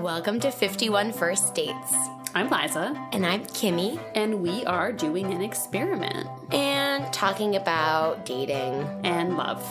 Welcome 0.00 0.40
to 0.40 0.50
51 0.50 1.12
First 1.12 1.54
Dates. 1.54 1.94
I'm 2.34 2.48
Liza, 2.48 2.94
And 3.12 3.26
I'm 3.26 3.44
Kimmy, 3.44 4.00
and 4.14 4.40
we 4.42 4.64
are 4.64 4.92
doing 4.92 5.32
an 5.32 5.42
experiment 5.42 6.26
and 6.52 7.12
talking 7.12 7.56
about 7.56 8.24
dating. 8.24 8.84
and 9.04 9.36
love. 9.36 9.62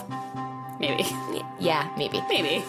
Maybe. 0.78 1.04
Yeah, 1.58 1.92
maybe. 1.96 2.20
Maybe. 2.28 2.64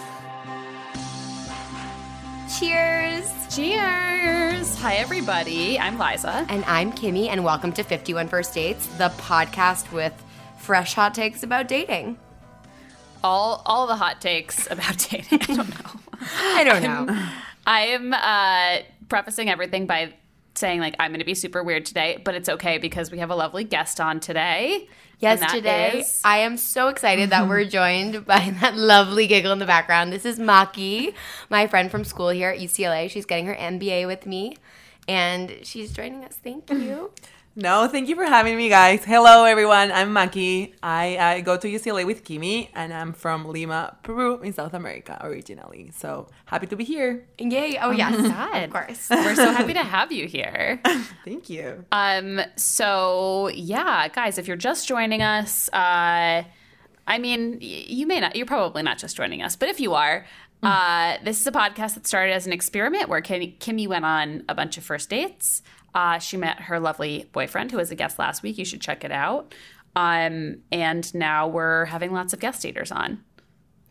Cheers! 2.57 3.31
Cheers! 3.55 4.75
Hi, 4.79 4.95
everybody. 4.95 5.77
I'm 5.79 5.99
Liza. 5.99 6.45
And 6.49 6.63
I'm 6.65 6.91
Kimmy, 6.91 7.27
and 7.27 7.43
welcome 7.43 7.71
to 7.73 7.83
51 7.83 8.27
First 8.29 8.53
Dates, 8.53 8.87
the 8.97 9.09
podcast 9.17 9.91
with 9.91 10.13
fresh 10.57 10.93
hot 10.93 11.13
takes 11.13 11.43
about 11.43 11.67
dating. 11.67 12.17
All 13.23 13.61
all 13.67 13.85
the 13.87 13.95
hot 13.97 14.19
takes 14.19 14.69
about 14.71 14.97
dating. 15.09 15.41
I 15.43 15.55
don't 15.55 15.69
know. 15.69 16.00
I 16.39 16.63
don't 16.63 16.83
know. 16.83 17.27
I 17.65 17.81
am 17.87 18.13
uh, 18.13 18.83
prefacing 19.09 19.49
everything 19.49 19.85
by 19.87 20.13
saying 20.55 20.79
like 20.79 20.95
I'm 20.99 21.11
going 21.11 21.19
to 21.19 21.25
be 21.25 21.33
super 21.35 21.63
weird 21.63 21.85
today, 21.85 22.19
but 22.23 22.35
it's 22.35 22.49
okay 22.49 22.77
because 22.77 23.11
we 23.11 23.19
have 23.19 23.29
a 23.29 23.35
lovely 23.35 23.63
guest 23.63 23.99
on 23.99 24.19
today. 24.19 24.87
Yes, 25.19 25.39
today 25.51 25.99
is- 25.99 26.21
I 26.25 26.39
am 26.39 26.57
so 26.57 26.87
excited 26.87 27.29
that 27.29 27.47
we're 27.47 27.63
joined 27.79 28.25
by 28.25 28.53
that 28.61 28.75
lovely 28.75 29.27
giggle 29.27 29.51
in 29.51 29.59
the 29.59 29.65
background. 29.67 30.11
This 30.11 30.25
is 30.25 30.39
Maki, 30.39 31.13
my 31.49 31.67
friend 31.67 31.91
from 31.91 32.03
school 32.03 32.29
here 32.29 32.49
at 32.49 32.59
UCLA. 32.59 33.09
She's 33.09 33.25
getting 33.25 33.45
her 33.45 33.53
MBA 33.55 34.07
with 34.07 34.25
me, 34.25 34.57
and 35.07 35.57
she's 35.63 35.91
joining 35.93 36.25
us. 36.25 36.37
Thank 36.43 36.69
you. 36.71 37.11
No, 37.53 37.85
thank 37.89 38.07
you 38.07 38.15
for 38.15 38.23
having 38.23 38.55
me, 38.55 38.69
guys. 38.69 39.03
Hello, 39.03 39.43
everyone. 39.43 39.91
I'm 39.91 40.13
Maki. 40.13 40.73
I, 40.81 41.17
I 41.17 41.41
go 41.41 41.57
to 41.57 41.67
UCLA 41.67 42.05
with 42.05 42.23
Kimmy, 42.23 42.69
and 42.73 42.93
I'm 42.93 43.11
from 43.11 43.45
Lima, 43.45 43.97
Peru, 44.03 44.39
in 44.39 44.53
South 44.53 44.73
America 44.73 45.19
originally. 45.21 45.91
So 45.93 46.27
happy 46.45 46.67
to 46.67 46.77
be 46.77 46.85
here. 46.85 47.27
Yay! 47.37 47.77
Oh 47.81 47.91
yes, 47.91 48.15
God. 48.15 48.63
of 48.63 48.69
course. 48.69 49.09
We're 49.09 49.35
so 49.35 49.51
happy 49.51 49.73
to 49.73 49.83
have 49.83 50.13
you 50.13 50.27
here. 50.27 50.79
Thank 51.25 51.49
you. 51.49 51.83
Um, 51.91 52.39
so 52.55 53.49
yeah, 53.53 54.07
guys, 54.07 54.37
if 54.37 54.47
you're 54.47 54.55
just 54.55 54.87
joining 54.87 55.21
us, 55.21 55.67
uh, 55.73 56.43
I 57.05 57.17
mean, 57.19 57.59
y- 57.61 57.83
you 57.87 58.07
may 58.07 58.21
not, 58.21 58.37
you're 58.37 58.45
probably 58.45 58.81
not 58.83 58.97
just 58.97 59.17
joining 59.17 59.41
us, 59.41 59.57
but 59.57 59.67
if 59.67 59.81
you 59.81 59.93
are, 59.93 60.25
uh, 60.63 61.17
this 61.23 61.39
is 61.41 61.47
a 61.47 61.51
podcast 61.51 61.95
that 61.95 62.05
started 62.05 62.33
as 62.33 62.45
an 62.45 62.53
experiment 62.53 63.09
where 63.09 63.21
Kim- 63.21 63.53
Kimmy 63.59 63.87
went 63.87 64.05
on 64.05 64.43
a 64.47 64.55
bunch 64.55 64.77
of 64.77 64.83
first 64.83 65.09
dates. 65.09 65.61
Uh, 65.93 66.19
she 66.19 66.37
met 66.37 66.61
her 66.61 66.79
lovely 66.79 67.29
boyfriend, 67.33 67.71
who 67.71 67.77
was 67.77 67.91
a 67.91 67.95
guest 67.95 68.19
last 68.19 68.43
week. 68.43 68.57
You 68.57 68.65
should 68.65 68.81
check 68.81 69.03
it 69.03 69.11
out. 69.11 69.53
Um, 69.95 70.57
and 70.71 71.13
now 71.13 71.47
we're 71.47 71.85
having 71.85 72.13
lots 72.13 72.33
of 72.33 72.39
guest 72.39 72.63
daters 72.63 72.95
on. 72.95 73.23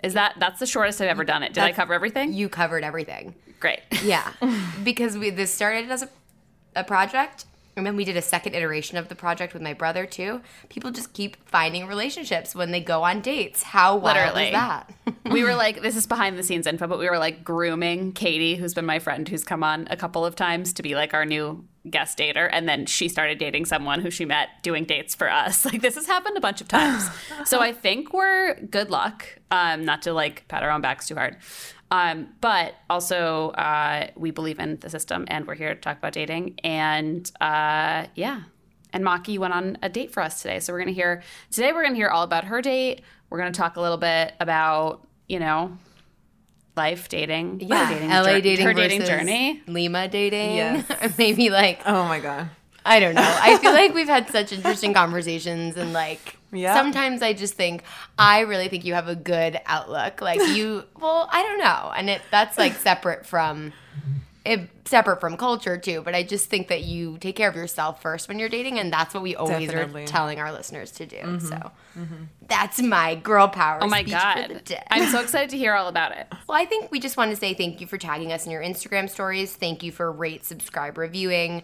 Is 0.03 0.15
that 0.15 0.37
that's 0.39 0.61
the 0.61 0.67
shortest 0.67 1.01
I've 1.01 1.09
ever 1.09 1.25
done 1.25 1.43
it? 1.43 1.53
Did 1.53 1.63
I 1.63 1.73
cover 1.73 1.93
everything? 1.93 2.33
You 2.33 2.49
covered 2.49 2.85
everything. 2.85 3.35
Great. 3.59 3.81
Yeah, 4.03 4.33
because 4.85 5.19
we 5.19 5.29
this 5.29 5.53
started 5.53 5.91
as 5.91 6.03
a, 6.03 6.09
a 6.75 6.85
project, 6.85 7.45
and 7.81 7.87
then 7.87 7.97
we 7.97 8.05
did 8.05 8.17
a 8.17 8.23
second 8.23 8.55
iteration 8.55 8.99
of 8.99 9.09
the 9.09 9.15
project 9.15 9.55
with 9.55 9.63
my 9.63 9.73
brother 9.73 10.05
too. 10.05 10.43
People 10.69 10.91
just 10.91 11.15
keep 11.15 11.37
finding 11.49 11.87
relationships 11.87 12.55
when 12.55 12.73
they 12.73 12.81
go 12.81 13.03
on 13.05 13.23
dates. 13.23 13.63
How 13.63 13.97
wild 13.97 14.17
Literally. 14.17 14.45
is 14.49 14.53
that? 14.53 14.93
we 15.31 15.43
were 15.45 15.55
like, 15.65 15.81
this 15.81 15.97
is 15.97 16.07
behind 16.07 16.39
the 16.39 16.43
scenes 16.43 16.67
info, 16.67 16.87
but 16.87 16.99
we 16.99 17.09
were 17.09 17.19
like 17.19 17.43
grooming 17.43 18.13
Katie, 18.13 18.55
who's 18.57 18.75
been 18.75 18.85
my 18.85 18.99
friend 18.99 19.27
who's 19.27 19.45
come 19.45 19.65
on 19.65 19.89
a 19.91 19.97
couple 19.97 20.27
of 20.27 20.37
times 20.37 20.75
to 20.75 20.83
be 20.83 20.95
like 20.95 21.15
our 21.15 21.25
new 21.25 21.65
guest 21.89 22.19
dater. 22.19 22.49
And 22.53 22.69
then 22.69 22.87
she 22.87 23.09
started 23.09 23.39
dating 23.39 23.65
someone 23.65 24.01
who 24.01 24.11
she 24.11 24.25
met 24.25 24.49
doing 24.63 24.85
dates 24.85 25.15
for 25.15 25.31
us. 25.31 25.65
Like 25.71 25.83
this 25.83 25.95
has 25.95 26.07
happened 26.07 26.37
a 26.37 26.41
bunch 26.41 26.61
of 26.61 26.67
times. 26.67 27.09
so 27.45 27.61
I 27.61 27.73
think 27.73 28.13
we're 28.13 28.57
good 28.57 28.91
luck. 28.91 29.25
Um, 29.53 29.85
not 29.85 30.03
to 30.03 30.13
like 30.13 30.49
pat 30.49 30.65
our 30.65 30.71
own 30.71 30.81
backs 30.81 31.07
too 31.07 31.15
hard. 31.15 31.37
Um, 31.93 32.29
but 32.41 32.75
also, 32.89 33.51
uh, 33.51 34.09
we 34.17 34.33
believe 34.33 34.59
in 34.59 34.79
the 34.81 34.91
system 34.91 35.27
and 35.29 35.47
we're 35.47 35.55
here 35.55 35.75
to 35.75 35.81
talk 35.81 35.99
about 35.99 36.13
dating. 36.13 36.59
And 36.65 37.31
uh, 37.41 38.07
yeah. 38.17 38.43
And 38.93 39.05
Maki 39.05 39.39
went 39.39 39.55
on 39.55 39.79
a 39.83 39.89
date 39.89 40.13
for 40.13 40.23
us 40.23 40.43
today. 40.43 40.59
So 40.59 40.73
we're 40.73 40.81
going 40.81 40.89
to 40.89 41.01
hear, 41.01 41.23
today 41.53 41.73
we're 41.73 41.83
going 41.83 41.95
to 41.95 41.99
hear 41.99 42.09
all 42.09 42.25
about 42.25 42.45
her 42.45 42.61
date. 42.61 43.03
We're 43.29 43.39
going 43.39 43.53
to 43.53 43.57
talk 43.57 43.77
a 43.77 43.81
little 43.81 43.99
bit 43.99 44.35
about, 44.41 45.07
you 45.29 45.39
know, 45.39 45.79
life, 46.85 47.09
dating, 47.09 47.61
Yeah, 47.61 47.89
dating, 47.93 48.09
LA 48.11 48.25
jour- 48.25 48.41
dating 48.41 48.67
her 48.67 48.75
dating 48.75 49.01
versus 49.01 49.09
journey. 49.17 49.63
Lima 49.67 50.09
dating. 50.09 50.57
Yes. 50.57 51.15
Maybe 51.19 51.51
like 51.51 51.81
Oh 51.87 52.05
my 52.13 52.21
God. 52.21 52.49
I 52.85 52.99
don't 52.99 53.15
know. 53.15 53.37
I 53.49 53.59
feel 53.59 53.73
like 53.81 53.93
we've 53.95 54.09
had 54.17 54.29
such 54.31 54.53
interesting 54.53 54.95
conversations 54.95 55.77
and 55.77 55.93
like 55.93 56.39
Yeah. 56.53 56.75
sometimes 56.75 57.21
I 57.23 57.33
just 57.35 57.55
think 57.55 57.83
I 58.19 58.41
really 58.41 58.69
think 58.69 58.85
you 58.87 58.95
have 58.95 59.09
a 59.09 59.15
good 59.33 59.61
outlook. 59.67 60.21
Like 60.23 60.41
you 60.57 60.85
well, 61.01 61.29
I 61.31 61.43
don't 61.43 61.59
know. 61.59 61.93
And 61.97 62.09
it 62.09 62.23
that's 62.31 62.57
like 62.57 62.73
separate 62.75 63.27
from 63.27 63.73
it, 64.51 64.69
separate 64.85 65.21
from 65.21 65.37
culture 65.37 65.79
too, 65.79 66.03
but 66.03 66.15
I 66.15 66.25
just 66.25 66.51
think 66.51 66.69
that 66.69 66.83
you 66.83 67.19
take 67.19 67.37
care 67.37 67.49
of 67.49 67.55
yourself 67.55 68.03
first 68.03 68.29
when 68.29 68.41
you're 68.41 68.49
dating 68.49 68.81
and 68.81 68.93
that's 68.93 69.15
what 69.15 69.23
we 69.23 69.37
always 69.37 69.69
Definitely. 69.69 70.03
are 70.03 70.07
telling 70.07 70.41
our 70.41 70.53
listeners 70.53 70.91
to 70.93 71.07
do. 71.07 71.17
Mm-hmm. 71.17 71.47
So 71.47 71.55
mm-hmm. 71.55 72.25
that's 72.49 72.83
my 72.83 73.15
girl 73.15 73.47
power 73.47 73.79
Oh 73.81 73.87
my 73.87 74.03
speech 74.03 74.15
for 74.15 74.49
the 74.49 74.55
God. 74.55 74.65
day. 74.65 74.83
I'm 74.91 75.09
so 75.09 75.21
excited 75.23 75.51
to 75.51 75.57
hear 75.57 75.75
all 75.75 75.87
about 75.87 76.17
it. 76.17 76.27
Well, 76.49 76.59
I 76.59 76.65
think 76.65 76.91
we 76.91 76.99
just 76.99 77.17
want 77.17 77.31
to 77.31 77.37
say 77.37 77.55
thank 77.55 77.81
you 77.81 77.87
for 77.87 77.97
tagging 77.97 78.33
us 78.33 78.45
in 78.45 78.51
your 78.51 78.63
Instagram 78.63 79.09
stories. 79.09 79.55
Thank 79.55 79.85
you 79.85 79.93
for 79.93 80.11
rate, 80.11 80.45
subscribe, 80.45 80.99
reviewing. 80.99 81.63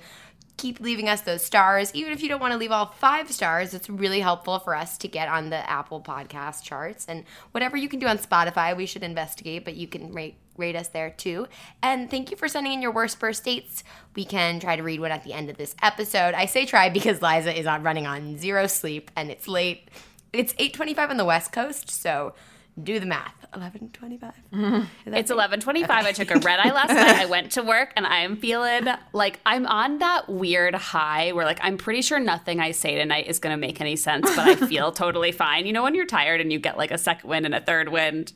Keep 0.57 0.79
leaving 0.81 1.09
us 1.09 1.23
those 1.23 1.45
stars. 1.45 1.93
Even 1.93 2.13
if 2.13 2.23
you 2.23 2.29
don't 2.29 2.41
want 2.41 2.53
to 2.53 2.59
leave 2.59 2.71
all 2.71 2.87
five 2.87 3.31
stars, 3.33 3.75
it's 3.75 3.91
really 3.91 4.21
helpful 4.21 4.61
for 4.61 4.75
us 4.75 4.97
to 4.99 5.09
get 5.09 5.29
on 5.29 5.51
the 5.51 5.69
Apple 5.69 6.01
podcast 6.01 6.63
charts. 6.63 7.05
And 7.07 7.25
whatever 7.51 7.77
you 7.77 7.89
can 7.89 7.99
do 7.99 8.07
on 8.07 8.17
Spotify, 8.17 8.75
we 8.75 8.87
should 8.87 9.03
investigate, 9.03 9.65
but 9.65 9.75
you 9.75 9.89
can 9.89 10.13
rate 10.13 10.37
rate 10.59 10.77
us 10.77 10.89
there 10.89 11.11
too. 11.11 11.47
And 11.83 12.11
thank 12.11 12.31
you 12.31 12.37
for 12.37 12.49
sending 12.49 12.73
in 12.73 12.83
your 12.83 12.93
worst 12.93 13.19
first 13.19 13.45
dates. 13.45 13.85
We 14.15 14.25
can 14.25 14.61
try 14.61 14.77
to 14.77 14.83
read 14.83 15.01
one 15.01 15.13
at 15.13 15.25
the 15.25 15.33
end 15.33 15.51
of 15.51 15.57
this 15.57 15.75
episode. 15.83 16.35
I 16.35 16.47
say 16.47 16.67
try 16.67 16.89
because 16.89 17.23
Liza 17.23 17.59
is 17.59 17.67
on 17.67 17.83
running 17.83 18.07
on 18.07 18.39
zero 18.39 18.67
sleep 18.67 19.11
and 19.17 19.31
it's 19.31 19.49
late. 19.49 19.89
It's 20.33 20.53
8:25 20.55 21.11
on 21.11 21.17
the 21.17 21.25
West 21.25 21.53
Coast, 21.53 21.91
so 21.91 22.35
do 22.83 23.01
the 23.01 23.07
math. 23.07 23.47
11:25. 23.53 24.33
It's 25.07 25.31
11:25. 25.31 25.89
I 25.89 26.13
took 26.13 26.31
a 26.31 26.39
red 26.39 26.61
eye 26.61 26.73
last 26.73 26.93
night. 26.93 27.17
I 27.17 27.27
went 27.31 27.53
to 27.53 27.63
work 27.63 27.93
and 27.97 28.07
I 28.07 28.21
am 28.21 28.37
feeling 28.37 28.87
like 29.13 29.41
I'm 29.47 29.67
on 29.67 29.99
that 29.99 30.29
weird 30.29 30.75
high 30.75 31.33
where 31.33 31.45
like 31.47 31.59
I'm 31.63 31.79
pretty 31.79 32.03
sure 32.03 32.19
nothing 32.19 32.61
I 32.61 32.73
say 32.73 32.97
tonight 32.97 33.27
is 33.29 33.39
going 33.39 33.55
to 33.55 33.57
make 33.57 33.81
any 33.81 33.97
sense, 33.97 34.29
but 34.37 34.47
I 34.47 34.55
feel 34.69 34.93
totally 34.93 35.33
fine. 35.33 35.67
You 35.67 35.73
know 35.73 35.83
when 35.83 35.95
you're 35.95 36.07
tired 36.07 36.41
and 36.41 36.53
you 36.53 36.59
get 36.59 36.77
like 36.77 36.91
a 36.91 36.99
second 36.99 37.31
wind 37.31 37.47
and 37.47 37.55
a 37.55 37.61
third 37.61 37.89
wind, 37.89 38.33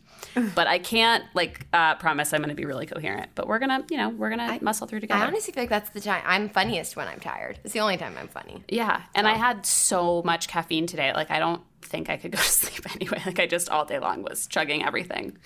but 0.55 0.67
I 0.67 0.79
can't 0.79 1.25
like 1.35 1.67
uh, 1.73 1.97
promise 1.97 2.33
I'm 2.33 2.41
going 2.41 2.49
to 2.49 2.55
be 2.55 2.65
really 2.65 2.87
coherent. 2.87 3.31
But 3.35 3.47
we're 3.47 3.59
gonna, 3.59 3.85
you 3.91 3.99
know, 3.99 4.09
we're 4.09 4.31
gonna 4.31 4.59
muscle 4.63 4.87
through 4.87 5.01
together. 5.01 5.23
I 5.23 5.27
honestly 5.27 5.53
feel 5.53 5.65
like 5.65 5.71
that's 5.71 5.91
the 5.91 6.01
time 6.01 6.23
I'm 6.25 6.49
funniest 6.49 6.97
when 6.97 7.09
I'm 7.09 7.21
tired. 7.21 7.59
It's 7.65 7.75
the 7.75 7.81
only 7.81 7.99
time 7.99 8.17
I'm 8.19 8.29
funny. 8.29 8.65
Yeah, 8.69 9.03
and 9.15 9.27
I 9.29 9.35
had 9.35 9.67
so 9.67 10.23
much 10.25 10.49
caffeine 10.49 10.87
today. 10.87 11.13
Like 11.13 11.31
I 11.31 11.39
don't 11.39 11.63
think 11.83 12.09
I 12.11 12.17
could 12.17 12.33
go 12.33 12.39
to 12.43 12.45
sleep 12.45 12.85
anyway. 12.95 13.23
Like 13.27 13.39
I 13.41 13.47
just 13.47 13.69
all 13.69 13.85
day 13.85 13.99
long 13.99 14.23
was 14.23 14.47
chugging 14.47 14.85
everything. 14.85 15.37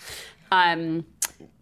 Um, 0.53 1.05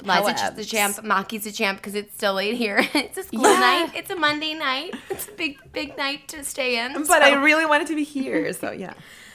Liza's 0.02 0.06
However- 0.06 0.32
just 0.32 0.56
the 0.56 0.64
champ. 0.64 0.96
Maki's 1.04 1.46
a 1.46 1.52
champ 1.52 1.78
because 1.78 1.94
it's 1.94 2.12
still 2.14 2.34
late 2.34 2.56
here. 2.56 2.78
it's 2.94 3.16
a 3.19 3.22
school 3.22 3.42
Yeah. 3.42 3.58
night. 3.60 3.92
It's 3.94 4.10
a 4.10 4.16
Monday 4.16 4.54
night. 4.54 4.94
It's 5.10 5.28
a 5.28 5.32
big, 5.32 5.58
big 5.72 5.96
night 5.96 6.28
to 6.28 6.44
stay 6.44 6.84
in. 6.84 6.92
But 6.94 7.06
so- 7.06 7.14
I 7.14 7.34
really 7.42 7.64
wanted 7.66 7.86
to 7.88 7.94
be 7.94 8.04
here. 8.04 8.52
So 8.52 8.70
yeah. 8.72 8.94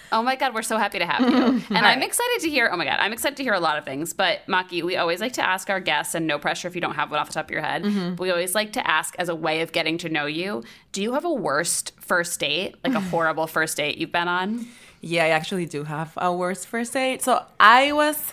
Oh 0.10 0.24
my 0.24 0.38
God, 0.38 0.54
we're 0.54 0.62
so 0.62 0.78
happy 0.78 1.00
to 1.00 1.06
have 1.06 1.20
you. 1.20 1.62
And 1.76 1.86
I'm 1.86 2.02
excited 2.02 2.40
to 2.42 2.50
hear, 2.50 2.70
oh 2.72 2.78
my 2.78 2.86
God, 2.86 2.96
I'm 3.00 3.12
excited 3.12 3.36
to 3.38 3.44
hear 3.44 3.54
a 3.54 3.60
lot 3.60 3.78
of 3.78 3.84
things. 3.84 4.14
But 4.14 4.40
Maki, 4.48 4.82
we 4.82 4.96
always 4.96 5.20
like 5.20 5.34
to 5.34 5.46
ask 5.46 5.70
our 5.70 5.82
guests, 5.82 6.16
and 6.16 6.26
no 6.26 6.40
pressure 6.40 6.70
if 6.70 6.76
you 6.76 6.80
don't 6.82 6.96
have 6.96 7.12
one 7.12 7.20
off 7.20 7.28
the 7.28 7.34
top 7.34 7.46
of 7.48 7.52
your 7.52 7.62
head, 7.62 7.84
but 8.16 8.22
we 8.24 8.32
always 8.32 8.56
like 8.56 8.72
to 8.74 8.88
ask 8.90 9.16
as 9.20 9.28
a 9.28 9.36
way 9.36 9.60
of 9.60 9.74
getting 9.74 9.98
to 9.98 10.08
know 10.10 10.26
you 10.26 10.64
do 10.94 11.02
you 11.04 11.12
have 11.14 11.26
a 11.26 11.34
worst 11.34 11.92
first 12.00 12.40
date, 12.40 12.76
like 12.86 12.94
a 12.94 13.00
horrible 13.12 13.48
first 13.48 13.76
date 13.76 13.98
you've 13.98 14.14
been 14.14 14.30
on? 14.30 14.66
Yeah, 15.02 15.26
I 15.26 15.30
actually 15.30 15.66
do 15.66 15.84
have 15.84 16.14
a 16.18 16.34
worse 16.34 16.66
first 16.66 16.94
date. 16.94 17.22
So 17.22 17.44
I 17.60 17.92
was 17.92 18.32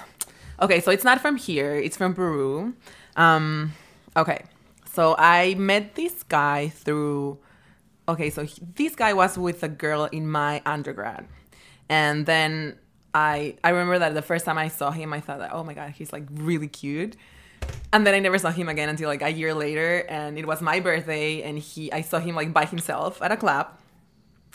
okay. 0.60 0.80
So 0.80 0.90
it's 0.90 1.04
not 1.04 1.20
from 1.20 1.36
here. 1.36 1.74
It's 1.74 1.96
from 1.96 2.14
Peru. 2.14 2.74
Um, 3.16 3.72
okay. 4.16 4.44
So 4.92 5.14
I 5.18 5.54
met 5.54 5.94
this 5.94 6.22
guy 6.22 6.68
through. 6.68 7.38
Okay, 8.08 8.28
so 8.30 8.44
he- 8.44 8.62
this 8.76 8.94
guy 8.94 9.12
was 9.14 9.38
with 9.38 9.62
a 9.62 9.68
girl 9.68 10.04
in 10.12 10.28
my 10.28 10.60
undergrad, 10.66 11.26
and 11.88 12.26
then 12.26 12.76
I 13.14 13.56
I 13.64 13.70
remember 13.70 13.98
that 13.98 14.12
the 14.12 14.20
first 14.22 14.44
time 14.44 14.58
I 14.58 14.68
saw 14.68 14.90
him, 14.90 15.12
I 15.14 15.20
thought 15.20 15.38
that 15.38 15.52
oh 15.54 15.64
my 15.64 15.72
god, 15.74 15.90
he's 15.92 16.12
like 16.12 16.24
really 16.30 16.68
cute. 16.68 17.16
And 17.94 18.06
then 18.06 18.12
I 18.12 18.18
never 18.18 18.36
saw 18.36 18.50
him 18.50 18.68
again 18.68 18.90
until 18.90 19.08
like 19.08 19.22
a 19.22 19.30
year 19.30 19.54
later, 19.54 20.04
and 20.08 20.36
it 20.38 20.46
was 20.46 20.60
my 20.60 20.80
birthday, 20.80 21.40
and 21.42 21.58
he 21.58 21.90
I 21.92 22.02
saw 22.02 22.18
him 22.18 22.34
like 22.34 22.52
by 22.52 22.66
himself 22.66 23.22
at 23.22 23.32
a 23.32 23.38
club, 23.38 23.68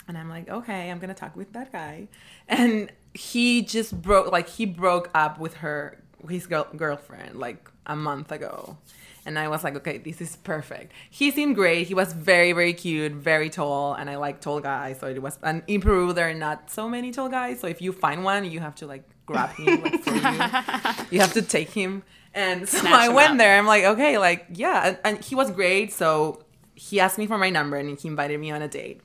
and 0.08 0.16
I'm 0.18 0.28
like, 0.28 0.48
okay, 0.48 0.90
I'm 0.90 0.98
gonna 0.98 1.14
talk 1.14 1.36
with 1.36 1.52
that 1.52 1.72
guy, 1.72 2.08
and 2.48 2.90
he 3.14 3.62
just 3.62 4.00
broke 4.00 4.30
like 4.32 4.48
he 4.48 4.66
broke 4.66 5.10
up 5.14 5.38
with 5.38 5.54
her 5.54 6.02
his 6.28 6.46
girl, 6.46 6.66
girlfriend 6.76 7.38
like 7.38 7.70
a 7.86 7.96
month 7.96 8.30
ago. 8.32 8.76
And 9.26 9.38
I 9.38 9.48
was 9.48 9.62
like, 9.62 9.76
okay, 9.76 9.98
this 9.98 10.22
is 10.22 10.36
perfect. 10.36 10.92
He 11.10 11.30
seemed 11.30 11.54
great. 11.54 11.86
He 11.86 11.92
was 11.94 12.14
very, 12.14 12.52
very 12.52 12.72
cute, 12.72 13.12
very 13.12 13.50
tall, 13.50 13.92
and 13.92 14.08
I 14.08 14.16
like 14.16 14.40
tall 14.40 14.60
guys. 14.60 14.98
So 15.00 15.08
it 15.08 15.20
was, 15.20 15.38
and 15.42 15.62
in 15.66 15.82
Peru 15.82 16.14
there 16.14 16.30
are 16.30 16.34
not 16.34 16.70
so 16.70 16.88
many 16.88 17.12
tall 17.12 17.28
guys. 17.28 17.60
So 17.60 17.66
if 17.66 17.82
you 17.82 17.92
find 17.92 18.24
one, 18.24 18.50
you 18.50 18.60
have 18.60 18.74
to 18.76 18.86
like 18.86 19.04
grab 19.26 19.50
him, 19.50 19.82
like 19.82 20.02
for 20.02 20.14
you. 20.14 21.06
You 21.10 21.20
have 21.20 21.34
to 21.34 21.42
take 21.42 21.70
him. 21.70 22.02
And 22.32 22.66
so 22.68 22.78
Snatch 22.78 22.92
I 22.94 23.08
went 23.10 23.32
up. 23.32 23.38
there. 23.38 23.58
I'm 23.58 23.66
like, 23.66 23.84
okay, 23.84 24.16
like 24.16 24.46
yeah, 24.54 24.86
and, 24.88 24.98
and 25.04 25.24
he 25.24 25.34
was 25.34 25.50
great. 25.50 25.92
So 25.92 26.42
he 26.74 26.98
asked 26.98 27.18
me 27.18 27.26
for 27.26 27.36
my 27.36 27.50
number 27.50 27.76
and 27.76 27.98
he 27.98 28.08
invited 28.08 28.40
me 28.40 28.50
on 28.50 28.62
a 28.62 28.68
date. 28.68 29.02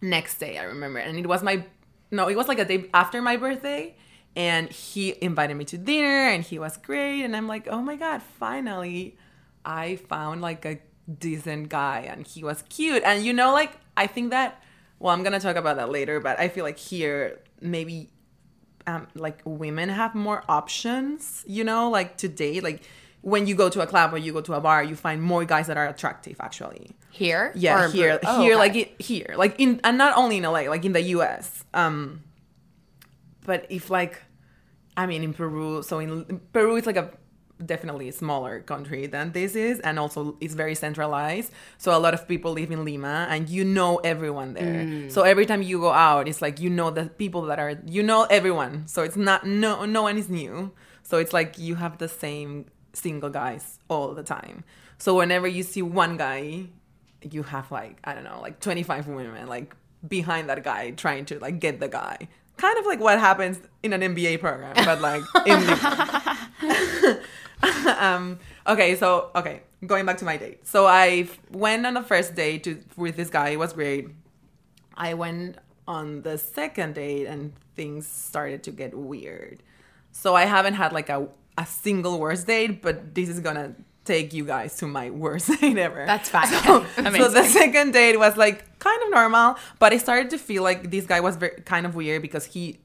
Next 0.00 0.38
day, 0.38 0.58
I 0.58 0.64
remember, 0.64 0.98
and 0.98 1.18
it 1.18 1.26
was 1.26 1.42
my 1.42 1.64
no, 2.10 2.28
it 2.28 2.36
was 2.36 2.48
like 2.48 2.58
a 2.58 2.64
day 2.64 2.88
after 2.94 3.20
my 3.20 3.36
birthday. 3.36 3.96
And 4.36 4.70
he 4.70 5.14
invited 5.22 5.54
me 5.56 5.64
to 5.66 5.78
dinner, 5.78 6.28
and 6.28 6.44
he 6.44 6.58
was 6.58 6.76
great. 6.76 7.22
And 7.24 7.34
I'm 7.34 7.48
like, 7.48 7.68
oh 7.68 7.80
my 7.80 7.96
god, 7.96 8.22
finally, 8.22 9.16
I 9.64 9.96
found 9.96 10.42
like 10.42 10.66
a 10.66 10.78
decent 11.18 11.70
guy, 11.70 12.00
and 12.00 12.26
he 12.26 12.44
was 12.44 12.62
cute. 12.68 13.02
And 13.02 13.24
you 13.24 13.32
know, 13.32 13.52
like 13.52 13.72
I 13.96 14.06
think 14.06 14.30
that. 14.30 14.62
Well, 14.98 15.12
I'm 15.12 15.22
gonna 15.22 15.40
talk 15.40 15.56
about 15.56 15.76
that 15.76 15.90
later, 15.90 16.20
but 16.20 16.38
I 16.38 16.48
feel 16.48 16.64
like 16.64 16.78
here 16.78 17.40
maybe 17.60 18.10
um, 18.86 19.08
like 19.14 19.42
women 19.44 19.88
have 19.88 20.14
more 20.14 20.44
options, 20.48 21.44
you 21.46 21.64
know, 21.64 21.90
like 21.90 22.16
to 22.18 22.28
date. 22.28 22.62
Like 22.62 22.82
when 23.22 23.46
you 23.46 23.54
go 23.54 23.68
to 23.68 23.80
a 23.80 23.86
club 23.86 24.14
or 24.14 24.18
you 24.18 24.32
go 24.32 24.40
to 24.40 24.54
a 24.54 24.60
bar, 24.60 24.82
you 24.82 24.96
find 24.96 25.22
more 25.22 25.44
guys 25.44 25.66
that 25.66 25.76
are 25.76 25.86
attractive 25.86 26.36
actually. 26.40 26.96
Here? 27.16 27.52
Yeah, 27.54 27.90
here, 27.90 28.20
Oh, 28.24 28.42
here, 28.42 28.52
okay. 28.52 28.58
like 28.58 28.76
it, 28.76 29.00
here, 29.00 29.34
like 29.36 29.54
in, 29.58 29.80
and 29.84 29.96
not 29.96 30.16
only 30.16 30.36
in 30.36 30.42
LA, 30.44 30.68
like 30.68 30.84
in 30.84 30.92
the 30.92 31.02
US. 31.16 31.64
Um, 31.72 32.22
but 33.44 33.66
if 33.70 33.90
like, 33.90 34.22
I 34.96 35.06
mean, 35.06 35.22
in 35.22 35.32
Peru, 35.32 35.82
so 35.82 35.98
in, 35.98 36.26
in 36.28 36.40
Peru, 36.52 36.76
it's 36.76 36.86
like 36.86 36.96
a 36.96 37.10
definitely 37.64 38.06
a 38.08 38.12
smaller 38.12 38.60
country 38.60 39.06
than 39.06 39.32
this 39.32 39.54
is, 39.56 39.80
and 39.80 39.98
also 39.98 40.36
it's 40.40 40.54
very 40.54 40.74
centralized. 40.74 41.52
So 41.78 41.96
a 41.96 42.00
lot 42.00 42.12
of 42.12 42.28
people 42.28 42.52
live 42.52 42.70
in 42.70 42.84
Lima, 42.84 43.26
and 43.30 43.48
you 43.48 43.64
know 43.64 43.96
everyone 43.98 44.52
there. 44.54 44.84
Mm. 44.84 45.10
So 45.10 45.22
every 45.22 45.46
time 45.46 45.62
you 45.62 45.80
go 45.80 45.92
out, 45.92 46.28
it's 46.28 46.42
like 46.42 46.60
you 46.60 46.68
know 46.68 46.90
the 46.90 47.06
people 47.06 47.42
that 47.42 47.58
are, 47.58 47.80
you 47.86 48.02
know 48.02 48.24
everyone. 48.24 48.86
So 48.88 49.02
it's 49.02 49.16
not 49.16 49.46
no 49.46 49.84
no 49.86 50.02
one 50.02 50.18
is 50.18 50.28
new. 50.28 50.72
So 51.02 51.18
it's 51.18 51.32
like 51.32 51.58
you 51.58 51.76
have 51.76 51.98
the 51.98 52.08
same 52.08 52.66
single 52.92 53.30
guys 53.30 53.78
all 53.88 54.12
the 54.12 54.22
time. 54.22 54.64
So 54.98 55.16
whenever 55.16 55.46
you 55.46 55.62
see 55.62 55.82
one 55.82 56.16
guy, 56.16 56.66
you 57.32 57.42
have 57.42 57.70
like 57.70 57.98
I 58.04 58.14
don't 58.14 58.24
know, 58.24 58.40
like 58.40 58.60
25 58.60 59.08
women 59.08 59.46
like 59.46 59.74
behind 60.06 60.48
that 60.48 60.62
guy 60.62 60.90
trying 60.92 61.24
to 61.26 61.38
like 61.38 61.60
get 61.60 61.80
the 61.80 61.88
guy. 61.88 62.28
Kind 62.56 62.78
of 62.78 62.86
like 62.86 63.00
what 63.00 63.18
happens 63.18 63.60
in 63.82 63.92
an 63.92 64.00
MBA 64.00 64.40
program, 64.40 64.74
but 64.76 65.00
like 65.00 65.22
in 65.46 67.18
um 67.98 68.38
okay 68.66 68.96
so 68.96 69.30
okay 69.34 69.62
going 69.86 70.06
back 70.06 70.18
to 70.18 70.24
my 70.24 70.36
date. 70.36 70.66
So 70.66 70.86
i 70.86 71.28
went 71.50 71.86
on 71.86 71.94
the 71.94 72.02
first 72.02 72.34
date 72.34 72.64
to, 72.64 72.82
with 72.96 73.16
this 73.16 73.30
guy. 73.30 73.50
It 73.50 73.58
was 73.58 73.72
great. 73.72 74.08
I 74.94 75.14
went 75.14 75.58
on 75.86 76.22
the 76.22 76.38
second 76.38 76.94
date 76.94 77.26
and 77.26 77.52
things 77.74 78.06
started 78.06 78.62
to 78.64 78.70
get 78.70 78.94
weird. 78.94 79.62
So 80.12 80.34
i 80.34 80.44
haven't 80.44 80.74
had 80.74 80.92
like 80.92 81.08
a, 81.08 81.28
a 81.58 81.66
single 81.66 82.18
worst 82.18 82.46
date 82.46 82.80
but 82.80 83.14
this 83.14 83.28
is 83.28 83.40
gonna 83.40 83.74
take 84.06 84.32
you 84.32 84.44
guys 84.44 84.76
to 84.76 84.86
my 84.86 85.10
worst 85.10 85.48
date 85.60 85.76
ever 85.78 86.06
That's 86.06 86.28
fine. 86.28 86.46
so, 86.46 86.84
so 86.96 87.28
the 87.28 87.44
second 87.44 87.92
date 87.92 88.16
was 88.18 88.36
like 88.36 88.78
kind 88.78 89.02
of 89.04 89.10
normal 89.10 89.56
but 89.78 89.92
i 89.92 89.96
started 89.98 90.30
to 90.30 90.38
feel 90.38 90.62
like 90.62 90.90
this 90.90 91.06
guy 91.06 91.20
was 91.20 91.36
very 91.36 91.60
kind 91.64 91.84
of 91.86 91.94
weird 91.94 92.22
because 92.22 92.44
he 92.46 92.78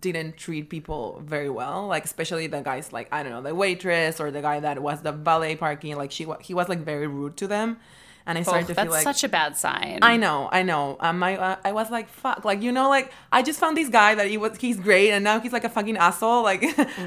didn't 0.00 0.36
treat 0.36 0.68
people 0.68 1.22
very 1.24 1.48
well 1.48 1.86
like 1.86 2.04
especially 2.04 2.46
the 2.46 2.60
guys 2.60 2.92
like 2.92 3.08
i 3.12 3.22
don't 3.22 3.32
know 3.32 3.40
the 3.42 3.54
waitress 3.54 4.20
or 4.20 4.30
the 4.30 4.42
guy 4.42 4.60
that 4.60 4.80
was 4.82 5.00
the 5.02 5.12
valet 5.12 5.56
parking 5.56 5.96
like 5.96 6.10
she 6.12 6.26
he 6.42 6.52
was 6.52 6.68
like 6.68 6.80
very 6.80 7.06
rude 7.06 7.36
to 7.36 7.46
them 7.46 7.78
and 8.26 8.36
i 8.36 8.42
started 8.42 8.64
Oh, 8.64 8.66
to 8.68 8.74
that's 8.74 8.86
feel 8.86 8.92
like 8.92 9.02
such 9.04 9.22
a 9.24 9.28
bad 9.28 9.56
sign. 9.56 10.00
I 10.02 10.16
know, 10.16 10.48
I 10.50 10.64
know. 10.64 10.96
Um, 10.98 11.22
I 11.22 11.36
uh, 11.36 11.56
I 11.64 11.70
was 11.70 11.92
like, 11.92 12.08
fuck, 12.08 12.44
like 12.44 12.60
you 12.60 12.72
know, 12.72 12.88
like 12.88 13.12
I 13.30 13.40
just 13.40 13.60
found 13.60 13.76
this 13.76 13.88
guy 13.88 14.16
that 14.16 14.26
he 14.26 14.36
was 14.36 14.58
he's 14.58 14.80
great, 14.80 15.12
and 15.12 15.22
now 15.22 15.38
he's 15.38 15.52
like 15.52 15.62
a 15.62 15.68
fucking 15.68 15.96
asshole, 15.96 16.42
like, 16.42 16.64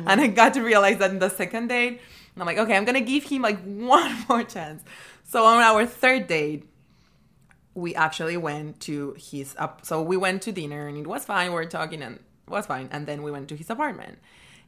and 0.10 0.22
I 0.22 0.28
got 0.28 0.54
to 0.54 0.62
realize 0.62 0.98
that 1.00 1.12
in 1.12 1.20
the 1.20 1.28
second 1.28 1.68
date, 1.68 2.00
and 2.40 2.50
I'm 2.50 2.56
like, 2.56 2.64
okay, 2.66 2.78
I'm 2.78 2.86
gonna 2.86 3.02
give 3.02 3.26
him 3.26 3.42
like 3.42 3.62
one 3.66 4.16
more 4.30 4.44
chance. 4.44 4.82
So 5.26 5.46
on 5.46 5.62
our 5.62 5.86
third 5.86 6.28
date, 6.28 6.64
we 7.74 7.94
actually 7.96 8.38
went 8.38 8.80
to 8.82 9.14
his 9.18 9.56
up. 9.60 9.86
So 9.86 10.02
we 10.02 10.16
went 10.16 10.42
to 10.44 10.54
dinner, 10.54 10.88
and 10.88 10.98
it 10.98 11.06
was 11.06 11.26
fine. 11.26 11.50
We 11.50 11.56
were 11.56 11.66
talking, 11.66 12.02
and 12.02 12.16
it 12.16 12.50
was 12.50 12.66
fine. 12.66 12.88
And 12.92 13.06
then 13.06 13.24
we 13.24 13.30
went 13.32 13.50
to 13.50 13.58
his 13.58 13.70
apartment, 13.70 14.20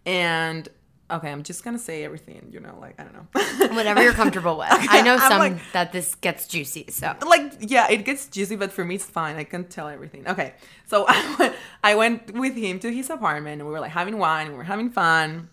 and 0.05 0.67
okay, 1.09 1.31
I'm 1.31 1.43
just 1.43 1.63
gonna 1.63 1.79
say 1.79 2.03
everything, 2.03 2.49
you 2.51 2.59
know, 2.59 2.77
like 2.81 2.99
I 2.99 3.03
don't 3.05 3.13
know. 3.13 3.73
Whatever 3.75 4.03
you're 4.03 4.13
comfortable 4.13 4.57
with. 4.57 4.67
I 4.69 5.01
know 5.01 5.13
I'm 5.13 5.19
some 5.31 5.39
like- 5.39 5.71
that 5.71 5.93
this 5.93 6.15
gets 6.15 6.45
juicy, 6.47 6.87
so. 6.89 7.15
like 7.25 7.53
yeah 7.59 7.89
it 7.89 8.03
gets 8.03 8.27
juicy 8.27 8.57
but 8.57 8.71
for 8.71 8.83
me 8.83 8.95
it's 8.95 9.05
fine 9.05 9.35
i 9.37 9.43
can 9.43 9.63
tell 9.65 9.87
everything 9.87 10.27
okay 10.27 10.53
so 10.87 11.05
i 11.09 11.35
went, 11.39 11.55
I 11.83 11.95
went 11.95 12.33
with 12.33 12.55
him 12.55 12.79
to 12.79 12.91
his 12.91 13.09
apartment 13.09 13.61
and 13.61 13.67
we 13.67 13.71
were 13.73 13.79
like 13.79 13.91
having 13.91 14.17
wine 14.17 14.49
we 14.51 14.55
were 14.55 14.63
having 14.63 14.89
fun 14.89 15.49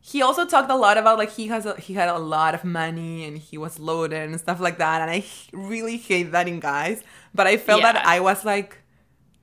he 0.00 0.22
also 0.22 0.46
talked 0.46 0.70
a 0.70 0.76
lot 0.76 0.96
about 0.96 1.18
like 1.18 1.30
he 1.32 1.48
has 1.48 1.66
a, 1.66 1.74
he 1.76 1.94
had 1.94 2.08
a 2.08 2.18
lot 2.18 2.54
of 2.54 2.64
money 2.64 3.24
and 3.24 3.38
he 3.38 3.58
was 3.58 3.78
loaded 3.78 4.28
and 4.28 4.38
stuff 4.40 4.60
like 4.60 4.78
that 4.78 5.00
and 5.02 5.10
i 5.10 5.24
really 5.52 5.96
hate 5.96 6.32
that 6.32 6.46
in 6.48 6.60
guys 6.60 7.02
but 7.34 7.46
i 7.46 7.56
felt 7.56 7.82
that 7.82 8.06
i 8.06 8.20
was 8.20 8.44
like 8.44 8.78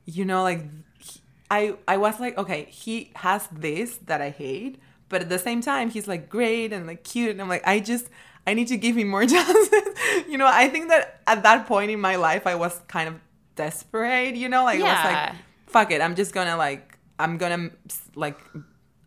you 0.05 0.23
know 0.25 0.41
like 0.43 0.63
i 1.51 1.75
i 1.87 1.97
was 1.97 2.19
like 2.19 2.37
okay 2.37 2.65
he 2.71 3.11
has 3.15 3.47
this 3.51 3.97
that 4.05 4.21
i 4.21 4.29
hate 4.29 4.79
but 5.09 5.21
at 5.21 5.29
the 5.29 5.37
same 5.39 5.61
time 5.61 5.89
he's 5.89 6.07
like 6.07 6.29
great 6.29 6.71
and 6.73 6.87
like 6.87 7.03
cute 7.03 7.31
and 7.31 7.41
i'm 7.41 7.49
like 7.49 7.65
i 7.67 7.79
just 7.79 8.07
i 8.47 8.53
need 8.53 8.67
to 8.67 8.77
give 8.77 8.95
him 8.97 9.07
more 9.07 9.25
chances 9.35 9.69
you 10.27 10.37
know 10.37 10.47
i 10.47 10.67
think 10.67 10.87
that 10.89 11.21
at 11.27 11.43
that 11.43 11.67
point 11.67 11.91
in 11.91 11.99
my 11.99 12.15
life 12.15 12.47
i 12.47 12.55
was 12.55 12.81
kind 12.87 13.07
of 13.09 13.15
desperate 13.55 14.35
you 14.35 14.49
know 14.49 14.63
like 14.63 14.79
i 14.79 14.83
was 14.83 14.89
Yeah. 14.91 15.29
like 15.29 15.35
fuck 15.67 15.91
it 15.91 16.01
i'm 16.01 16.15
just 16.15 16.33
gonna 16.33 16.57
like 16.57 16.97
i'm 17.19 17.37
gonna 17.37 17.69
like 18.15 18.39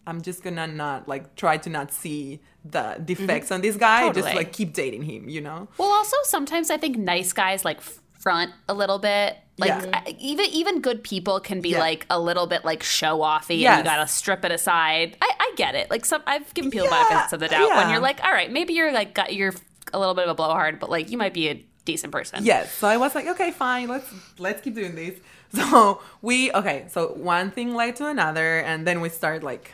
i'm 0.09 0.21
just 0.29 0.43
gonna 0.43 0.67
not 0.67 1.07
like 1.13 1.25
try 1.37 1.57
to 1.57 1.71
not 1.71 1.93
see 1.93 2.41
the 2.65 2.79
mm-hmm. 2.79 3.05
defects 3.05 3.51
on 3.51 3.61
this 3.61 3.77
guy 3.77 4.11
just 4.13 4.35
like 4.35 4.53
keep 4.53 4.73
dating 4.73 5.03
him 5.03 5.29
you 5.29 5.41
know 5.41 5.69
Well, 5.79 5.89
also 5.89 6.17
sometimes 6.25 6.71
I 6.71 6.77
think 6.77 6.97
nice 6.97 7.33
guys 7.33 7.65
like 7.65 7.81
front 8.19 8.53
a 8.69 8.75
little 8.75 8.99
bit. 8.99 9.37
Like 9.59 9.69
Yeah. 9.71 9.91
I- 10.07 10.17
even 10.19 10.47
even 10.47 10.81
good 10.81 11.03
people 11.03 11.41
can 11.41 11.61
be 11.61 11.71
Yeah. 11.71 11.81
like 11.81 12.07
a 12.11 12.19
little 12.21 12.47
bit 12.47 12.65
like 12.65 12.83
show 12.83 13.19
offy, 13.21 13.65
and 13.65 13.79
you 13.79 13.85
gotta 13.85 14.07
strip 14.07 14.45
it 14.45 14.53
aside. 14.53 15.17
I, 15.23 15.31
I 15.39 15.53
get 15.57 15.75
it. 15.75 15.91
Like 15.91 16.05
some, 16.05 16.23
I've 16.27 16.53
given 16.55 16.71
people 16.71 16.89
Yeah, 16.89 17.05
benefits 17.09 17.33
of 17.33 17.41
the 17.41 17.49
doubt 17.49 17.71
when 17.77 17.91
you're 17.91 18.01
like, 18.01 18.23
all 18.23 18.33
right, 18.33 18.51
maybe 18.51 18.75
you're 18.75 18.93
like 18.93 19.15
got 19.15 19.33
you're 19.35 19.55
a 19.93 19.99
little 19.99 20.15
bit 20.15 20.25
of 20.25 20.31
a 20.31 20.35
blowhard, 20.35 20.79
but 20.81 20.91
like 20.91 21.11
you 21.11 21.19
might 21.19 21.35
be 21.35 21.49
a 21.49 21.65
decent 21.85 22.13
person. 22.13 22.45
Yes. 22.45 22.73
So 22.73 22.87
I 22.87 22.97
was 22.99 23.15
like, 23.15 23.27
okay, 23.29 23.51
fine, 23.51 23.89
let's 23.89 24.13
let's 24.39 24.61
keep 24.61 24.75
doing 24.75 24.95
this. 24.95 25.19
So 25.51 26.03
we 26.21 26.53
okay. 26.53 26.85
So 26.91 27.15
one 27.15 27.51
thing 27.51 27.75
led 27.75 27.97
to 27.97 28.07
another, 28.07 28.61
and 28.61 28.87
then 28.87 29.01
we 29.01 29.09
start 29.09 29.43
like, 29.43 29.73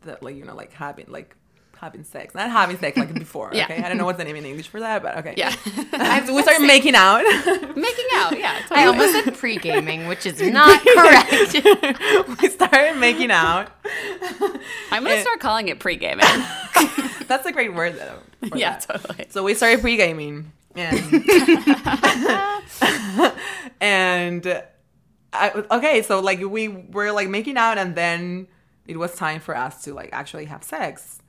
the, 0.00 0.18
like 0.20 0.36
you 0.36 0.44
know, 0.44 0.54
like 0.54 0.72
having 0.72 1.06
like 1.08 1.36
having 1.82 2.04
sex, 2.04 2.32
not 2.32 2.48
having 2.48 2.78
sex 2.78 2.96
like 2.96 3.12
before. 3.18 3.50
Yeah. 3.52 3.64
Okay. 3.64 3.82
I 3.82 3.88
don't 3.88 3.98
know 3.98 4.04
what's 4.04 4.18
the 4.18 4.24
name 4.24 4.36
in 4.36 4.46
English 4.46 4.68
for 4.68 4.80
that, 4.80 5.02
but 5.02 5.18
okay. 5.18 5.34
Yeah. 5.36 5.54
we 6.32 6.42
started 6.42 6.64
making 6.64 6.94
out. 6.94 7.22
Making 7.76 8.06
out, 8.14 8.38
yeah. 8.38 8.62
I 8.70 8.86
almost 8.86 9.24
said 9.24 9.34
pre 9.34 9.56
gaming, 9.56 10.06
which 10.06 10.24
is 10.26 10.40
not 10.40 10.80
correct. 10.86 11.52
we 12.40 12.48
started 12.48 12.98
making 12.98 13.30
out. 13.30 13.70
I'm 14.90 15.02
gonna 15.02 15.20
start 15.20 15.40
calling 15.40 15.68
it 15.68 15.80
pre 15.80 15.96
gaming. 15.96 16.26
That's 17.26 17.46
a 17.46 17.52
great 17.52 17.74
word 17.74 17.96
though. 17.98 18.18
yeah, 18.54 18.78
that. 18.78 19.00
totally. 19.00 19.26
So 19.30 19.42
we 19.42 19.54
started 19.54 19.80
pre 19.80 19.96
gaming, 19.96 20.52
and 20.76 21.24
and 23.80 24.62
I, 25.32 25.64
okay, 25.70 26.02
so 26.02 26.20
like 26.20 26.40
we 26.40 26.68
were 26.68 27.10
like 27.10 27.28
making 27.28 27.56
out, 27.56 27.78
and 27.78 27.94
then 27.94 28.48
it 28.86 28.96
was 28.96 29.14
time 29.14 29.40
for 29.40 29.56
us 29.56 29.84
to 29.84 29.94
like 29.94 30.10
actually 30.12 30.46
have 30.46 30.64
sex, 30.64 31.20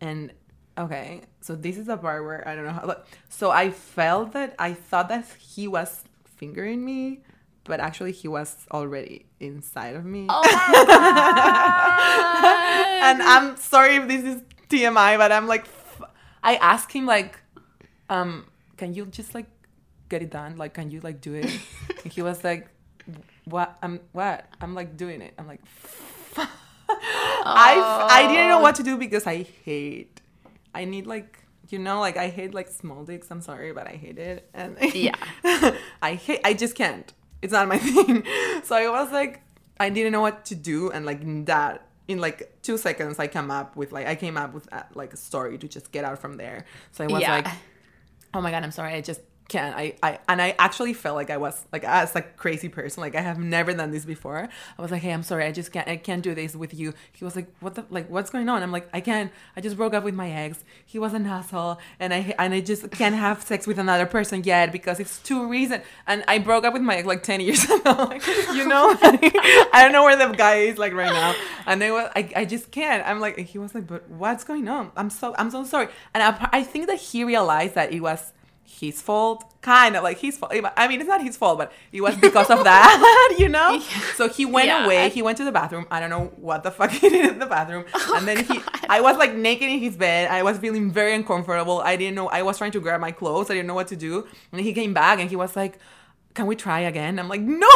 and 0.00 0.32
okay, 0.78 1.22
so 1.40 1.54
this 1.54 1.78
is 1.78 1.88
a 1.88 1.96
part 1.96 2.24
where 2.24 2.46
I 2.46 2.54
don't 2.54 2.64
know 2.64 2.72
how. 2.72 2.86
Like, 2.86 3.04
so 3.28 3.50
I 3.50 3.70
felt 3.70 4.32
that 4.32 4.54
I 4.58 4.74
thought 4.74 5.08
that 5.08 5.26
he 5.38 5.68
was 5.68 6.04
fingering 6.24 6.84
me, 6.84 7.22
but 7.64 7.80
actually 7.80 8.12
he 8.12 8.28
was 8.28 8.56
already 8.70 9.26
inside 9.40 9.96
of 9.96 10.04
me. 10.04 10.26
Oh 10.28 10.42
and 13.02 13.22
I'm 13.22 13.56
sorry 13.56 13.96
if 13.96 14.08
this 14.08 14.24
is 14.24 14.42
TMI, 14.68 15.18
but 15.18 15.32
I'm 15.32 15.46
like, 15.46 15.62
f- 15.62 16.02
I 16.42 16.56
asked 16.56 16.92
him 16.92 17.06
like, 17.06 17.38
um, 18.10 18.46
can 18.76 18.94
you 18.94 19.06
just 19.06 19.34
like 19.34 19.46
get 20.08 20.22
it 20.22 20.30
done? 20.30 20.56
Like, 20.56 20.74
can 20.74 20.90
you 20.90 21.00
like 21.00 21.20
do 21.20 21.34
it? 21.34 21.44
and 22.04 22.12
he 22.12 22.22
was 22.22 22.42
like, 22.44 22.68
what? 23.44 23.76
I'm 23.82 24.00
what? 24.12 24.46
I'm 24.60 24.74
like 24.74 24.96
doing 24.96 25.22
it. 25.22 25.34
I'm 25.38 25.46
like, 25.46 25.60
I 26.88 28.08
I 28.10 28.26
didn't 28.28 28.48
know 28.48 28.60
what 28.60 28.74
to 28.76 28.82
do 28.82 28.96
because 28.96 29.26
I 29.26 29.42
hate. 29.64 30.20
I 30.74 30.84
need 30.84 31.06
like 31.06 31.38
you 31.68 31.78
know 31.78 32.00
like 32.00 32.16
I 32.16 32.28
hate 32.28 32.54
like 32.54 32.68
small 32.68 33.04
dicks. 33.04 33.30
I'm 33.30 33.40
sorry, 33.40 33.72
but 33.72 33.86
I 33.86 33.92
hate 33.96 34.18
it. 34.18 34.48
And 34.54 34.76
Yeah. 34.94 35.14
I 36.02 36.14
hate. 36.14 36.40
I 36.44 36.54
just 36.54 36.74
can't. 36.74 37.12
It's 37.42 37.52
not 37.52 37.68
my 37.68 37.78
thing. 37.88 38.24
So 38.64 38.76
I 38.76 38.88
was 39.02 39.12
like, 39.12 39.42
I 39.78 39.88
didn't 39.90 40.12
know 40.12 40.20
what 40.20 40.44
to 40.46 40.54
do, 40.54 40.90
and 40.90 41.04
like 41.06 41.20
that 41.46 41.86
in 42.08 42.18
like 42.20 42.52
two 42.62 42.78
seconds, 42.78 43.18
I 43.18 43.26
come 43.26 43.50
up 43.50 43.74
with 43.76 43.92
like 43.92 44.06
I 44.06 44.14
came 44.14 44.36
up 44.36 44.54
with 44.54 44.72
uh, 44.72 44.84
like 44.94 45.12
a 45.12 45.16
story 45.16 45.58
to 45.58 45.68
just 45.68 45.90
get 45.92 46.04
out 46.04 46.18
from 46.20 46.36
there. 46.36 46.64
So 46.92 47.04
I 47.04 47.08
was 47.08 47.20
Yeah. 47.22 47.32
like, 47.36 47.48
oh 48.32 48.40
my 48.40 48.50
god, 48.50 48.62
I'm 48.62 48.70
sorry. 48.70 48.92
I 48.94 49.00
just 49.00 49.20
can't. 49.48 49.76
I, 49.76 49.94
I 50.02 50.18
and 50.28 50.42
I 50.42 50.54
actually 50.58 50.92
felt 50.92 51.16
like 51.16 51.30
I 51.30 51.36
was 51.36 51.64
like 51.72 51.84
as 51.84 52.14
a 52.16 52.22
crazy 52.22 52.68
person. 52.68 53.00
Like 53.00 53.14
I 53.14 53.20
have 53.20 53.38
never 53.38 53.72
done 53.72 53.90
this 53.90 54.04
before. 54.04 54.48
I 54.78 54.82
was 54.82 54.90
like, 54.90 55.02
hey, 55.02 55.12
I'm 55.12 55.22
sorry. 55.22 55.44
I 55.44 55.52
just 55.52 55.72
can't. 55.72 55.88
I 55.88 55.96
can't 55.96 56.22
do 56.22 56.34
this 56.34 56.56
with 56.56 56.74
you. 56.74 56.94
He 57.12 57.24
was 57.24 57.36
like, 57.36 57.48
what 57.60 57.74
the 57.74 57.84
like 57.90 58.10
what's 58.10 58.30
going 58.30 58.48
on? 58.48 58.62
I'm 58.62 58.72
like, 58.72 58.88
I 58.92 59.00
can't. 59.00 59.30
I 59.56 59.60
just 59.60 59.76
broke 59.76 59.94
up 59.94 60.04
with 60.04 60.14
my 60.14 60.30
ex. 60.30 60.64
He 60.84 60.98
was 60.98 61.14
an 61.14 61.26
asshole, 61.26 61.78
and 62.00 62.12
I 62.12 62.34
and 62.38 62.54
I 62.54 62.60
just 62.60 62.90
can't 62.90 63.14
have 63.14 63.42
sex 63.42 63.66
with 63.66 63.78
another 63.78 64.06
person 64.06 64.42
yet 64.44 64.72
because 64.72 64.98
it's 64.98 65.18
too 65.20 65.48
recent. 65.48 65.84
And 66.06 66.24
I 66.26 66.38
broke 66.38 66.64
up 66.64 66.72
with 66.72 66.82
my 66.82 66.96
ex 66.96 67.06
like 67.06 67.22
ten 67.22 67.40
years 67.40 67.64
ago. 67.70 67.92
Like, 67.92 68.26
you 68.26 68.66
know, 68.66 68.96
oh 69.02 69.68
I 69.72 69.82
don't 69.82 69.92
know 69.92 70.04
where 70.04 70.16
the 70.16 70.34
guy 70.34 70.56
is 70.56 70.78
like 70.78 70.92
right 70.92 71.12
now. 71.12 71.34
And 71.66 71.82
I 71.82 71.90
was, 71.90 72.10
I, 72.16 72.32
I 72.36 72.44
just 72.44 72.70
can't. 72.70 73.06
I'm 73.06 73.20
like, 73.20 73.38
he 73.38 73.58
was 73.58 73.74
like, 73.74 73.86
but 73.86 74.08
what's 74.08 74.44
going 74.44 74.68
on? 74.68 74.90
I'm 74.96 75.10
so, 75.10 75.34
I'm 75.38 75.50
so 75.50 75.64
sorry. 75.64 75.88
And 76.14 76.22
I, 76.22 76.48
I 76.52 76.62
think 76.62 76.86
that 76.86 76.98
he 76.98 77.24
realized 77.24 77.74
that 77.74 77.92
it 77.92 78.00
was 78.00 78.32
his 78.68 79.00
fault, 79.00 79.44
kind 79.62 79.96
of 79.96 80.02
like 80.02 80.18
his 80.18 80.36
fault. 80.36 80.52
I 80.76 80.88
mean, 80.88 81.00
it's 81.00 81.08
not 81.08 81.22
his 81.22 81.36
fault, 81.36 81.56
but 81.58 81.72
it 81.92 82.00
was 82.00 82.16
because 82.16 82.50
of 82.50 82.64
that, 82.64 83.36
you 83.38 83.48
know. 83.48 83.80
So 84.16 84.28
he 84.28 84.44
went 84.44 84.66
Yeah. 84.66 84.84
away. 84.84 85.08
He 85.10 85.22
went 85.22 85.38
to 85.38 85.44
the 85.44 85.52
bathroom. 85.52 85.86
I 85.90 86.00
don't 86.00 86.10
know 86.10 86.32
what 86.36 86.62
the 86.62 86.70
fuck 86.70 86.90
he 87.02 87.08
did 87.08 87.30
in 87.32 87.38
the 87.38 87.46
bathroom. 87.46 87.84
Oh, 87.94 88.14
and 88.16 88.26
then 88.26 88.44
he, 88.44 88.60
I 88.88 89.00
was 89.00 89.16
like 89.16 89.34
naked 89.34 89.68
in 89.68 89.78
his 89.78 89.96
bed. 89.96 90.30
I 90.30 90.42
was 90.42 90.58
feeling 90.58 90.90
very 90.90 91.14
uncomfortable. 91.14 91.80
I 91.80 91.96
didn't 91.96 92.16
know. 92.16 92.28
I 92.28 92.42
was 92.42 92.58
trying 92.58 92.72
to 92.72 92.80
grab 92.80 93.00
my 93.00 93.12
clothes. 93.12 93.50
I 93.50 93.54
didn't 93.54 93.68
know 93.68 93.74
what 93.74 93.88
to 93.88 93.96
do. 93.96 94.26
And 94.52 94.60
he 94.60 94.72
came 94.72 94.92
back 94.92 95.20
and 95.20 95.30
he 95.30 95.36
was 95.36 95.56
like. 95.56 95.78
Can 96.34 96.44
we 96.46 96.54
try 96.54 96.80
again? 96.80 97.18
I'm 97.18 97.28
like, 97.30 97.40
no, 97.40 97.66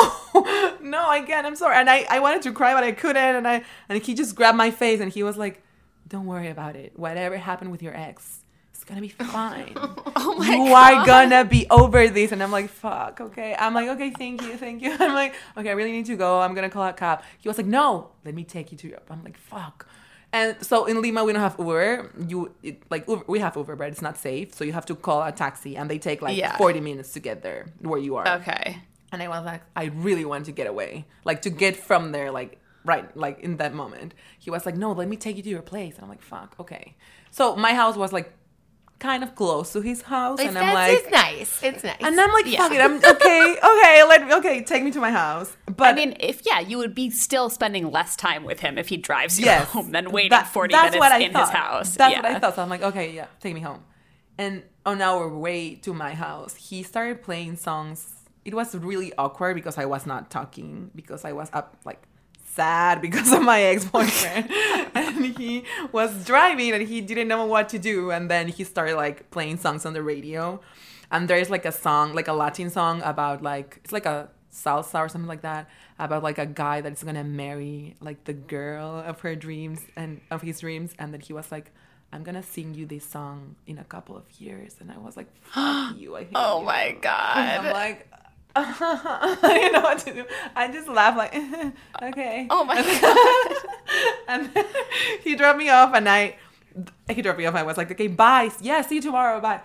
no, 0.83 1.09
I 1.09 1.23
can't. 1.27 1.47
I'm 1.47 1.57
sorry. 1.57 1.77
And 1.77 1.89
I, 1.89 2.05
I 2.11 2.21
wanted 2.21 2.43
to 2.43 2.53
cry, 2.53 2.75
but 2.75 2.85
I 2.85 2.93
couldn't. 2.93 3.17
And 3.37 3.49
I, 3.49 3.65
and 3.89 4.03
he 4.03 4.13
just 4.13 4.35
grabbed 4.35 4.59
my 4.59 4.71
face 4.71 5.01
and 5.01 5.11
he 5.11 5.23
was 5.23 5.39
like, 5.39 5.63
don't 6.07 6.27
worry 6.27 6.49
about 6.49 6.77
it. 6.77 6.93
Whatever 6.99 7.39
happened 7.39 7.71
with 7.71 7.83
your 7.83 7.97
ex, 7.97 8.41
gonna 8.91 9.01
be 9.01 9.09
fine. 9.09 9.75
Oh 10.23 10.35
my 10.37 10.51
you 10.53 10.69
God. 10.69 11.01
are 11.01 11.07
gonna 11.07 11.45
be 11.45 11.67
over 11.71 12.09
this. 12.09 12.33
And 12.33 12.43
I'm 12.43 12.51
like, 12.53 12.69
fuck, 12.69 13.21
okay. 13.21 13.57
I'm 13.59 13.73
like, 13.75 13.89
okay, 13.91 14.11
thank 14.11 14.43
you, 14.43 14.57
thank 14.57 14.83
you. 14.83 14.95
I'm 15.01 15.15
like, 15.15 15.35
okay, 15.57 15.71
I 15.71 15.73
really 15.73 15.93
need 15.93 16.07
to 16.07 16.17
go. 16.17 16.41
I'm 16.41 16.55
gonna 16.55 16.69
call 16.69 16.85
a 16.87 16.93
cop. 16.93 17.23
He 17.39 17.49
was 17.49 17.57
like, 17.57 17.67
no, 17.67 18.11
let 18.25 18.35
me 18.35 18.45
take 18.45 18.71
you 18.73 18.79
to 18.79 18.89
Europe. 18.89 19.09
I'm 19.11 19.25
like, 19.25 19.39
fuck. 19.39 19.87
And 20.33 20.57
so 20.65 20.85
in 20.85 21.01
Lima 21.03 21.25
we 21.25 21.33
don't 21.33 21.41
have 21.43 21.57
Uber. 21.59 22.13
You 22.29 22.53
it, 22.63 22.83
like 22.91 23.09
Uber, 23.09 23.25
we 23.27 23.39
have 23.41 23.57
Uber, 23.57 23.77
but 23.77 23.89
it's 23.89 24.03
not 24.03 24.17
safe. 24.19 24.55
So 24.55 24.65
you 24.65 24.73
have 24.73 24.87
to 24.87 24.95
call 24.95 25.23
a 25.23 25.33
taxi, 25.33 25.77
and 25.77 25.91
they 25.91 25.99
take 25.99 26.21
like 26.23 26.37
Yeah. 26.37 26.57
40 26.57 26.81
minutes 26.81 27.13
to 27.15 27.21
get 27.21 27.43
there 27.43 27.67
where 27.81 27.99
you 27.99 28.17
are. 28.17 28.29
Okay. 28.41 28.79
And 29.13 29.23
I 29.23 29.29
was 29.29 29.45
like, 29.45 29.63
I 29.75 29.85
really 29.87 30.25
want 30.25 30.45
to 30.47 30.53
get 30.53 30.67
away, 30.69 31.05
like 31.25 31.43
to 31.43 31.51
get 31.51 31.77
from 31.77 32.13
there, 32.13 32.31
like 32.31 32.59
right, 32.85 33.15
like 33.17 33.41
in 33.41 33.57
that 33.57 33.75
moment. 33.75 34.15
He 34.39 34.51
was 34.51 34.65
like, 34.67 34.77
No, 34.77 34.93
let 34.93 35.09
me 35.09 35.17
take 35.17 35.37
you 35.37 35.43
to 35.43 35.49
your 35.49 35.63
place. 35.63 35.95
And 35.95 36.05
I'm 36.05 36.09
like, 36.11 36.23
Fuck, 36.23 36.55
okay. 36.61 36.95
So 37.33 37.57
my 37.57 37.75
house 37.75 37.97
was 37.97 38.13
like 38.13 38.33
kind 39.01 39.25
of 39.25 39.35
close 39.35 39.73
to 39.73 39.81
his 39.81 40.03
house, 40.03 40.39
Like, 40.39 40.49
and 40.49 40.59
I'm 40.59 40.75
like, 40.75 40.93
it's 40.93 41.11
nice. 41.11 41.63
It's 41.63 41.83
nice. 41.83 41.97
and 42.01 42.21
I'm 42.21 42.33
like, 42.33 42.47
Yeah. 42.47 42.59
Fuck 42.59 42.73
it, 42.73 42.81
I'm 42.81 42.97
okay, 42.97 43.57
okay, 43.65 44.05
let 44.05 44.27
me, 44.27 44.33
okay, 44.35 44.63
take 44.63 44.85
me 44.85 44.93
to 44.93 45.01
my 45.01 45.11
house. 45.11 45.57
But 45.67 45.89
I 45.89 45.93
mean, 45.95 46.17
if 46.21 46.47
yeah, 46.47 46.61
you 46.61 46.79
would 46.79 46.95
be 46.95 47.11
still 47.11 47.51
spending 47.51 47.91
less 47.91 48.15
time 48.15 48.45
with 48.45 48.61
him 48.61 48.79
if 48.79 48.89
he 48.89 48.97
drives 48.97 49.41
you 49.41 49.47
yes, 49.47 49.67
home 49.69 49.91
than 49.91 50.13
waiting 50.13 50.31
that- 50.31 50.47
40 50.47 50.73
that's 50.73 50.95
minutes 50.95 51.25
in 51.25 51.33
thought. 51.33 51.41
his 51.41 51.51
house. 51.51 51.97
That's 51.97 52.13
yeah. 52.13 52.23
what 52.23 52.31
I 52.31 52.39
thought. 52.39 52.55
So 52.55 52.63
I'm 52.63 52.69
like, 52.69 52.83
okay, 52.83 53.13
yeah, 53.13 53.27
take 53.41 53.55
me 53.55 53.61
home. 53.61 53.83
And 54.39 54.63
oh, 54.87 54.93
on 54.93 55.03
our 55.03 55.29
way 55.29 55.75
to 55.77 55.93
my 55.93 56.15
house, 56.15 56.55
he 56.55 56.83
started 56.83 57.23
playing 57.23 57.57
songs. 57.57 58.15
It 58.45 58.55
was 58.55 58.75
really 58.75 59.13
awkward 59.19 59.55
because 59.55 59.77
I 59.77 59.85
was 59.85 60.07
not 60.07 60.31
talking 60.31 60.91
because 60.95 61.25
I 61.25 61.33
was 61.33 61.51
up 61.53 61.77
like 61.85 62.03
sad 62.55 63.01
because 63.01 63.33
of 63.33 63.43
my 63.43 63.61
ex-boyfriend. 63.63 64.51
And 64.95 65.25
he 65.39 65.65
was 65.93 66.25
driving 66.25 66.73
and 66.73 66.83
he 66.87 67.01
didn't 67.01 67.29
know 67.29 67.47
what 67.47 67.69
to 67.71 67.79
do. 67.79 68.11
And 68.11 68.29
then 68.31 68.49
he 68.49 68.65
started 68.65 68.97
like 68.97 69.31
playing 69.31 69.59
songs 69.59 69.87
on 69.87 69.93
the 69.93 70.03
radio. 70.03 70.61
And 71.13 71.29
there's 71.29 71.49
like 71.51 71.65
a 71.65 71.73
song 71.73 72.13
like 72.15 72.29
a 72.29 72.33
latin 72.33 72.69
song 72.71 73.01
about 73.05 73.43
like 73.43 73.81
it's 73.85 73.93
like 73.93 74.07
a 74.07 74.29
salsa 74.53 74.99
or 74.99 75.09
something 75.09 75.29
like 75.29 75.43
that 75.43 75.69
about 75.99 76.23
like 76.25 76.39
a 76.39 76.47
guy 76.47 76.81
that's 76.81 77.03
gonna 77.05 77.23
marry 77.25 77.95
like 78.01 78.25
the 78.25 78.33
girl 78.33 79.03
of 79.07 79.21
her 79.21 79.35
dreams 79.37 79.81
and 79.97 80.21
of 80.31 80.43
his 80.43 80.61
dreams. 80.61 80.93
And 80.99 81.13
then 81.15 81.21
he 81.21 81.33
was 81.33 81.51
like 81.53 81.71
i'm 82.13 82.25
gonna 82.25 82.43
sing 82.43 82.75
you 82.75 82.85
this 82.87 83.05
song 83.05 83.55
in 83.67 83.79
a 83.79 83.85
couple 83.85 84.17
of 84.17 84.25
years. 84.41 84.75
And 84.81 84.91
i 84.91 84.99
was 84.99 85.17
like 85.17 85.29
fuck 85.43 85.97
you 86.03 86.17
I 86.17 86.21
hate 86.25 86.33
Oh 86.35 86.61
you. 86.61 86.67
my 86.67 86.83
And 86.83 87.03
god. 87.03 87.39
i'm 87.67 87.73
like 87.73 88.09
I 88.57 89.37
didn't 89.43 89.73
know 89.73 89.81
what 89.81 89.99
to 90.01 90.13
do. 90.13 90.25
I 90.57 90.71
just 90.73 90.89
laughed 90.89 91.17
like, 91.17 91.35
okay. 92.03 92.47
Oh 92.51 92.65
my 92.65 92.75
god. 92.77 94.05
and 94.29 94.55
then 94.55 94.65
he 95.23 95.37
dropped 95.37 95.59
me 95.59 95.69
off, 95.69 95.95
and 95.95 96.09
I, 96.09 96.37
he 97.09 97.23
dropped 97.23 97.39
me 97.39 97.47
off. 97.47 97.55
I 97.55 97.63
was 97.63 97.77
like, 97.77 97.91
okay, 97.93 98.09
bye. 98.09 98.51
Yeah, 98.61 98.83
see 98.83 98.97
you 98.97 99.03
tomorrow. 99.03 99.41
Bye. 99.41 99.61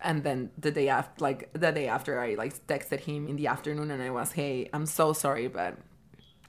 And 0.00 0.22
then 0.22 0.50
the 0.58 0.70
day 0.70 0.88
after, 0.88 1.22
like 1.22 1.52
the 1.52 1.72
day 1.72 1.88
after, 1.88 2.20
I 2.20 2.34
like 2.34 2.66
texted 2.66 3.00
him 3.00 3.26
in 3.26 3.36
the 3.36 3.48
afternoon, 3.48 3.90
and 3.90 4.02
I 4.02 4.10
was, 4.10 4.32
hey, 4.32 4.68
I'm 4.72 4.86
so 4.86 5.12
sorry, 5.12 5.48
but 5.48 5.76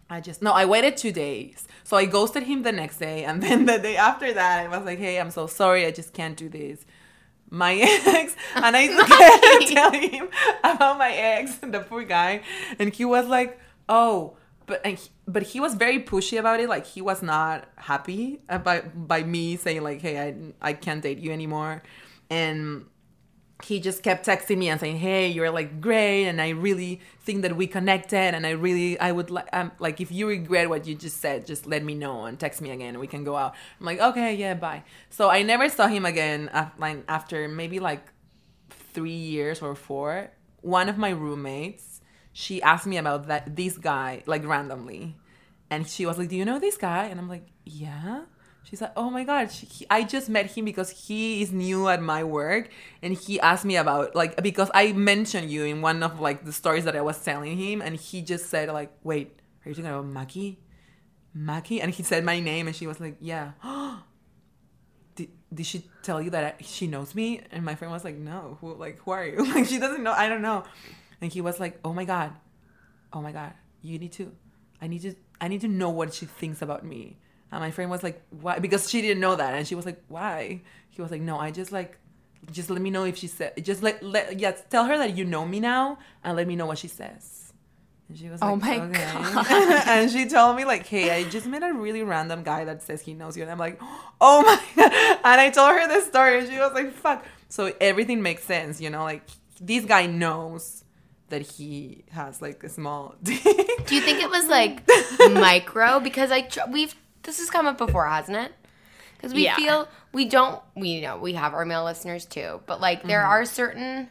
I 0.10 0.22
just 0.22 0.42
no. 0.44 0.52
I 0.52 0.66
waited 0.66 0.96
two 0.96 1.12
days, 1.12 1.68
so 1.84 1.98
I 1.98 2.06
ghosted 2.06 2.44
him 2.44 2.62
the 2.64 2.72
next 2.72 2.98
day, 2.98 3.24
and 3.24 3.42
then 3.42 3.66
the 3.66 3.80
day 3.80 3.98
after 3.98 4.32
that, 4.32 4.66
I 4.66 4.68
was 4.78 4.86
like, 4.86 5.00
hey, 5.00 5.20
I'm 5.20 5.32
so 5.32 5.48
sorry. 5.48 5.86
I 5.86 5.92
just 5.92 6.14
can't 6.14 6.38
do 6.38 6.50
this. 6.50 6.86
My 7.50 7.76
ex, 8.06 8.36
and 8.56 8.76
I 8.76 8.88
kept 8.88 9.72
telling 9.74 10.10
him 10.10 10.30
about 10.64 10.98
my 10.98 11.12
ex, 11.12 11.56
the 11.56 11.80
poor 11.80 12.04
guy, 12.04 12.42
and 12.80 12.94
he 12.94 13.06
was 13.06 13.28
like, 13.28 13.60
oh 13.90 14.36
but 14.68 14.82
and 14.86 14.98
he, 14.98 15.10
but 15.28 15.44
he 15.44 15.60
was 15.60 15.74
very 15.74 16.00
pushy 16.04 16.38
about 16.38 16.60
it 16.60 16.70
like 16.70 16.86
he 16.86 17.02
was 17.02 17.24
not 17.24 17.68
happy 17.78 18.40
about 18.50 19.08
by 19.08 19.24
me 19.24 19.56
saying 19.56 19.82
like 19.82 20.02
hey 20.02 20.20
i 20.20 20.36
i 20.62 20.74
can't 20.74 21.02
date 21.02 21.18
you 21.18 21.32
anymore 21.32 21.82
and 22.30 22.86
he 23.64 23.80
just 23.80 24.04
kept 24.04 24.26
texting 24.26 24.60
me 24.60 24.70
and 24.70 24.80
saying 24.80 24.98
hey 24.98 25.28
you're 25.28 25.50
like 25.50 25.82
great 25.82 26.26
and 26.26 26.40
i 26.40 26.50
really 26.50 27.02
think 27.22 27.42
that 27.42 27.56
we 27.56 27.66
connected 27.66 28.36
and 28.36 28.46
i 28.46 28.52
really 28.52 29.00
i 29.00 29.12
would 29.12 29.32
like 29.32 29.48
um, 29.52 29.72
like 29.80 30.00
if 30.00 30.12
you 30.12 30.28
regret 30.28 30.70
what 30.70 30.86
you 30.86 30.94
just 30.94 31.20
said 31.20 31.46
just 31.46 31.66
let 31.66 31.84
me 31.84 31.96
know 31.96 32.26
and 32.26 32.40
text 32.40 32.62
me 32.62 32.70
again 32.70 32.90
and 32.90 33.00
we 33.00 33.08
can 33.08 33.24
go 33.24 33.36
out. 33.36 33.56
I'm 33.80 33.86
like 33.86 34.00
okay 34.00 34.36
yeah 34.36 34.54
bye. 34.54 34.84
So 35.10 35.30
i 35.30 35.42
never 35.42 35.70
saw 35.70 35.88
him 35.88 36.06
again 36.06 36.52
like 36.78 37.04
after 37.08 37.48
maybe 37.48 37.80
like 37.80 38.06
three 38.70 39.12
years 39.12 39.62
or 39.62 39.76
four 39.76 40.32
one 40.62 40.88
of 40.90 40.98
my 40.98 41.10
roommates 41.10 42.02
she 42.34 42.62
asked 42.62 42.86
me 42.86 42.98
about 42.98 43.28
that 43.28 43.56
this 43.56 43.78
guy 43.78 44.22
like 44.28 44.46
randomly 44.46 45.16
and 45.70 45.88
she 45.88 46.06
was 46.06 46.18
like 46.18 46.30
do 46.30 46.36
you 46.36 46.46
know 46.46 46.60
this 46.60 46.78
guy? 46.78 47.06
And 47.06 47.20
i'm 47.20 47.28
like 47.28 47.48
yeah 47.66 48.22
she's 48.68 48.82
like 48.82 48.92
oh 48.98 49.10
my 49.10 49.24
god 49.24 49.52
she, 49.52 49.66
he, 49.66 49.86
i 49.90 50.04
just 50.04 50.28
met 50.30 50.46
him 50.48 50.66
because 50.66 50.90
he 50.90 51.42
is 51.42 51.52
new 51.52 51.88
at 51.88 52.02
my 52.02 52.24
work 52.24 52.70
and 53.02 53.14
he 53.14 53.40
asked 53.40 53.64
me 53.64 53.78
about 53.78 54.16
like 54.16 54.42
because 54.44 54.70
i 54.74 54.92
mentioned 54.92 55.50
you 55.50 55.64
in 55.64 55.82
one 55.82 56.04
of 56.04 56.20
like 56.20 56.44
the 56.44 56.52
stories 56.52 56.84
that 56.84 56.96
i 56.96 57.02
was 57.02 57.24
telling 57.24 57.58
him 57.58 57.82
and 57.82 57.96
he 57.96 58.22
just 58.22 58.50
said 58.50 58.70
like 58.70 58.92
wait 59.04 59.40
are 59.66 59.70
you 59.70 59.76
talking 59.76 59.90
about 59.90 60.06
maki 60.06 60.58
maki 61.38 61.82
and 61.82 61.94
he 61.94 62.04
said 62.04 62.24
my 62.24 62.40
name 62.40 62.68
and 62.68 62.76
she 62.76 62.88
was 62.88 63.00
like 63.00 63.16
yeah. 63.20 63.52
Did, 65.16 65.30
did 65.52 65.66
she 65.66 65.84
tell 66.04 66.22
you 66.22 66.30
that 66.30 66.44
I, 66.60 66.64
she 66.64 66.86
knows 66.86 67.16
me? 67.16 67.42
And 67.52 67.66
my 67.66 67.74
friend 67.74 67.92
was 67.92 68.04
like 68.04 68.18
no 68.18 68.60
who 68.62 68.76
like 68.76 69.00
who 69.00 69.10
are 69.12 69.26
you? 69.26 69.44
Like 69.56 69.66
she 69.66 69.80
doesn't 69.80 70.04
know 70.04 70.12
i 70.12 70.30
don't 70.30 70.44
know. 70.44 70.64
And 71.22 71.32
he 71.32 71.42
was 71.42 71.60
like 71.60 71.80
oh 71.84 71.92
my 71.94 72.06
god 72.06 72.34
oh 73.14 73.22
my 73.22 73.32
god 73.32 73.54
you 73.82 73.98
need 73.98 74.12
to 74.14 74.32
i 74.80 74.88
need 74.88 75.02
to 75.02 75.16
i 75.42 75.48
need 75.48 75.62
to 75.62 75.68
know 75.68 75.90
what 75.90 76.14
she 76.14 76.26
thinks 76.26 76.62
about 76.62 76.86
me 76.86 77.18
and 77.52 77.62
my 77.62 77.72
friend 77.72 77.90
was 77.90 78.04
like 78.04 78.22
why 78.30 78.60
because 78.60 78.90
she 78.90 79.02
didn't 79.02 79.20
know 79.20 79.36
that 79.36 79.54
and 79.54 79.68
she 79.68 79.76
was 79.76 79.86
like 79.86 80.02
why 80.08 80.62
he 80.90 81.02
was 81.02 81.12
like 81.12 81.22
no 81.22 81.38
i 81.38 81.52
just 81.52 81.72
like 81.72 81.98
just 82.52 82.70
let 82.70 82.82
me 82.82 82.90
know 82.90 83.04
if 83.04 83.18
she 83.18 83.28
said 83.28 83.54
just 83.64 83.84
let, 83.84 84.02
let 84.04 84.40
yeah 84.40 84.52
tell 84.52 84.86
her 84.86 84.98
that 84.98 85.18
you 85.18 85.26
know 85.26 85.46
me 85.46 85.60
now 85.60 85.98
and 86.24 86.38
let 86.38 86.48
me 86.48 86.56
know 86.56 86.66
what 86.66 86.78
she 86.78 86.88
says 86.88 87.48
and 88.10 88.18
she 88.18 88.30
was 88.30 88.42
oh 88.42 88.54
like, 88.54 88.80
Oh 88.80 88.88
my 88.88 89.42
okay. 89.42 89.82
and 89.88 90.10
she 90.10 90.28
told 90.28 90.56
me 90.56 90.64
like, 90.64 90.88
hey, 90.88 91.12
I 91.12 91.24
just 91.26 91.46
met 91.46 91.64
a 91.64 91.74
really 91.74 92.04
random 92.04 92.44
guy 92.44 92.64
that 92.66 92.82
says 92.82 93.02
he 93.02 93.14
knows 93.14 93.36
you. 93.36 93.44
And 93.44 93.52
I'm 93.52 93.58
like, 93.58 93.82
oh 94.22 94.44
my 94.44 94.62
god. 94.76 95.20
And 95.26 95.42
I 95.42 95.50
told 95.50 95.72
her 95.72 95.88
this 95.88 96.08
story 96.08 96.40
and 96.40 96.50
she 96.50 96.58
was 96.58 96.72
like, 96.74 96.94
fuck. 96.94 97.26
So 97.50 97.74
everything 97.82 98.22
makes 98.22 98.44
sense, 98.44 98.80
you 98.80 98.90
know, 98.90 99.04
like 99.04 99.24
this 99.60 99.86
guy 99.86 100.06
knows 100.06 100.84
that 101.30 101.42
he 101.42 102.06
has 102.12 102.42
like 102.42 102.64
a 102.64 102.70
small 102.70 103.16
dick. 103.24 103.44
Do 103.44 103.96
you 103.96 104.02
think 104.02 104.22
it 104.22 104.30
was 104.30 104.48
like 104.48 104.88
micro? 105.34 106.00
Because 106.00 106.32
I 106.32 106.42
tr- 106.42 106.70
we've 106.72 106.96
this 107.28 107.38
has 107.40 107.50
come 107.52 107.68
up 107.68 107.78
before, 107.78 108.08
hasn't 108.08 108.38
it? 108.38 108.52
Because 109.16 109.34
we 109.34 109.44
Yeah. 109.44 109.56
feel 109.56 109.88
we 110.14 110.26
don't 110.26 110.62
we 110.76 111.02
know 111.02 111.18
we 111.18 111.34
have 111.34 111.54
our 111.54 111.66
male 111.66 111.84
listeners 111.84 112.26
too, 112.26 112.62
but 112.66 112.82
like 112.82 113.06
there 113.08 113.22
Mm-hmm. 113.22 113.30
are 113.32 113.46
certain. 113.46 114.10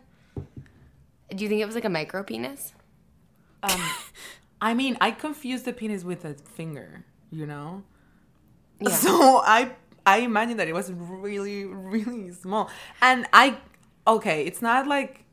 Do 1.34 1.42
you 1.42 1.48
think 1.48 1.60
it 1.60 1.66
was 1.66 1.74
like 1.74 1.84
a 1.84 1.88
micro 1.90 2.22
penis? 2.22 2.72
um, 3.62 3.94
I 4.60 4.74
mean, 4.74 4.96
I 5.00 5.10
confused 5.10 5.64
the 5.64 5.72
penis 5.72 6.04
with 6.04 6.24
a 6.24 6.34
finger, 6.34 7.04
you 7.30 7.46
know? 7.46 7.82
So 8.88 9.40
I 9.44 9.72
I 10.04 10.18
imagine 10.18 10.58
that 10.58 10.68
it 10.68 10.74
was 10.74 10.92
really 10.92 11.64
really 11.64 12.30
small, 12.32 12.70
and 13.00 13.26
I 13.32 13.56
okay, 14.06 14.44
it's 14.44 14.60
not 14.62 14.86
like 14.86 15.24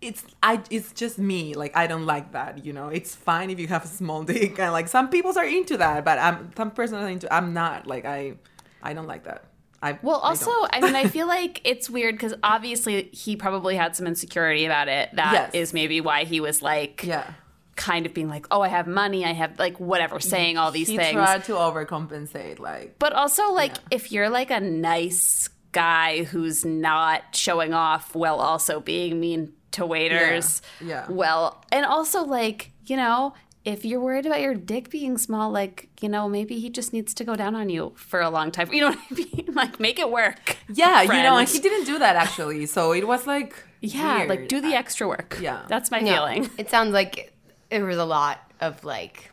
it's 0.00 0.24
I 0.42 0.62
it's 0.70 0.92
just 0.92 1.18
me 1.18 1.54
like 1.54 1.76
I 1.76 1.86
don't 1.86 2.04
like 2.06 2.32
that 2.32 2.64
you 2.64 2.72
know 2.72 2.88
it's 2.88 3.14
fine 3.14 3.50
if 3.50 3.58
you 3.58 3.66
have 3.68 3.84
a 3.84 3.88
small 3.88 4.22
dick 4.32 4.58
and 4.58 4.72
like 4.72 4.88
some 4.88 5.08
people 5.08 5.36
are 5.38 5.44
into 5.44 5.76
that 5.78 6.04
but 6.04 6.18
I'm 6.18 6.50
some 6.56 6.70
person 6.70 6.98
are 6.98 7.08
into 7.08 7.32
I'm 7.32 7.54
not 7.54 7.86
like 7.86 8.04
I 8.04 8.34
I 8.82 8.92
don't 8.92 9.06
like 9.06 9.24
that 9.24 9.44
I 9.82 9.98
Well, 10.02 10.16
also, 10.16 10.46
don't. 10.46 10.70
I 10.74 10.80
mean, 10.80 10.96
I 10.96 11.06
feel 11.16 11.26
like 11.26 11.60
it's 11.64 11.90
weird 11.90 12.14
because 12.14 12.32
obviously 12.42 13.10
he 13.12 13.36
probably 13.36 13.76
had 13.76 13.94
some 13.94 14.06
insecurity 14.06 14.64
about 14.64 14.88
it. 14.88 15.10
That 15.14 15.50
is 15.54 15.68
Yes. 15.68 15.74
maybe 15.74 16.00
why 16.00 16.24
he 16.24 16.40
was 16.40 16.62
like, 16.62 17.02
yeah 17.04 17.30
kind 17.76 18.06
of 18.06 18.14
being 18.14 18.28
like, 18.28 18.46
oh, 18.50 18.62
I 18.62 18.68
have 18.68 18.86
money, 18.86 19.22
I 19.26 19.34
have 19.34 19.58
like 19.58 19.78
whatever, 19.78 20.18
saying 20.18 20.56
all 20.56 20.70
these 20.70 20.88
he 20.88 20.96
things. 20.96 21.10
He 21.10 21.14
tried 21.14 21.44
to 21.44 21.52
overcompensate 21.52 22.58
like 22.58 22.98
But 22.98 23.12
also, 23.12 23.52
like, 23.52 23.74
if 23.90 24.10
you're 24.10 24.30
like 24.30 24.50
a 24.50 24.60
nice 24.60 25.50
guy 25.72 26.24
who's 26.24 26.64
not 26.64 27.36
showing 27.36 27.74
off 27.74 28.14
while 28.14 28.40
also 28.40 28.80
being 28.80 29.20
mean 29.20 29.52
to 29.72 29.84
waiters, 29.86 30.62
Yeah, 30.80 30.86
yeah. 30.88 31.06
well, 31.10 31.64
and 31.72 31.84
also, 31.86 32.24
like, 32.24 32.72
you 32.86 32.96
know, 32.96 33.34
if 33.64 33.84
you're 33.84 34.00
worried 34.00 34.26
about 34.26 34.40
your 34.40 34.54
dick 34.54 34.90
being 34.90 35.18
small, 35.18 35.50
like, 35.50 35.88
you 36.00 36.08
know, 36.08 36.28
maybe 36.28 36.58
he 36.60 36.70
just 36.70 36.92
needs 36.92 37.12
to 37.14 37.24
go 37.24 37.34
down 37.34 37.54
on 37.54 37.68
you 37.68 37.92
for 37.96 38.20
a 38.20 38.30
long 38.30 38.50
time. 38.52 38.68
You 38.72 38.80
know 38.82 38.88
what 38.90 38.98
I 39.10 39.14
mean? 39.14 39.44
Like, 39.56 39.80
make 39.80 39.98
it 39.98 40.10
work. 40.10 40.56
yeah 40.68 41.00
you 41.00 41.08
know 41.22 41.38
and 41.38 41.48
he 41.48 41.58
didn't 41.60 41.86
do 41.86 41.98
that 41.98 42.14
actually 42.14 42.66
so 42.66 42.92
it 42.92 43.06
was 43.08 43.26
like 43.26 43.54
Yeah, 43.80 44.26
like, 44.28 44.48
do 44.48 44.60
the 44.60 44.74
extra 44.74 45.08
work. 45.08 45.38
Yeah. 45.40 45.62
That's 45.66 45.90
my 45.90 46.00
No, 46.00 46.12
feeling. 46.12 46.50
It 46.58 46.68
sounds 46.68 46.92
like 46.92 47.32
it 47.70 47.82
was 47.82 47.96
a 47.96 48.04
lot 48.04 48.38
of 48.60 48.84
like 48.84 49.30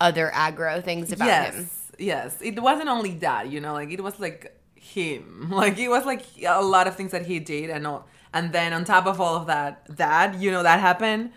other 0.00 0.30
aggro 0.32 0.82
things 0.82 1.10
about 1.12 1.26
yes 1.26 1.54
him. 1.54 1.70
yes 1.98 2.38
it 2.40 2.58
wasn't 2.62 2.88
only 2.88 3.14
that 3.18 3.50
you 3.50 3.60
know 3.60 3.72
like 3.74 3.90
it 3.90 4.02
was 4.02 4.18
like 4.18 4.56
him 4.74 5.50
like 5.50 5.76
it 5.78 5.88
was 5.88 6.04
like 6.06 6.24
a 6.46 6.62
lot 6.62 6.86
of 6.86 6.96
things 6.96 7.10
that 7.12 7.26
he 7.26 7.38
did 7.38 7.68
and 7.70 7.86
all 7.86 8.06
and 8.32 8.52
then 8.52 8.72
on 8.72 8.84
top 8.84 9.06
of 9.06 9.20
all 9.20 9.36
of 9.36 9.46
that 9.46 9.84
that 9.96 10.34
you 10.40 10.50
know 10.50 10.62
that 10.62 10.80
happened. 10.80 11.32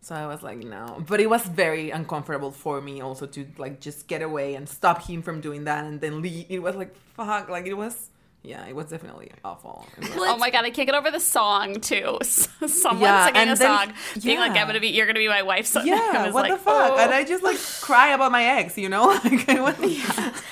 So 0.00 0.16
i 0.16 0.26
was 0.26 0.42
like 0.42 0.58
no. 0.58 1.04
But 1.06 1.20
it 1.20 1.30
was 1.30 1.42
very 1.42 1.90
uncomfortable 1.90 2.50
for 2.50 2.80
me 2.80 3.00
also 3.00 3.26
to 3.26 3.46
like 3.58 3.80
just 3.80 4.08
get 4.08 4.20
away 4.22 4.54
and 4.56 4.68
stop 4.68 5.02
him 5.02 5.22
from 5.22 5.40
doing 5.40 5.64
that 5.64 5.84
and 5.84 6.00
then 6.00 6.22
leave. 6.22 6.46
It 6.48 6.58
was 6.60 6.74
like 6.74 6.94
fuck 7.16 7.48
like 7.48 7.66
it 7.66 7.74
was 7.74 8.08
yeah 8.42 8.66
it 8.66 8.74
was 8.74 8.86
definitely 8.86 9.30
awful. 9.44 9.86
Was- 10.00 10.10
Oh 10.16 10.36
my 10.38 10.50
god, 10.50 10.64
I 10.64 10.70
can't 10.70 10.86
get 10.88 10.96
over 10.96 11.12
the 11.12 11.20
song 11.20 11.76
too. 11.80 12.18
Someone 12.22 13.02
Yeah, 13.02 13.26
singing 13.26 13.42
a 13.42 13.54
then- 13.54 13.56
song, 13.56 13.92
being 14.20 14.40
like, 14.40 14.50
"I'm 14.58 14.66
gonna 14.66 14.80
be, 14.80 14.88
you're 14.88 15.06
gonna 15.06 15.20
be 15.20 15.28
my 15.28 15.42
wife." 15.42 15.66
So 15.66 15.80
yeah 15.84 16.14
I 16.16 16.26
was 16.26 16.34
what 16.34 16.50
like, 16.50 16.52
the 16.54 16.58
fuck 16.58 16.92
oh. 16.94 16.98
and 16.98 17.14
i 17.14 17.22
just 17.22 17.44
like 17.44 17.58
cry 17.80 18.08
about 18.14 18.32
my 18.32 18.42
ex 18.42 18.76
you 18.76 18.88
know? 18.88 19.06
Like 19.24 19.48
I 19.48 19.60
was, 19.60 19.76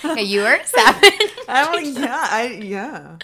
Yeah, 0.04 0.14
you 0.14 0.42
were 0.42 0.60
savage. 0.64 1.30
i'm 1.48 1.72
like 1.74 1.98
yeah 1.98 2.28
i 2.30 2.42
yeah. 2.62 3.16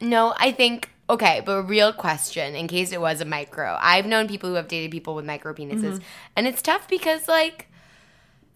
No, 0.00 0.32
I 0.38 0.52
think 0.52 0.88
okay, 1.10 1.42
but 1.44 1.52
a 1.52 1.62
real 1.62 1.92
question 1.92 2.54
in 2.54 2.66
case 2.68 2.92
it 2.92 3.00
was 3.00 3.20
a 3.20 3.24
micro. 3.24 3.76
I've 3.80 4.06
known 4.06 4.28
people 4.28 4.48
who 4.50 4.56
have 4.56 4.68
dated 4.68 4.90
people 4.90 5.14
with 5.14 5.24
micro 5.24 5.52
penises, 5.54 5.82
Mm-hmm. 5.82 6.04
and 6.36 6.46
it's 6.46 6.62
tough 6.62 6.88
because 6.88 7.28
like 7.28 7.66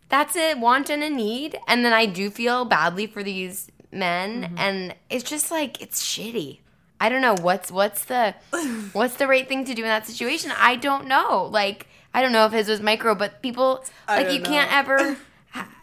that's 0.09 0.37
a 0.37 0.55
want 0.55 0.91
and 0.91 1.03
a 1.03 1.11
need, 1.11 1.59
and 1.67 1.85
then 1.85 1.93
I 1.93 2.07
do 2.07 2.31
feel 2.31 2.65
badly 2.65 3.07
for 3.07 3.23
these 3.23 3.71
men, 3.93 4.43
Mm-hmm. 4.45 4.59
and 4.59 4.95
it's 5.11 5.25
just 5.29 5.51
like 5.51 5.81
it's 5.83 6.03
shitty. 6.03 6.61
I 7.01 7.09
don't 7.09 7.21
know 7.23 7.35
what's 7.41 7.71
what's 7.71 8.05
the 8.07 8.35
what's 8.93 9.17
the 9.17 9.27
right 9.27 9.47
thing 9.49 9.65
to 9.67 9.75
do 9.75 9.83
in 9.83 9.89
that 9.89 10.07
situation. 10.07 10.53
I 10.57 10.77
don't 10.77 11.07
know. 11.07 11.49
Like 11.51 11.87
I 12.15 12.23
don't 12.23 12.33
know 12.33 12.47
if 12.47 12.53
his 12.53 12.69
was 12.69 12.81
micro, 12.81 13.15
but 13.15 13.43
people 13.43 13.85
I 14.09 14.23
like 14.23 14.33
you 14.33 14.41
can't 14.43 14.73
ever. 14.73 15.17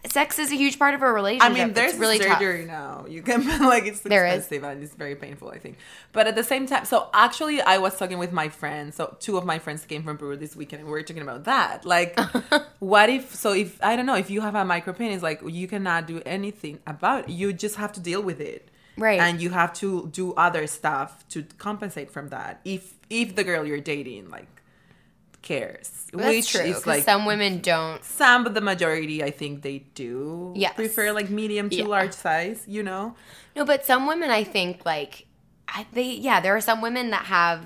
Sex 0.09 0.39
is 0.39 0.51
a 0.51 0.55
huge 0.55 0.79
part 0.79 0.95
of 0.95 1.01
a 1.03 1.11
relationship. 1.11 1.51
I 1.51 1.53
mean, 1.65 1.73
there's 1.73 1.91
it's 1.91 1.99
really 1.99 2.17
surgery 2.19 2.65
tough. 2.65 2.67
now. 2.67 3.05
You 3.07 3.21
can 3.21 3.45
like 3.67 3.85
it's 3.85 3.99
There 3.99 4.25
is. 4.25 4.39
expensive 4.39 4.63
and 4.63 4.83
it's 4.83 4.95
very 4.95 5.15
painful, 5.15 5.49
I 5.49 5.59
think. 5.59 5.77
But 6.11 6.25
at 6.27 6.35
the 6.35 6.43
same 6.43 6.65
time, 6.65 6.85
so 6.85 7.09
actually, 7.13 7.61
I 7.61 7.77
was 7.77 7.97
talking 7.97 8.17
with 8.17 8.31
my 8.31 8.49
friends. 8.49 8.95
So 8.95 9.15
two 9.19 9.37
of 9.37 9.45
my 9.45 9.59
friends 9.59 9.85
came 9.85 10.03
from 10.03 10.17
Peru 10.17 10.35
this 10.37 10.55
weekend, 10.55 10.79
and 10.81 10.87
we 10.87 10.93
were 10.93 11.03
talking 11.03 11.21
about 11.21 11.43
that. 11.43 11.85
Like, 11.85 12.19
what 12.79 13.09
if? 13.09 13.35
So 13.35 13.53
if 13.53 13.81
I 13.83 13.95
don't 13.95 14.05
know, 14.07 14.15
if 14.15 14.29
you 14.29 14.41
have 14.41 14.55
a 14.55 14.65
micro 14.65 14.93
penis, 14.93 15.21
like 15.21 15.41
you 15.45 15.67
cannot 15.67 16.07
do 16.07 16.21
anything 16.25 16.79
about. 16.87 17.25
it. 17.25 17.29
You 17.29 17.53
just 17.53 17.75
have 17.75 17.91
to 17.93 17.99
deal 17.99 18.21
with 18.21 18.41
it, 18.41 18.69
Right. 18.97 19.19
And 19.19 19.41
you 19.41 19.51
have 19.51 19.71
to 19.75 20.09
do 20.11 20.33
other 20.33 20.67
stuff 20.67 21.27
to 21.29 21.43
compensate 21.57 22.09
from 22.11 22.29
that. 22.29 22.59
If 22.65 22.93
if 23.09 23.35
the 23.35 23.43
girl 23.43 23.65
you're 23.65 23.79
dating 23.79 24.29
like 24.29 24.47
cares, 25.41 25.89
That's 26.13 26.25
which 26.27 26.51
true. 26.51 26.61
is 26.61 26.85
like 26.85 27.03
some 27.03 27.25
women 27.25 27.59
don't. 27.61 28.03
some, 28.03 28.43
but 28.43 28.53
the 28.53 28.61
majority, 28.61 29.23
I 29.23 29.31
think 29.31 29.61
they 29.63 29.79
do 29.95 30.53
Yes. 30.55 30.73
prefer 30.75 31.11
like 31.11 31.29
medium 31.29 31.69
to 31.69 31.75
Yeah. 31.77 31.85
large 31.85 32.13
size. 32.13 32.63
You 32.67 32.83
know, 32.83 33.15
No, 33.55 33.65
but 33.65 33.85
some 33.85 34.07
women, 34.07 34.29
I 34.29 34.43
think, 34.45 34.85
like, 34.85 35.25
I, 35.67 35.85
they, 35.93 36.03
yeah, 36.11 36.39
there 36.41 36.55
are 36.55 36.61
some 36.61 36.79
women 36.81 37.09
that 37.09 37.25
have 37.25 37.65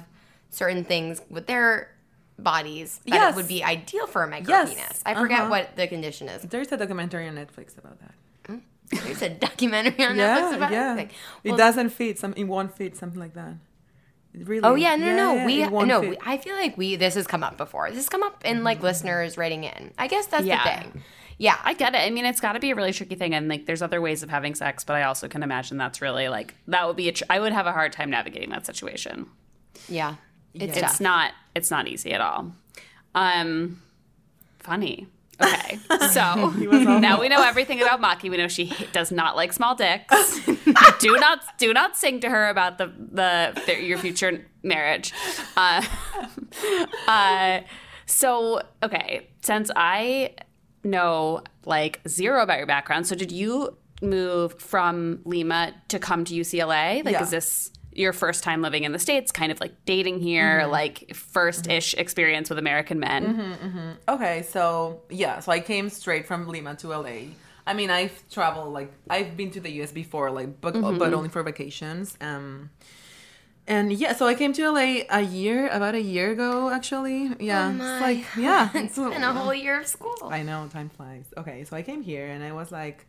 certain 0.49 0.83
things 0.83 1.21
with 1.29 1.45
their 1.47 1.91
bodies 2.39 2.99
that 3.05 3.13
Yes. 3.15 3.35
would 3.35 3.47
be 3.47 3.63
ideal 3.63 4.07
for 4.07 4.23
a 4.23 4.27
micro 4.27 4.53
Yes. 4.53 4.69
penis. 4.73 5.01
I 5.05 5.13
forget 5.15 5.41
Uh-huh. 5.41 5.49
what 5.49 5.75
the 5.75 5.87
condition 5.87 6.27
is. 6.29 6.41
there's 6.43 6.71
a 6.71 6.77
documentary 6.77 7.27
on 7.27 7.35
Netflix 7.35 7.77
about 7.77 7.99
that. 7.99 8.11
There's 9.03 9.21
a 9.23 9.29
documentary 9.29 10.05
on 10.05 10.15
yeah, 10.15 10.37
Netflix 10.39 10.55
about 10.57 10.71
yeah. 10.71 10.93
it. 10.93 10.97
Like, 10.97 11.11
it 11.43 11.57
doesn't 11.57 11.89
fit. 11.89 12.19
Some 12.19 12.33
it 12.37 12.43
won't 12.43 12.75
fit. 12.77 12.95
Something 12.95 13.19
like 13.19 13.33
that. 13.33 13.55
It 14.39 14.47
really. 14.47 14.63
Oh 14.63 14.75
yeah, 14.75 14.95
no, 14.95 15.05
no, 15.05 15.15
no. 15.15 15.47
yeah, 15.47 15.69
we 15.69 15.83
no. 15.85 15.99
We, 16.01 16.17
I 16.25 16.37
feel 16.37 16.55
like 16.55 16.77
we 16.77 16.95
this 16.95 17.13
has 17.15 17.25
come 17.27 17.43
up 17.43 17.57
before. 17.57 17.87
This 17.89 17.97
has 17.97 18.09
come 18.09 18.23
up 18.23 18.43
in 18.45 18.63
like 18.63 18.81
listeners 18.83 19.37
writing 19.37 19.63
in. 19.63 19.91
I 19.97 20.07
guess 20.07 20.25
that's 20.27 20.45
Yeah. 20.45 20.63
the 20.63 20.89
thing. 20.91 21.03
Yeah, 21.37 21.57
I 21.63 21.73
get 21.73 21.93
it. 21.95 21.97
I 21.99 22.09
mean, 22.11 22.25
it's 22.25 22.39
got 22.39 22.53
to 22.53 22.59
be 22.59 22.71
a 22.71 22.75
really 22.75 22.93
tricky 22.93 23.15
thing, 23.15 23.33
and 23.35 23.49
like, 23.49 23.65
there's 23.65 23.81
other 23.81 23.99
ways 24.01 24.23
of 24.23 24.29
having 24.29 24.55
sex, 24.55 24.85
but 24.85 24.95
I 24.95 25.03
also 25.03 25.27
can 25.27 25.43
imagine 25.43 25.77
that's 25.77 26.01
really 26.01 26.29
like 26.29 26.55
that 26.67 26.87
would 26.87 26.95
be 26.95 27.09
a. 27.09 27.11
Tr- 27.11 27.23
I 27.29 27.39
would 27.39 27.51
have 27.53 27.65
a 27.67 27.73
hard 27.73 27.91
time 27.93 28.09
navigating 28.09 28.49
that 28.51 28.65
situation. 28.65 29.27
yeah. 29.89 30.15
It's 30.53 30.77
It's 30.77 30.99
not. 31.01 31.31
It's 31.53 31.69
not 31.71 31.87
easy 31.89 32.13
at 32.13 32.21
all. 32.21 32.53
Um, 33.13 33.81
funny. 34.59 35.07
Okay, 35.41 35.79
so 36.11 36.49
now 36.99 37.19
we 37.19 37.27
know 37.29 37.41
everything 37.43 37.81
about 37.81 38.01
Maki. 38.01 38.29
We 38.29 38.37
know 38.37 38.47
she 38.47 38.73
does 38.93 39.11
not 39.11 39.35
like 39.35 39.53
small 39.53 39.75
dicks. 39.75 40.39
do 40.99 41.17
not 41.17 41.57
do 41.57 41.73
not 41.73 41.97
sing 41.97 42.19
to 42.21 42.29
her 42.29 42.49
about 42.49 42.77
the 42.77 42.91
the 43.11 43.81
your 43.83 43.97
future 43.97 44.45
marriage. 44.63 45.13
Uh, 45.57 45.83
uh, 47.07 47.59
so 48.05 48.61
okay, 48.83 49.27
since 49.41 49.69
I 49.75 50.35
know 50.83 51.41
like 51.65 51.99
zero 52.07 52.41
about 52.43 52.57
your 52.57 52.67
background, 52.67 53.07
so 53.07 53.15
did 53.15 53.31
you 53.31 53.77
move 54.01 54.59
from 54.59 55.19
Lima 55.25 55.73
to 55.89 55.99
come 55.99 56.25
to 56.25 56.33
UCLA? 56.33 57.03
Like, 57.03 57.13
Yeah. 57.13 57.23
is 57.23 57.29
this 57.31 57.71
your 57.95 58.13
first 58.13 58.43
time 58.43 58.61
living 58.61 58.83
in 58.83 58.91
the 58.91 58.99
states? 58.99 59.31
Kind 59.31 59.51
of 59.51 59.59
like 59.59 59.73
dating 59.85 60.19
here, 60.19 60.59
Mm-hmm. 60.61 60.71
like 60.71 61.15
first 61.15 61.67
ish 61.67 61.93
experience 61.95 62.49
with 62.49 62.59
American 62.59 62.99
men. 62.99 63.97
Okay, 64.07 64.43
so 64.43 65.01
yeah, 65.09 65.39
so 65.39 65.51
I 65.51 65.59
came 65.59 65.89
straight 65.89 66.27
from 66.27 66.47
Lima 66.47 66.75
to 66.75 66.89
LA. 66.89 67.31
I 67.67 67.73
mean, 67.73 67.89
I've 67.89 68.13
traveled 68.29 68.73
like 68.73 68.91
I've 69.09 69.35
been 69.35 69.49
to 69.51 69.59
the 69.59 69.71
US 69.81 69.91
before, 69.91 70.29
like 70.31 70.61
but 70.61 70.73
Mm-hmm. 70.75 70.97
but 70.99 71.13
only 71.13 71.29
for 71.29 71.41
vacations. 71.43 72.15
Um, 72.21 72.69
and 73.67 73.91
yeah, 73.91 74.13
so 74.13 74.27
I 74.27 74.35
came 74.35 74.53
to 74.53 74.69
LA 74.69 75.01
a 75.09 75.21
year, 75.21 75.67
about 75.69 75.95
a 75.95 76.01
year 76.01 76.29
ago, 76.31 76.69
actually. 76.69 77.31
Yeah, 77.39 77.69
Oh 77.69 77.73
my. 77.73 77.99
like 77.99 78.25
yeah, 78.37 78.69
It's 78.75 78.95
been 78.95 79.23
a 79.23 79.33
whole 79.33 79.53
year 79.53 79.79
of 79.81 79.87
school. 79.87 80.15
I 80.29 80.43
know 80.43 80.67
time 80.71 80.89
flies. 80.89 81.25
Okay, 81.35 81.63
so 81.63 81.75
I 81.75 81.81
came 81.81 82.03
here 82.03 82.27
and 82.27 82.43
I 82.43 82.51
was 82.51 82.71
like, 82.71 83.07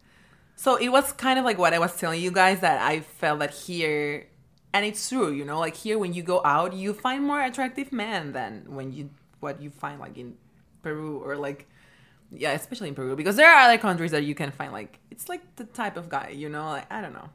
so 0.56 0.76
it 0.76 0.88
was 0.88 1.12
kind 1.12 1.38
of 1.38 1.44
like 1.44 1.58
what 1.58 1.74
I 1.74 1.78
was 1.78 1.94
telling 1.98 2.22
you 2.22 2.30
guys 2.30 2.60
that 2.60 2.80
I 2.80 3.00
felt 3.00 3.40
that 3.40 3.50
here, 3.52 4.26
and 4.76 4.84
it's 4.84 5.08
true, 5.08 5.32
you 5.32 5.46
know, 5.46 5.58
like 5.58 5.74
here 5.74 5.98
when 5.98 6.12
you 6.12 6.22
go 6.22 6.42
out, 6.44 6.74
you 6.74 6.92
find 6.92 7.24
more 7.24 7.40
attractive 7.40 7.92
men 7.92 8.32
than 8.32 8.74
when 8.74 8.92
you 8.92 9.08
what 9.40 9.62
you 9.62 9.70
find 9.70 9.98
like 9.98 10.18
in 10.18 10.36
Peru 10.82 11.22
or 11.24 11.34
like 11.34 11.66
yeah, 12.30 12.52
especially 12.52 12.88
in 12.88 12.94
Peru 12.94 13.16
because 13.16 13.36
there 13.36 13.50
are 13.50 13.62
other 13.62 13.78
countries 13.78 14.10
that 14.10 14.24
you 14.24 14.34
can 14.34 14.50
find 14.50 14.74
like 14.74 14.98
it's 15.10 15.30
like 15.30 15.40
the 15.56 15.64
type 15.64 15.96
of 15.96 16.10
guy, 16.10 16.28
you 16.28 16.50
know, 16.50 16.66
like 16.66 16.92
I 16.92 17.00
don't 17.00 17.14
know, 17.14 17.30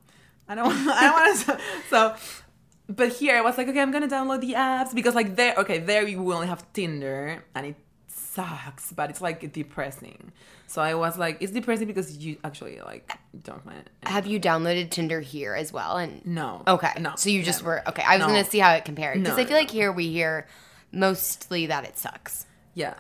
I 0.48 0.54
don't, 0.54 0.72
I 0.88 1.02
don't 1.02 1.14
want 1.14 1.40
to. 1.46 1.60
So, 1.90 2.16
but 2.88 3.12
here 3.14 3.36
I 3.36 3.42
was 3.42 3.58
like, 3.58 3.68
okay, 3.68 3.82
I'm 3.82 3.92
gonna 3.92 4.08
download 4.08 4.42
the 4.42 4.54
apps 4.54 4.94
because 4.94 5.16
like 5.16 5.36
there, 5.36 5.56
okay, 5.58 5.80
there 5.80 6.08
you 6.08 6.20
only 6.32 6.46
have 6.46 6.72
Tinder 6.74 7.44
and 7.56 7.66
it 7.66 7.76
sucks, 8.06 8.92
but 8.92 9.10
it's 9.10 9.22
like 9.22 9.52
depressing. 9.52 10.32
So 10.72 10.82
I 10.82 10.94
was 10.94 11.18
like, 11.18 11.42
it's 11.42 11.52
depressing 11.52 11.86
because 11.86 12.16
you 12.18 12.38
actually 12.46 12.80
like 12.80 13.12
don't 13.44 13.62
it. 13.68 13.90
Have 14.08 14.26
you 14.26 14.40
downloaded 14.40 14.90
Tinder 14.90 15.20
here 15.20 15.54
as 15.54 15.74
well? 15.74 15.98
And 15.98 16.26
No. 16.26 16.64
Okay. 16.66 16.94
No. 16.98 17.12
So 17.18 17.30
you 17.30 17.44
just 17.44 17.60
never. 17.62 17.82
were 17.84 17.90
okay. 17.90 18.04
I 18.08 18.16
was 18.16 18.22
No. 18.22 18.28
gonna 18.28 18.46
see 18.46 18.60
how 18.60 18.72
it 18.76 18.86
compared 18.86 19.20
because 19.20 19.36
No, 19.36 19.44
I 19.44 19.46
feel 19.46 19.56
no, 19.58 19.60
like 19.60 19.70
here 19.70 19.92
we 19.92 20.08
hear 20.08 20.48
mostly 20.94 21.66
that 21.66 21.84
it 21.84 21.98
sucks. 21.98 22.46
Yeah. 22.74 22.94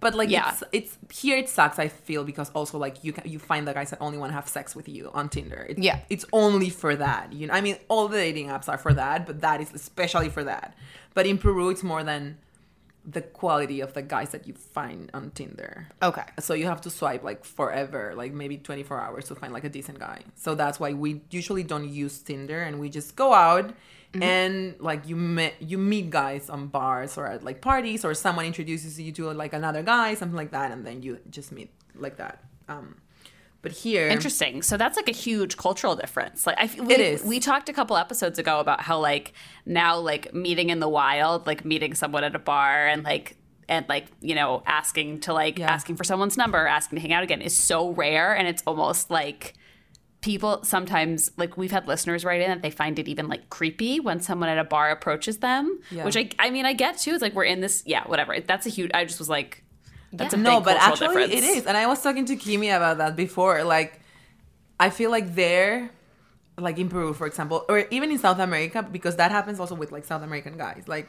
But 0.00 0.14
like 0.14 0.28
Yeah. 0.28 0.50
it's, 0.50 0.62
it's 0.72 0.98
here 1.10 1.38
it 1.38 1.48
sucks 1.48 1.78
I 1.78 1.88
feel 1.88 2.22
because 2.22 2.50
also 2.50 2.76
like 2.76 3.02
you 3.02 3.14
can 3.14 3.26
you 3.30 3.38
find 3.38 3.66
the 3.66 3.72
guys 3.72 3.88
that 3.90 3.98
only 4.02 4.18
want 4.18 4.32
to 4.32 4.34
have 4.34 4.46
sex 4.46 4.76
with 4.76 4.86
you 4.86 5.10
on 5.14 5.30
Tinder. 5.30 5.70
Yeah. 5.78 6.00
It's 6.10 6.26
only 6.34 6.68
for 6.68 6.94
that. 6.96 7.32
You 7.32 7.46
know 7.46 7.54
I 7.54 7.62
mean 7.62 7.78
all 7.88 8.08
the 8.08 8.18
dating 8.18 8.48
apps 8.48 8.68
are 8.68 8.76
for 8.78 8.92
that, 8.92 9.26
but 9.26 9.40
that 9.40 9.62
is 9.62 9.72
especially 9.72 10.28
for 10.28 10.44
that. 10.44 10.74
But 11.14 11.24
in 11.26 11.38
Peru 11.38 11.70
it's 11.70 11.82
more 11.82 12.04
than 12.04 12.36
the 13.04 13.22
quality 13.22 13.80
of 13.80 13.94
the 13.94 14.02
guys 14.02 14.30
that 14.30 14.46
you 14.46 14.54
find 14.54 15.10
on 15.14 15.30
Tinder. 15.30 15.88
Okay. 16.02 16.24
So 16.38 16.54
you 16.54 16.66
have 16.66 16.80
to 16.82 16.90
swipe 16.90 17.22
like 17.22 17.44
forever, 17.44 18.12
like 18.14 18.32
maybe 18.32 18.58
24 18.58 19.00
hours 19.00 19.28
to 19.28 19.34
find 19.34 19.52
like 19.52 19.64
a 19.64 19.68
decent 19.68 19.98
guy. 19.98 20.20
So 20.34 20.54
that's 20.54 20.78
why 20.78 20.92
we 20.92 21.22
usually 21.30 21.62
don't 21.62 21.88
use 21.88 22.18
Tinder 22.18 22.60
and 22.60 22.78
we 22.78 22.90
just 22.90 23.16
go 23.16 23.32
out 23.32 23.72
and 24.14 24.74
like 24.80 25.06
you 25.06 25.14
meet 25.14 25.54
you 25.60 25.78
meet 25.78 26.10
guys 26.10 26.50
on 26.50 26.66
bars 26.66 27.16
or 27.16 27.26
at 27.26 27.44
like 27.44 27.60
parties 27.60 28.04
or 28.04 28.12
someone 28.14 28.44
introduces 28.44 29.00
you 29.00 29.12
to 29.12 29.30
like 29.32 29.52
another 29.52 29.82
guy, 29.82 30.14
something 30.14 30.36
like 30.36 30.50
that, 30.50 30.72
and 30.72 30.84
then 30.84 31.02
you 31.02 31.18
just 31.30 31.52
meet 31.52 31.70
like 31.94 32.16
that. 32.16 32.42
Um, 32.68 32.96
but 33.62 33.72
here, 33.72 34.08
Interesting. 34.08 34.62
So 34.62 34.76
that's 34.76 34.96
like 34.96 35.08
a 35.08 35.12
huge 35.12 35.56
cultural 35.56 35.94
difference. 35.96 36.46
Like 36.46 36.56
I, 36.58 36.70
we, 36.82 36.94
It 36.94 37.00
is. 37.00 37.24
We 37.24 37.40
talked 37.40 37.68
a 37.68 37.72
couple 37.72 37.96
episodes 37.96 38.38
ago 38.38 38.58
about 38.60 38.80
how 38.80 38.98
like 38.98 39.32
now 39.66 39.98
like 39.98 40.32
meeting 40.34 40.70
in 40.70 40.80
the 40.80 40.88
wild, 40.88 41.46
like 41.46 41.64
meeting 41.64 41.94
someone 41.94 42.24
at 42.24 42.34
a 42.34 42.38
bar 42.38 42.86
and 42.86 43.02
like 43.04 43.36
and 43.68 43.86
like 43.88 44.06
you 44.20 44.34
know 44.34 44.62
asking 44.66 45.20
to 45.20 45.32
like 45.32 45.58
Yeah. 45.58 45.70
asking 45.70 45.96
for 45.96 46.04
someone's 46.04 46.36
number, 46.36 46.66
asking 46.66 46.96
to 46.96 47.02
hang 47.02 47.12
out 47.12 47.22
again 47.22 47.40
is 47.42 47.56
so 47.56 47.90
rare, 47.90 48.34
and 48.36 48.48
it's 48.48 48.62
almost 48.66 49.10
like 49.10 49.54
people 50.22 50.62
sometimes 50.64 51.30
like 51.38 51.56
we've 51.56 51.70
had 51.70 51.86
listeners 51.88 52.24
write 52.26 52.42
in 52.42 52.48
that 52.50 52.60
they 52.60 52.70
find 52.70 52.98
it 52.98 53.08
even 53.08 53.26
like 53.26 53.48
creepy 53.48 53.98
when 54.00 54.20
someone 54.20 54.50
at 54.50 54.58
a 54.58 54.64
bar 54.64 54.90
approaches 54.90 55.38
them 55.38 55.78
Yeah. 55.90 56.04
which 56.04 56.14
I, 56.14 56.28
I 56.38 56.50
mean 56.50 56.66
i 56.66 56.74
get 56.74 56.98
too 56.98 57.12
it's 57.12 57.22
like 57.22 57.32
we're 57.32 57.44
in 57.44 57.60
this 57.62 57.82
yeah 57.86 58.06
whatever 58.06 58.38
that's 58.40 58.66
a 58.66 58.68
huge 58.68 58.90
i 58.92 59.06
just 59.06 59.18
was 59.18 59.30
like 59.30 59.59
that's 60.12 60.34
a 60.34 60.36
big 60.36 60.44
no, 60.44 60.60
but 60.60 60.76
actually 60.76 61.08
difference. 61.08 61.32
it 61.34 61.44
is. 61.44 61.66
And 61.66 61.76
I 61.76 61.86
was 61.86 62.02
talking 62.02 62.24
to 62.26 62.36
Kimmy 62.36 62.74
about 62.74 62.98
that 62.98 63.16
before. 63.16 63.62
Like, 63.64 64.00
I 64.78 64.90
feel 64.90 65.10
like 65.10 65.34
there, 65.34 65.90
like 66.58 66.78
in 66.78 66.88
Peru, 66.88 67.12
for 67.14 67.26
example, 67.26 67.64
or 67.68 67.86
even 67.90 68.10
in 68.10 68.18
South 68.18 68.38
America, 68.38 68.82
because 68.82 69.16
that 69.16 69.30
happens 69.30 69.60
also 69.60 69.74
with 69.74 69.92
like 69.92 70.04
South 70.04 70.22
American 70.22 70.56
guys. 70.56 70.84
Like, 70.86 71.08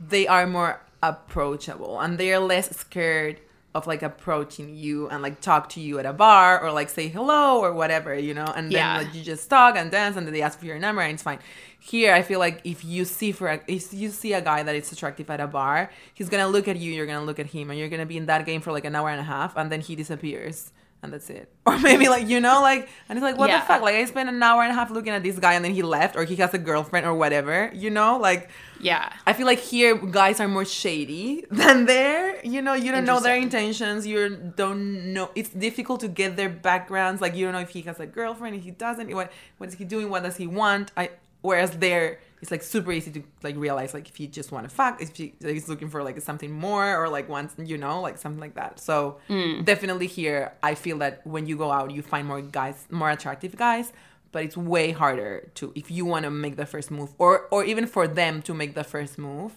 they 0.00 0.26
are 0.26 0.46
more 0.46 0.80
approachable 1.02 2.00
and 2.00 2.18
they 2.18 2.32
are 2.32 2.38
less 2.40 2.76
scared 2.76 3.40
of 3.74 3.86
like 3.86 4.02
approaching 4.02 4.74
you 4.76 5.08
and 5.08 5.22
like 5.22 5.40
talk 5.40 5.68
to 5.70 5.80
you 5.80 5.98
at 5.98 6.04
a 6.04 6.12
bar 6.12 6.60
or 6.62 6.70
like 6.72 6.90
say 6.90 7.08
hello 7.08 7.58
or 7.60 7.72
whatever, 7.72 8.14
you 8.14 8.34
know, 8.34 8.44
and 8.44 8.66
then 8.66 8.72
Yeah. 8.72 8.98
like 8.98 9.14
you 9.14 9.22
just 9.22 9.48
talk 9.48 9.76
and 9.76 9.90
dance 9.90 10.16
and 10.16 10.26
then 10.26 10.34
they 10.34 10.42
ask 10.42 10.58
for 10.58 10.66
your 10.66 10.78
number 10.78 11.00
and 11.00 11.14
it's 11.14 11.22
fine. 11.22 11.38
Here, 11.84 12.14
I 12.14 12.22
feel 12.22 12.38
like 12.38 12.60
if 12.64 12.84
you 12.84 13.04
see 13.04 13.32
for 13.32 13.48
a, 13.48 13.60
if 13.66 13.92
you 13.92 14.08
see 14.10 14.32
a 14.34 14.40
guy 14.40 14.62
that 14.62 14.74
is 14.76 14.92
attractive 14.92 15.28
at 15.30 15.40
a 15.40 15.48
bar, 15.48 15.90
he's 16.14 16.28
gonna 16.28 16.46
look 16.46 16.68
at 16.68 16.76
you, 16.76 16.92
you're 16.92 17.06
gonna 17.06 17.24
look 17.24 17.40
at 17.40 17.46
him, 17.46 17.70
and 17.70 17.78
you're 17.78 17.88
gonna 17.88 18.06
be 18.06 18.16
in 18.16 18.26
that 18.26 18.46
game 18.46 18.60
for 18.60 18.70
like 18.70 18.84
an 18.84 18.94
hour 18.94 19.08
and 19.10 19.20
a 19.20 19.24
half, 19.24 19.56
and 19.56 19.66
then 19.72 19.80
he 19.80 19.96
disappears, 19.96 20.70
and 21.02 21.12
that's 21.12 21.28
it. 21.28 21.48
Or 21.66 21.76
maybe 21.78 22.08
like 22.08 22.26
you 22.28 22.38
know, 22.40 22.60
like 22.62 22.88
and 23.08 23.16
it's 23.18 23.22
like 23.24 23.36
what 23.36 23.48
Yeah. 23.50 23.58
the 23.60 23.66
fuck? 23.66 23.82
Like 23.82 23.96
I 23.96 24.04
spent 24.04 24.28
an 24.28 24.40
hour 24.42 24.62
and 24.62 24.70
a 24.70 24.74
half 24.74 24.90
looking 24.96 25.12
at 25.12 25.22
this 25.24 25.38
guy, 25.40 25.54
and 25.54 25.64
then 25.64 25.74
he 25.74 25.82
left, 25.82 26.14
or 26.16 26.22
he 26.24 26.36
has 26.36 26.54
a 26.54 26.58
girlfriend 26.58 27.04
or 27.04 27.14
whatever, 27.14 27.70
you 27.74 27.90
know, 27.90 28.10
like. 28.28 28.42
yeah 28.80 29.12
I 29.28 29.32
feel 29.32 29.46
like 29.52 29.58
here 29.72 29.94
guys 30.20 30.36
are 30.42 30.48
more 30.58 30.64
shady 30.82 31.44
than 31.60 31.86
there. 31.86 32.24
You 32.54 32.60
know, 32.66 32.74
you 32.84 32.90
don't 32.94 33.04
know 33.10 33.20
their 33.28 33.36
intentions. 33.48 34.00
You 34.10 34.18
don't 34.62 35.12
know. 35.14 35.26
It's 35.40 35.50
difficult 35.66 35.98
to 36.04 36.08
get 36.20 36.30
their 36.40 36.48
backgrounds. 36.70 37.18
Like 37.24 37.34
you 37.36 37.42
don't 37.44 37.54
know 37.58 37.64
if 37.68 37.72
he 37.76 37.82
has 37.90 37.98
a 38.06 38.06
girlfriend, 38.18 38.52
if 38.58 38.62
he 38.68 38.72
doesn't. 38.86 39.08
What 39.18 39.28
what 39.58 39.66
is 39.70 39.74
he 39.80 39.84
doing? 39.94 40.06
What 40.14 40.22
does 40.26 40.36
he 40.42 40.46
want? 40.62 40.86
I 41.02 41.10
whereas 41.42 41.72
there 41.72 42.20
it's 42.40 42.50
like 42.50 42.62
super 42.62 42.90
easy 42.90 43.12
to 43.12 43.22
like 43.44 43.56
realize 43.56 43.94
like 43.94 44.08
if 44.08 44.18
you 44.18 44.26
just 44.26 44.50
want 44.50 44.68
to 44.68 44.74
fuck, 44.74 45.00
if 45.00 45.16
he, 45.16 45.32
like, 45.40 45.54
he's 45.54 45.68
looking 45.68 45.88
for 45.88 46.02
like 46.02 46.20
something 46.20 46.50
more 46.50 46.96
or 46.96 47.08
like 47.08 47.28
wants 47.28 47.54
you 47.58 47.78
know 47.78 48.00
like 48.00 48.18
something 48.18 48.40
like 48.40 48.54
that. 48.54 48.80
So 48.80 49.18
mm. 49.28 49.64
definitely 49.64 50.08
here, 50.08 50.52
I 50.60 50.74
feel 50.74 50.98
that 50.98 51.24
when 51.24 51.46
you 51.46 51.56
go 51.56 51.70
out, 51.70 51.92
you 51.92 52.02
find 52.02 52.26
more 52.26 52.40
guys, 52.40 52.86
more 52.90 53.10
attractive 53.10 53.56
guys 53.56 53.92
but 54.32 54.42
it's 54.42 54.56
way 54.56 54.90
harder 54.90 55.50
to 55.54 55.70
if 55.74 55.90
you 55.90 56.04
want 56.04 56.24
to 56.24 56.30
make 56.30 56.56
the 56.56 56.66
first 56.66 56.90
move 56.90 57.14
or 57.18 57.48
or 57.50 57.64
even 57.64 57.86
for 57.86 58.08
them 58.08 58.42
to 58.42 58.54
make 58.54 58.74
the 58.74 58.82
first 58.82 59.18
move 59.18 59.52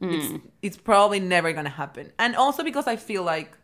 mm. 0.00 0.14
it's 0.14 0.44
it's 0.62 0.76
probably 0.76 1.20
never 1.20 1.52
gonna 1.52 1.68
happen. 1.68 2.12
And 2.18 2.34
also 2.36 2.62
because 2.62 2.86
i 2.86 2.96
feel 2.96 3.24
like 3.24 3.58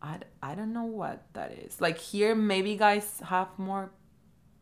I, 0.00 0.18
I 0.42 0.54
don't 0.54 0.74
know 0.74 0.84
what 0.84 1.22
that 1.32 1.52
is. 1.52 1.80
Like 1.80 1.98
here 1.98 2.34
maybe 2.34 2.76
guys 2.76 3.20
have 3.24 3.48
more 3.58 3.90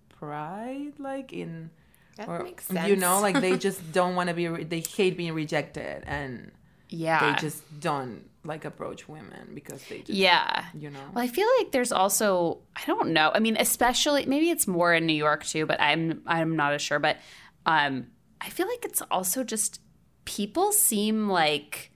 pride 0.08 0.92
like 0.98 1.32
in 1.32 1.70
That 2.16 2.28
or 2.28 2.42
makes 2.42 2.66
sense. 2.66 2.88
you 2.88 2.96
know 2.96 3.20
like 3.20 3.40
they 3.40 3.56
just 3.56 3.92
don't 3.98 4.14
want 4.14 4.28
to 4.28 4.34
be 4.34 4.48
re- 4.48 4.64
they 4.64 4.80
hate 4.80 5.16
being 5.16 5.32
rejected 5.32 6.02
and 6.06 6.50
yeah 6.90 7.32
they 7.32 7.40
just 7.40 7.62
don't 7.80 8.28
like 8.44 8.64
approach 8.64 9.08
women 9.08 9.52
because 9.54 9.82
they 9.86 9.98
just 10.00 10.10
yeah 10.10 10.66
you 10.74 10.90
know 10.90 10.98
Well, 11.14 11.24
I 11.24 11.28
feel 11.28 11.46
like 11.58 11.70
there's 11.72 11.92
also 11.92 12.58
I 12.76 12.82
don't 12.86 13.12
know. 13.12 13.30
I 13.34 13.38
mean, 13.38 13.56
especially 13.56 14.26
maybe 14.26 14.50
it's 14.50 14.66
more 14.66 14.92
in 14.92 15.06
New 15.06 15.14
York 15.14 15.44
too, 15.44 15.64
but 15.64 15.80
I'm 15.80 16.22
I'm 16.26 16.56
not 16.56 16.72
as 16.74 16.82
sure. 16.82 16.98
But 16.98 17.18
um, 17.66 18.08
I 18.40 18.48
feel 18.50 18.66
like 18.66 18.84
it's 18.84 19.00
also 19.12 19.44
just 19.44 19.80
people 20.24 20.72
seem 20.72 21.28
like 21.28 21.91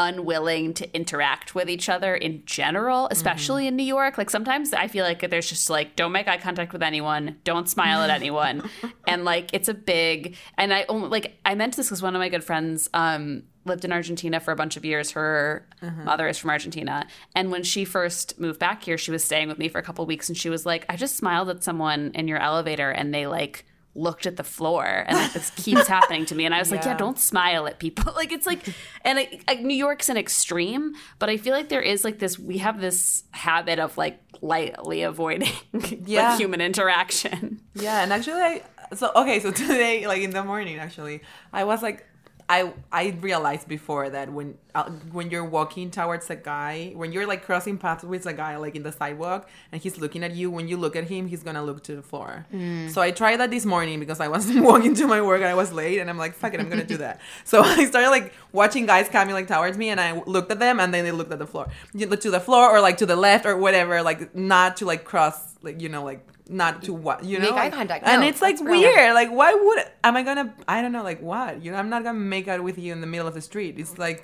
unwilling 0.00 0.72
to 0.72 0.96
interact 0.96 1.54
with 1.54 1.68
each 1.68 1.88
other 1.88 2.14
in 2.14 2.42
general, 2.46 3.06
especially 3.10 3.66
in 3.66 3.76
New 3.76 3.84
York. 3.84 4.16
Like 4.16 4.30
sometimes 4.30 4.72
I 4.72 4.88
feel 4.88 5.04
like 5.04 5.28
there's 5.28 5.48
just 5.48 5.68
like 5.68 5.94
don't 5.94 6.12
make 6.12 6.26
eye 6.26 6.38
contact 6.38 6.72
with 6.72 6.82
anyone, 6.82 7.36
don't 7.44 7.68
smile 7.68 8.00
at 8.02 8.08
anyone, 8.10 8.68
and 9.06 9.24
like 9.24 9.50
it's 9.52 9.68
a 9.68 9.74
big. 9.74 10.36
And 10.56 10.72
I 10.72 10.86
only 10.88 11.08
like 11.08 11.38
I 11.44 11.54
meant 11.54 11.76
this 11.76 11.88
because 11.88 12.02
one 12.02 12.16
of 12.16 12.20
my 12.20 12.30
good 12.30 12.42
friends 12.42 12.88
um, 12.94 13.42
lived 13.66 13.84
in 13.84 13.92
Argentina 13.92 14.40
for 14.40 14.52
a 14.52 14.56
bunch 14.56 14.78
of 14.78 14.86
years. 14.86 15.10
Her 15.10 15.66
mother 16.02 16.26
is 16.28 16.38
from 16.38 16.50
Argentina, 16.50 17.06
and 17.34 17.50
when 17.50 17.62
she 17.62 17.84
first 17.84 18.40
moved 18.40 18.58
back 18.58 18.82
here, 18.82 18.96
she 18.96 19.10
was 19.10 19.22
staying 19.22 19.48
with 19.48 19.58
me 19.58 19.68
for 19.68 19.78
a 19.78 19.82
couple 19.82 20.06
weeks, 20.06 20.28
and 20.28 20.36
she 20.36 20.48
was 20.48 20.64
like, 20.64 20.86
"I 20.88 20.96
just 20.96 21.16
smiled 21.16 21.50
at 21.50 21.62
someone 21.62 22.12
in 22.14 22.26
your 22.26 22.38
elevator, 22.38 22.90
and 22.90 23.12
they 23.12 23.26
like." 23.26 23.66
Looked 23.94 24.24
at 24.26 24.36
the 24.36 24.44
floor 24.44 24.86
and 25.06 25.16
like 25.16 25.32
this 25.32 25.50
keeps 25.56 25.86
happening 25.88 26.24
to 26.24 26.34
me 26.36 26.44
and 26.44 26.54
i 26.54 26.58
was 26.60 26.70
like 26.70 26.84
yeah 26.84 26.92
Yeah. 26.92 26.96
don't 26.96 27.18
smile 27.18 27.66
at 27.66 27.78
people 27.80 28.12
like 28.16 28.30
it's 28.30 28.46
like 28.46 28.60
and 29.04 29.18
I, 29.18 29.40
I, 29.48 29.54
new 29.56 29.74
york's 29.76 30.08
an 30.08 30.16
extreme 30.16 30.94
but 31.18 31.28
i 31.28 31.36
feel 31.36 31.54
like 31.54 31.68
there 31.68 31.82
is 31.82 32.04
like 32.04 32.18
this 32.20 32.38
we 32.38 32.58
have 32.58 32.80
this 32.80 33.24
habit 33.32 33.78
of 33.80 33.98
like 33.98 34.20
lightly 34.42 35.02
avoiding 35.02 35.52
Yeah. 36.06 36.30
like 36.30 36.38
human 36.38 36.60
interaction 36.60 37.60
Yeah, 37.74 38.02
and 38.02 38.12
actually, 38.12 38.40
I, 38.40 38.62
so 38.94 39.10
okay, 39.14 39.38
so 39.40 39.50
today, 39.64 40.06
like 40.06 40.22
in 40.22 40.30
the 40.30 40.42
morning, 40.42 40.78
actually, 40.78 41.22
I 41.52 41.64
was 41.64 41.82
like, 41.82 42.04
I 42.50 42.72
I 42.90 43.16
realized 43.20 43.68
before 43.68 44.10
that 44.10 44.32
when 44.32 44.58
uh, 44.74 44.90
when 45.12 45.30
you're 45.30 45.44
walking 45.44 45.88
towards 45.92 46.28
a 46.30 46.34
guy, 46.36 46.92
when 46.96 47.12
you're 47.12 47.26
like 47.26 47.44
crossing 47.44 47.78
paths 47.78 48.02
with 48.02 48.26
a 48.26 48.32
guy 48.32 48.56
like 48.56 48.74
in 48.74 48.82
the 48.82 48.90
sidewalk, 48.90 49.48
and 49.70 49.80
he's 49.80 49.98
looking 49.98 50.24
at 50.24 50.32
you, 50.34 50.50
when 50.50 50.66
you 50.66 50.76
look 50.76 50.96
at 50.96 51.04
him, 51.04 51.28
he's 51.28 51.44
gonna 51.44 51.62
look 51.62 51.84
to 51.84 51.94
the 51.94 52.02
floor. 52.02 52.46
So 52.90 53.00
I 53.00 53.12
tried 53.12 53.36
that 53.38 53.50
this 53.52 53.64
morning 53.64 54.00
because 54.00 54.18
I 54.18 54.26
was 54.26 54.50
walking 54.70 54.94
to 54.96 55.06
my 55.06 55.20
work 55.22 55.40
and 55.42 55.48
I 55.48 55.54
was 55.54 55.72
late, 55.72 56.00
and 56.00 56.10
I'm 56.10 56.18
like, 56.18 56.34
fuck 56.34 56.52
it, 56.54 56.60
I'm 56.60 56.68
gonna 56.68 56.84
do 56.84 56.98
that. 56.98 57.20
So 57.44 57.62
I 57.62 57.84
started 57.86 58.10
like 58.10 58.32
watching 58.52 58.84
guys 58.84 59.08
coming 59.08 59.34
like 59.34 59.46
towards 59.46 59.78
me, 59.78 59.90
and 59.90 60.00
I 60.00 60.20
looked 60.26 60.50
at 60.50 60.58
them, 60.58 60.80
and 60.80 60.92
then 60.92 61.04
they 61.04 61.12
looked 61.12 61.32
at 61.32 61.38
the 61.38 61.46
floor, 61.46 61.68
You 61.94 62.08
look 62.08 62.20
to 62.22 62.30
the 62.32 62.40
floor 62.40 62.68
or 62.68 62.80
like 62.80 62.96
to 62.98 63.06
the 63.06 63.16
left 63.16 63.46
or 63.46 63.56
whatever, 63.56 64.02
like 64.02 64.34
not 64.34 64.76
to 64.78 64.86
like 64.86 65.04
cross, 65.04 65.54
like 65.62 65.80
you 65.80 65.88
know, 65.88 66.02
like 66.02 66.26
not 66.50 66.82
to 66.82 66.92
what 66.92 67.24
you 67.24 67.38
know? 67.38 67.50
Make 67.52 67.60
eye 67.64 67.70
contact. 67.70 68.04
and 68.06 68.22
No, 68.22 68.26
it's 68.28 68.42
like 68.42 68.60
weird. 68.60 69.14
Like 69.14 69.30
why 69.30 69.54
would 69.54 69.84
am 70.04 70.16
i 70.16 70.22
gonna 70.22 70.52
i 70.66 70.82
don't 70.82 70.92
know 70.92 71.02
like 71.04 71.20
what? 71.22 71.62
You 71.62 71.70
know 71.70 71.78
i'm 71.78 71.88
not 71.88 72.02
gonna 72.04 72.18
make 72.18 72.48
out 72.48 72.62
with 72.62 72.76
you 72.78 72.92
in 72.92 73.00
the 73.00 73.06
middle 73.06 73.26
of 73.28 73.34
the 73.34 73.40
street. 73.40 73.78
It's 73.78 73.96
like 73.98 74.22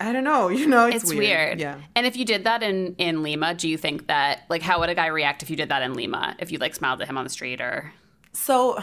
i 0.00 0.12
don't 0.12 0.22
know 0.24 0.48
you 0.60 0.66
know? 0.66 0.86
It's, 0.86 1.04
it's 1.04 1.14
weird. 1.14 1.58
yeah. 1.60 1.80
And 1.96 2.06
if 2.06 2.16
you 2.16 2.24
did 2.24 2.44
that 2.44 2.62
in 2.62 2.94
in 2.98 3.22
lima 3.22 3.54
do 3.54 3.68
you 3.68 3.76
think 3.76 4.06
that 4.06 4.42
like 4.48 4.62
how 4.62 4.78
would 4.80 4.88
a 4.88 4.94
guy 4.94 5.06
react 5.08 5.42
if 5.42 5.50
you 5.50 5.56
did 5.56 5.68
that 5.70 5.82
in 5.82 5.94
lima 5.94 6.36
if 6.38 6.52
you 6.52 6.58
like 6.58 6.74
smiled 6.74 7.00
at 7.02 7.08
him 7.08 7.18
on 7.18 7.24
the 7.24 7.30
street 7.30 7.60
or? 7.60 7.92
So 8.32 8.82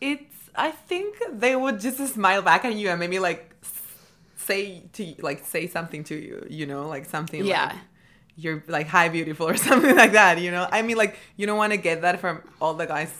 it's 0.00 0.50
i 0.54 0.70
think 0.70 1.16
they 1.32 1.56
would 1.56 1.80
just 1.80 1.98
smile 2.14 2.42
back 2.42 2.64
at 2.64 2.74
you 2.74 2.88
and 2.90 3.00
maybe 3.00 3.18
like 3.18 3.44
say 4.36 4.82
to 4.92 5.04
you, 5.04 5.14
like 5.20 5.44
say 5.44 5.66
something 5.66 6.04
to 6.04 6.14
you 6.14 6.46
you 6.48 6.66
know? 6.66 6.86
Like 6.88 7.04
something 7.06 7.44
Yeah. 7.44 7.66
like 7.66 7.76
you're 8.38 8.62
like 8.68 8.86
hi 8.86 9.08
beautiful 9.08 9.48
or 9.48 9.56
something 9.68 9.96
like 9.96 10.12
that 10.12 10.40
you 10.40 10.50
know 10.50 10.66
i 10.70 10.80
mean 10.80 10.96
like 10.96 11.18
you 11.36 11.46
don't 11.46 11.58
want 11.58 11.72
to 11.72 11.76
get 11.76 12.02
that 12.02 12.20
from 12.20 12.40
all 12.60 12.72
the 12.74 12.86
guys 12.86 13.12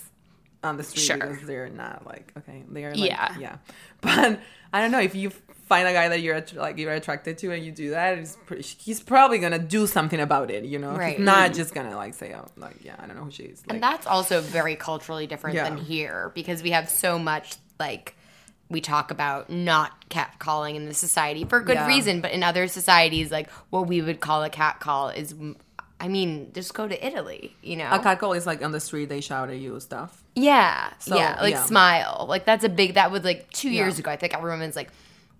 on 0.63 0.77
the 0.77 0.85
street 0.85 1.03
Sure. 1.03 1.17
because 1.17 1.41
they're 1.47 1.69
not 1.69 2.07
like 2.07 2.33
okay 2.39 2.65
they're 2.71 2.95
like 2.95 3.11
Yeah. 3.11 3.37
yeah 3.39 3.57
but 4.01 4.41
i 4.73 4.81
don't 4.81 4.91
know 4.93 5.01
if 5.01 5.15
you 5.15 5.31
find 5.67 5.87
a 5.87 5.93
guy 5.93 6.09
that 6.09 6.21
you're 6.21 6.37
att- 6.37 6.55
like 6.55 6.79
you're 6.79 6.93
attracted 6.93 7.37
to 7.39 7.53
and 7.53 7.63
you 7.65 7.73
do 7.73 7.91
that 7.91 8.17
it's 8.19 8.37
pretty, 8.47 8.63
he's 8.63 9.01
probably 9.01 9.39
gonna 9.39 9.59
do 9.59 9.87
something 9.87 10.21
about 10.21 10.51
it 10.51 10.65
you 10.65 10.79
know 10.79 10.93
Right. 10.93 11.17
he's 11.17 11.25
not 11.27 11.51
mm-hmm. 11.51 11.55
just 11.55 11.75
gonna 11.75 11.95
like 11.97 12.15
say 12.15 12.33
oh 12.35 12.47
like 12.57 12.77
yeah 12.83 12.95
i 12.99 13.07
don't 13.07 13.17
know 13.17 13.25
who 13.25 13.31
she 13.31 13.43
is 13.45 13.63
like, 13.67 13.75
And 13.75 13.83
that's 13.83 14.07
also 14.07 14.41
very 14.41 14.77
culturally 14.77 15.27
different 15.27 15.57
Yeah. 15.57 15.69
than 15.69 15.79
here 15.79 16.33
because 16.35 16.63
we 16.63 16.71
have 16.71 16.89
so 16.89 17.19
much 17.19 17.57
like 17.79 18.15
we 18.71 18.81
talk 18.81 19.11
about 19.11 19.49
not 19.51 20.09
catcalling 20.11 20.75
in 20.75 20.85
the 20.87 20.95
society 20.95 21.45
for 21.45 21.61
good 21.61 21.77
Yeah. 21.77 21.87
reason, 21.87 22.21
but 22.21 22.33
in 22.33 22.43
other 22.43 22.69
societies, 22.69 23.31
like 23.31 23.49
what 23.71 23.87
we 23.87 24.03
would 24.03 24.21
call 24.21 24.43
a 24.45 24.51
catcall 24.51 25.09
is, 25.09 25.35
I 26.01 26.09
mean, 26.09 26.51
just 26.53 26.75
go 26.75 26.87
to 26.87 27.07
Italy, 27.07 27.57
you 27.63 27.77
know? 27.77 27.89
a 27.91 27.99
catcall 27.99 28.35
is 28.35 28.47
like 28.47 28.63
on 28.63 28.73
the 28.73 28.81
street 28.81 29.09
they 29.09 29.21
shout 29.23 29.49
at 29.51 29.57
you 29.57 29.81
stuff 29.81 30.23
Yeah, 30.35 30.91
So, 30.99 31.17
yeah, 31.17 31.39
like 31.41 31.55
yeah. 31.55 31.65
smile. 31.65 32.27
Like 32.29 32.45
that's 32.45 32.63
a 32.65 32.69
big. 32.69 32.95
That 32.95 33.11
was 33.11 33.25
like 33.25 33.51
two 33.51 33.71
years 33.71 33.97
Yeah. 33.99 34.03
ago. 34.03 34.11
I 34.13 34.17
think 34.17 34.35
everyone's 34.35 34.77
like, 34.77 34.91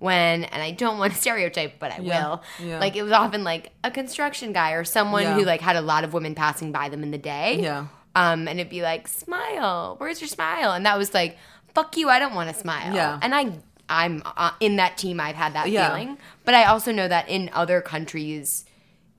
when, 0.01 0.45
and 0.45 0.63
I 0.63 0.71
don't 0.71 0.99
want 0.99 1.13
to 1.13 1.19
stereotype, 1.25 1.79
but 1.79 1.93
I 1.93 1.99
Yeah, 1.99 2.29
will. 2.29 2.43
yeah. 2.61 2.79
Like 2.81 2.97
it 2.97 3.03
was 3.03 3.13
often 3.13 3.45
like 3.45 3.73
a 3.85 3.91
construction 3.91 4.53
guy 4.53 4.73
or 4.73 4.85
someone 4.85 5.23
Yeah. 5.25 5.35
who 5.35 5.45
like 5.45 5.61
had 5.61 5.77
a 5.77 5.81
lot 5.83 6.03
of 6.05 6.13
women 6.15 6.35
passing 6.35 6.73
by 6.73 6.89
them 6.89 7.03
in 7.03 7.11
the 7.11 7.19
day. 7.19 7.59
Yeah. 7.61 7.87
Um, 8.17 8.49
and 8.49 8.59
it'd 8.59 8.71
be 8.71 8.83
like, 8.83 9.07
smile. 9.07 9.95
Where's 9.99 10.21
your 10.21 10.29
smile? 10.29 10.73
And 10.73 10.85
that 10.87 10.97
was 10.99 11.15
like, 11.15 11.37
fuck 11.79 11.97
you. 11.97 12.09
I 12.09 12.19
don't 12.19 12.35
want 12.35 12.49
to 12.53 12.55
smile. 12.55 12.95
Yeah. 12.95 13.19
And 13.23 13.35
I, 13.35 13.53
I'm 13.89 14.23
uh, 14.25 14.53
in 14.61 14.77
that 14.77 14.99
team. 14.99 15.21
I've 15.21 15.37
had 15.37 15.53
that 15.55 15.71
Yeah. 15.71 15.89
feeling, 15.89 16.19
but 16.45 16.55
I 16.55 16.65
also 16.65 16.93
know 16.93 17.09
that 17.09 17.29
in 17.29 17.51
other 17.53 17.81
countries, 17.81 18.65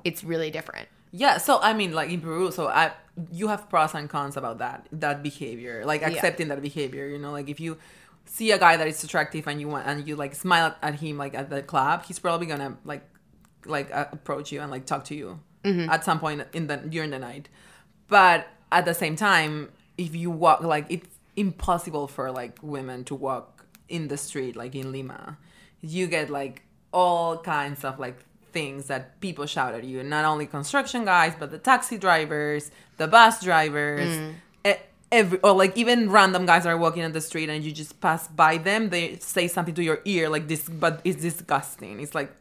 it's 0.03 0.23
really 0.23 0.51
different. 0.51 0.87
Yeah, 1.11 1.37
so 1.39 1.59
I 1.61 1.73
mean, 1.73 1.91
like 1.93 2.09
in 2.11 2.21
Peru, 2.21 2.51
so 2.51 2.67
I 2.67 2.91
you 3.31 3.47
have 3.47 3.67
pros 3.69 3.95
and 3.95 4.07
cons 4.09 4.37
about 4.37 4.59
that 4.59 4.87
that 4.91 5.23
behavior, 5.23 5.83
like 5.85 6.03
accepting 6.03 6.49
that 6.49 6.61
behavior. 6.61 7.07
You 7.07 7.17
know, 7.17 7.31
like 7.31 7.49
if 7.49 7.59
you 7.59 7.77
see 8.25 8.51
a 8.51 8.59
guy 8.59 8.77
that 8.77 8.87
is 8.87 9.03
attractive 9.03 9.47
and 9.47 9.59
you 9.59 9.67
want 9.67 9.87
and 9.87 10.07
you 10.07 10.15
like 10.15 10.35
smile 10.35 10.75
at, 10.83 10.95
him 11.01 11.17
like 11.17 11.33
at 11.33 11.49
the 11.49 11.63
club, 11.63 12.03
he's 12.05 12.19
probably 12.19 12.45
gonna 12.45 12.77
like 12.85 13.03
like 13.65 13.89
uh, 13.91 14.05
approach 14.11 14.51
you 14.51 14.61
and 14.61 14.69
like 14.69 14.85
talk 14.85 15.03
to 15.05 15.15
you 15.15 15.39
at 15.65 16.03
some 16.03 16.19
point 16.19 16.45
in 16.53 16.67
the 16.67 16.77
during 16.77 17.09
the 17.09 17.19
night. 17.19 17.49
But 18.07 18.47
at 18.71 18.85
the 18.85 18.93
same 18.93 19.15
time, 19.15 19.71
if 19.97 20.15
you 20.15 20.29
walk 20.29 20.61
like 20.61 20.85
it's 20.89 21.09
impossible 21.39 22.07
for 22.07 22.31
like 22.31 22.59
women 22.61 23.03
to 23.05 23.15
walk 23.15 23.65
in 23.87 24.09
the 24.09 24.17
street 24.17 24.55
like 24.55 24.75
in 24.75 24.91
Lima. 24.91 25.37
You 25.81 26.07
get 26.07 26.29
like 26.29 26.63
all 26.91 27.37
kinds 27.37 27.83
of 27.83 27.99
like 27.99 28.17
things 28.51 28.87
that 28.87 29.19
people 29.21 29.45
shout 29.45 29.73
at 29.73 29.83
you. 29.83 30.03
Not 30.03 30.25
only 30.25 30.45
construction 30.45 31.05
guys, 31.05 31.33
but 31.39 31.51
the 31.51 31.57
taxi 31.57 31.97
drivers, 31.97 32.71
the 32.97 33.07
bus 33.07 33.41
drivers, 33.41 34.09
mm. 34.09 34.33
e- 34.67 34.81
every 35.11 35.39
or 35.39 35.53
like 35.53 35.77
even 35.77 36.11
random 36.11 36.45
guys 36.45 36.65
are 36.65 36.77
walking 36.77 37.03
on 37.03 37.13
the 37.13 37.21
street 37.21 37.49
and 37.49 37.63
you 37.63 37.71
just 37.71 38.01
pass 38.01 38.27
by 38.27 38.57
them. 38.57 38.89
They 38.89 39.17
say 39.19 39.47
something 39.47 39.75
to 39.75 39.83
your 39.83 40.01
ear 40.05 40.29
like 40.29 40.47
this, 40.47 40.67
but 40.67 41.01
it's 41.03 41.21
disgusting. 41.21 42.01
It's 42.01 42.13
like 42.13 42.35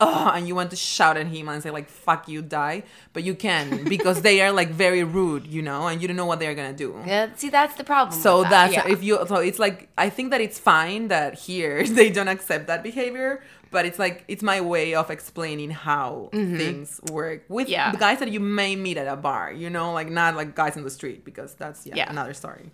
oh, 0.00 0.30
and 0.34 0.48
you 0.48 0.54
want 0.54 0.70
to 0.70 0.76
shout 0.76 1.16
at 1.16 1.26
him 1.26 1.48
and 1.48 1.62
say 1.62 1.70
like 1.70 1.88
"fuck 1.88 2.28
you, 2.28 2.42
die," 2.42 2.82
but 3.12 3.22
you 3.22 3.34
can 3.34 3.84
because 3.84 4.22
they 4.22 4.40
are 4.40 4.52
like 4.52 4.70
very 4.70 5.04
rude, 5.04 5.46
you 5.46 5.62
know, 5.62 5.86
and 5.88 6.00
you 6.00 6.08
don't 6.08 6.16
know 6.16 6.26
what 6.26 6.40
they're 6.40 6.54
gonna 6.54 6.72
do. 6.72 6.96
Yeah, 7.06 7.28
see, 7.36 7.50
that's 7.50 7.74
the 7.76 7.84
problem. 7.84 8.18
So 8.20 8.42
that. 8.42 8.50
that's 8.50 8.72
yeah. 8.74 8.88
if 8.92 9.02
you 9.02 9.18
so 9.26 9.36
it's 9.36 9.58
like 9.58 9.88
I 9.98 10.08
think 10.10 10.30
that 10.30 10.40
it's 10.40 10.58
fine 10.58 11.08
that 11.08 11.34
here 11.34 11.86
they 11.98 12.10
don't 12.10 12.28
accept 12.28 12.66
that 12.68 12.82
behavior, 12.82 13.42
but 13.70 13.84
it's 13.86 13.98
like 13.98 14.24
it's 14.28 14.42
my 14.42 14.60
way 14.60 14.94
of 14.94 15.10
explaining 15.10 15.70
how 15.70 16.30
Mm-hmm. 16.32 16.56
things 16.56 17.00
work 17.10 17.44
with 17.48 17.68
Yeah. 17.68 17.90
the 17.92 17.98
guys 17.98 18.18
that 18.20 18.30
you 18.30 18.40
may 18.40 18.76
meet 18.76 18.96
at 18.96 19.06
a 19.08 19.16
bar, 19.16 19.52
you 19.52 19.68
know, 19.70 19.92
like 19.92 20.08
not 20.10 20.36
like 20.36 20.54
guys 20.54 20.76
in 20.76 20.84
the 20.84 20.90
street 20.90 21.24
because 21.24 21.54
that's 21.54 21.86
yeah, 21.86 21.96
Yeah. 21.96 22.10
another 22.10 22.34
story. 22.34 22.70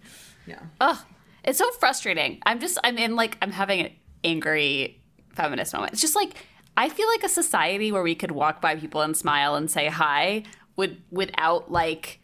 Yeah. 0.47 0.61
Ugh, 0.81 0.99
it's 1.45 1.59
so 1.59 1.71
frustrating. 1.73 2.39
I'm 2.47 2.61
just, 2.61 2.79
I'm 2.85 2.99
in 2.99 3.17
like, 3.17 3.37
I'm 3.43 3.51
having 3.53 3.81
an 3.81 3.91
angry 4.25 5.01
feminist 5.35 5.73
moment. 5.75 5.93
It's 5.93 6.03
just 6.03 6.15
like, 6.17 6.33
I 6.77 6.89
feel 6.89 7.09
like 7.09 7.23
a 7.23 7.29
society 7.29 7.91
where 7.91 8.03
we 8.03 8.15
could 8.15 8.33
walk 8.33 8.61
by 8.61 8.77
people 8.77 9.01
and 9.01 9.17
smile 9.17 9.55
and 9.55 9.71
say 9.71 9.89
hi 9.89 10.43
would, 10.77 11.03
without 11.11 11.71
like 11.71 12.21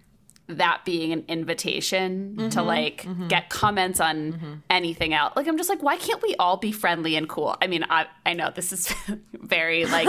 that 0.49 0.85
being 0.85 1.13
an 1.13 1.25
invitation 1.29 2.37
to 2.37 2.43
mm-hmm. 2.43 2.67
like 2.67 3.03
mm-hmm. 3.03 3.29
get 3.29 3.49
comments 3.49 4.01
on 4.01 4.33
mm-hmm. 4.33 4.55
anything 4.69 5.15
else. 5.15 5.35
Like, 5.37 5.47
I'm 5.47 5.57
just 5.57 5.69
like, 5.69 5.83
why 5.83 5.97
can't 5.97 6.21
we 6.23 6.35
all 6.39 6.57
be 6.57 6.73
friendly 6.73 7.17
and 7.17 7.29
cool? 7.29 7.57
I 7.63 7.67
mean, 7.67 7.85
I, 7.89 8.07
I 8.27 8.35
know 8.35 8.51
this 8.55 8.73
is 8.73 8.93
very 9.33 9.87
like, 9.87 10.09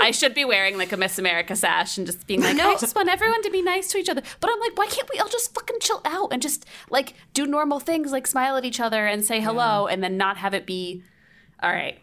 I 0.00 0.10
should 0.10 0.34
be 0.34 0.44
wearing 0.44 0.78
like 0.78 0.92
a 0.92 0.96
Miss 0.96 1.18
America 1.18 1.54
sash 1.54 1.98
and 1.98 2.06
just 2.06 2.26
being 2.26 2.40
like, 2.40 2.56
No. 2.56 2.70
I 2.74 2.76
just 2.78 2.96
want 2.96 3.08
everyone 3.08 3.42
to 3.42 3.50
be 3.50 3.62
nice 3.62 3.88
to 3.88 3.98
each 3.98 4.08
other. 4.08 4.22
But 4.40 4.50
I'm 4.50 4.60
like, 4.60 4.76
why 4.76 4.86
can't 4.86 5.08
we 5.12 5.20
all 5.20 5.28
just 5.28 5.54
fucking 5.54 5.76
chill 5.80 6.00
out 6.04 6.32
and 6.32 6.42
just 6.42 6.66
like 6.90 7.14
do 7.32 7.46
normal 7.46 7.78
things 7.78 8.10
like 8.10 8.26
smile 8.26 8.56
at 8.56 8.64
each 8.64 8.80
other 8.80 9.06
and 9.06 9.24
say 9.24 9.40
hello 9.40 9.86
and 9.86 10.02
then 10.02 10.16
not 10.16 10.38
have 10.38 10.54
it 10.54 10.66
be 10.66 11.02
all 11.62 11.70
right. 11.70 11.98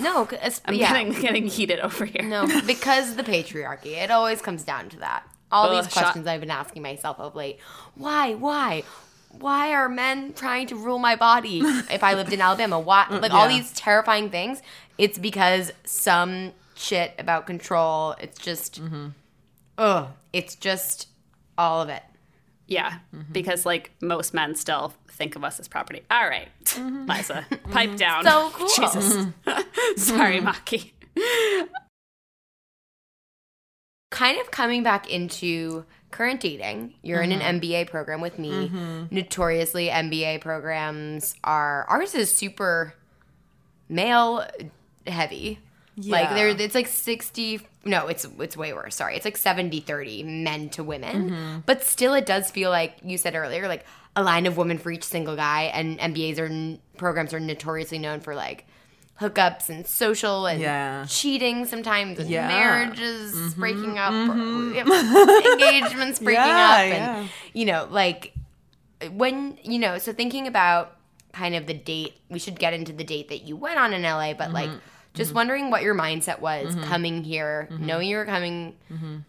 No, 0.00 0.28
I'm 0.64 0.74
yeah. 0.74 0.92
getting 0.92 1.20
getting 1.20 1.46
heated 1.46 1.80
over 1.80 2.04
here. 2.04 2.22
No, 2.22 2.46
because 2.66 3.16
the 3.16 3.22
patriarchy. 3.22 3.96
It 3.96 4.10
always 4.10 4.40
comes 4.40 4.64
down 4.64 4.88
to 4.90 4.98
that. 4.98 5.28
All 5.52 5.68
Ugh, 5.70 5.84
these 5.84 5.92
questions 5.92 6.26
I've 6.26 6.40
been 6.40 6.50
asking 6.50 6.82
myself 6.82 7.20
of 7.20 7.36
late. 7.36 7.60
Why? 7.94 8.34
Why? 8.34 8.82
Why 9.38 9.72
are 9.72 9.88
men 9.88 10.32
trying 10.32 10.66
to 10.68 10.76
rule 10.76 10.98
my 10.98 11.16
body? 11.16 11.60
If 11.90 12.04
I 12.04 12.14
lived 12.14 12.32
in 12.32 12.40
Alabama, 12.40 12.78
why? 12.78 13.06
Mm, 13.08 13.20
like 13.20 13.32
all 13.32 13.48
these 13.48 13.72
terrifying 13.72 14.30
things. 14.30 14.62
It's 14.96 15.18
because 15.18 15.72
some 15.84 16.52
shit 16.76 17.14
about 17.18 17.46
control. 17.46 18.14
It's 18.20 18.38
just, 18.38 18.82
mm-hmm. 18.82 19.08
ugh. 19.78 20.08
It's 20.32 20.54
just 20.54 21.08
all 21.58 21.82
of 21.82 21.88
it. 21.88 22.02
Yeah, 22.66 22.98
mm-hmm. 23.14 23.32
because 23.32 23.66
like 23.66 23.90
most 24.00 24.32
men 24.32 24.54
still 24.54 24.94
think 25.08 25.36
of 25.36 25.44
us 25.44 25.60
as 25.60 25.68
property. 25.68 26.02
All 26.10 26.28
right, 26.28 26.48
mm-hmm. 26.64 27.06
Liza, 27.06 27.46
mm-hmm. 27.50 27.72
pipe 27.72 27.96
down. 27.96 28.24
So 28.24 28.50
cool. 28.54 28.68
Jesus. 28.76 29.26
Sorry, 29.96 30.40
Maki. 30.40 30.92
kind 34.10 34.40
of 34.40 34.50
coming 34.50 34.82
back 34.82 35.10
into 35.10 35.84
current 36.10 36.40
dating. 36.40 36.94
You're 37.02 37.20
in 37.22 37.32
an 37.32 37.60
MBA 37.60 37.90
program 37.90 38.20
with 38.20 38.38
me. 38.38 38.70
Notoriously, 39.10 39.88
MBA 39.88 40.40
programs 40.40 41.34
are 41.44 41.84
ours 41.88 42.14
is 42.14 42.34
super 42.34 42.94
male 43.88 44.46
heavy. 45.06 45.58
Like 45.96 46.30
there 46.30 46.48
it's 46.48 46.74
like 46.74 46.88
60 46.88 47.60
no, 47.84 48.06
it's 48.06 48.26
it's 48.38 48.56
way 48.56 48.72
worse. 48.72 48.96
Sorry. 48.96 49.14
It's 49.16 49.24
like 49.24 49.36
70-30 49.36 50.24
men 50.42 50.70
to 50.70 50.82
women. 50.82 51.30
Mm-hmm. 51.30 51.58
But 51.66 51.84
still 51.84 52.14
it 52.14 52.26
does 52.26 52.50
feel 52.50 52.70
like 52.70 52.96
you 53.04 53.18
said 53.18 53.34
earlier 53.34 53.68
like 53.68 53.84
a 54.16 54.22
line 54.22 54.46
of 54.46 54.56
women 54.56 54.78
for 54.78 54.90
each 54.90 55.04
single 55.04 55.36
guy 55.36 55.64
and 55.64 55.98
MBAs 55.98 56.38
are 56.38 56.78
programs 56.96 57.34
are 57.34 57.40
notoriously 57.40 57.98
known 57.98 58.20
for 58.20 58.34
like 58.34 58.66
hookups 59.20 59.68
and 59.68 59.86
social 59.86 60.46
and 60.46 60.60
Yeah. 60.60 61.06
cheating 61.08 61.66
sometimes 61.66 62.18
and 62.18 62.28
Yeah. 62.28 62.48
marriages 62.48 63.34
mm-hmm. 63.34 63.60
breaking 63.60 63.98
up 63.98 64.12
or 64.12 64.34
mm-hmm. 64.34 65.46
engagements 65.52 66.18
breaking 66.18 66.44
Yeah, 66.44 66.70
up 66.70 66.78
and 66.80 67.24
yeah. 67.24 67.28
you 67.52 67.64
know 67.64 67.86
like 67.90 68.34
when 69.12 69.56
you 69.62 69.78
know 69.78 69.98
so 69.98 70.12
thinking 70.12 70.46
about 70.48 70.96
kind 71.32 71.54
of 71.54 71.66
the 71.66 71.74
date 71.74 72.14
we 72.28 72.38
should 72.38 72.58
get 72.58 72.72
into 72.72 72.92
the 72.92 73.04
date 73.04 73.28
that 73.28 73.42
you 73.42 73.56
went 73.56 73.78
on 73.78 73.92
in 73.92 74.02
LA 74.02 74.32
but 74.34 74.52
like 74.52 74.70
just 75.14 75.30
mm-hmm. 75.30 75.36
wondering 75.36 75.70
what 75.70 75.82
your 75.82 75.94
mindset 75.94 76.40
was 76.40 76.74
mm-hmm. 76.74 76.84
coming 76.84 77.24
here 77.24 77.68
mm-hmm. 77.70 77.86
knowing 77.86 78.08
you 78.08 78.16
were 78.16 78.24
coming 78.24 78.76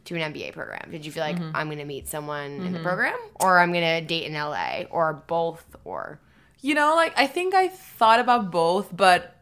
to 0.06 0.16
an 0.16 0.34
MBA 0.34 0.54
program. 0.54 0.90
Did 0.92 1.06
you 1.06 1.12
feel 1.12 1.24
like 1.24 1.40
I'm 1.54 1.68
going 1.68 1.78
to 1.78 1.86
meet 1.86 2.08
someone 2.08 2.66
in 2.66 2.74
the 2.74 2.80
program 2.80 3.18
or 3.36 3.60
I'm 3.60 3.72
going 3.72 3.84
to 3.84 4.02
date 4.02 4.26
in 4.26 4.34
LA 4.34 4.84
or 4.90 5.24
both 5.28 5.64
or 5.86 6.20
You 6.62 6.74
know, 6.74 6.96
like 6.96 7.14
I 7.18 7.28
think 7.28 7.54
I 7.54 7.68
thought 7.68 8.20
about 8.20 8.52
both, 8.52 8.96
but 8.96 9.36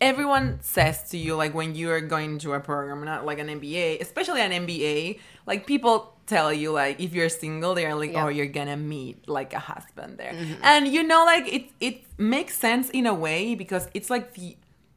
everyone 0.00 0.58
says 0.62 1.10
to 1.10 1.18
you 1.18 1.34
like 1.34 1.54
when 1.54 1.74
you're 1.74 2.00
going 2.00 2.38
to 2.38 2.52
a 2.54 2.60
program, 2.60 3.04
not 3.04 3.26
like 3.26 3.38
an 3.38 3.48
MBA, 3.48 4.00
especially 4.00 4.40
an 4.40 4.52
MBA, 4.66 5.18
like 5.46 5.66
people 5.66 6.14
tell 6.26 6.52
you 6.52 6.72
like 6.72 7.00
if 7.00 7.12
you're 7.12 7.28
single, 7.28 7.74
they're 7.74 7.94
like, 7.94 8.12
Yeah. 8.12 8.24
oh, 8.24 8.28
you're 8.28 8.46
gonna 8.46 8.76
meet 8.76 9.28
like 9.28 9.52
a 9.52 9.58
husband 9.58 10.18
there, 10.18 10.34
and 10.62 10.88
you 10.88 11.02
know, 11.02 11.24
like 11.24 11.52
it 11.52 11.70
it 11.80 12.04
makes 12.18 12.56
sense 12.56 12.90
in 12.90 13.06
a 13.06 13.14
way 13.14 13.54
because 13.54 13.88
it's 13.94 14.10
like 14.10 14.34
the 14.34 14.56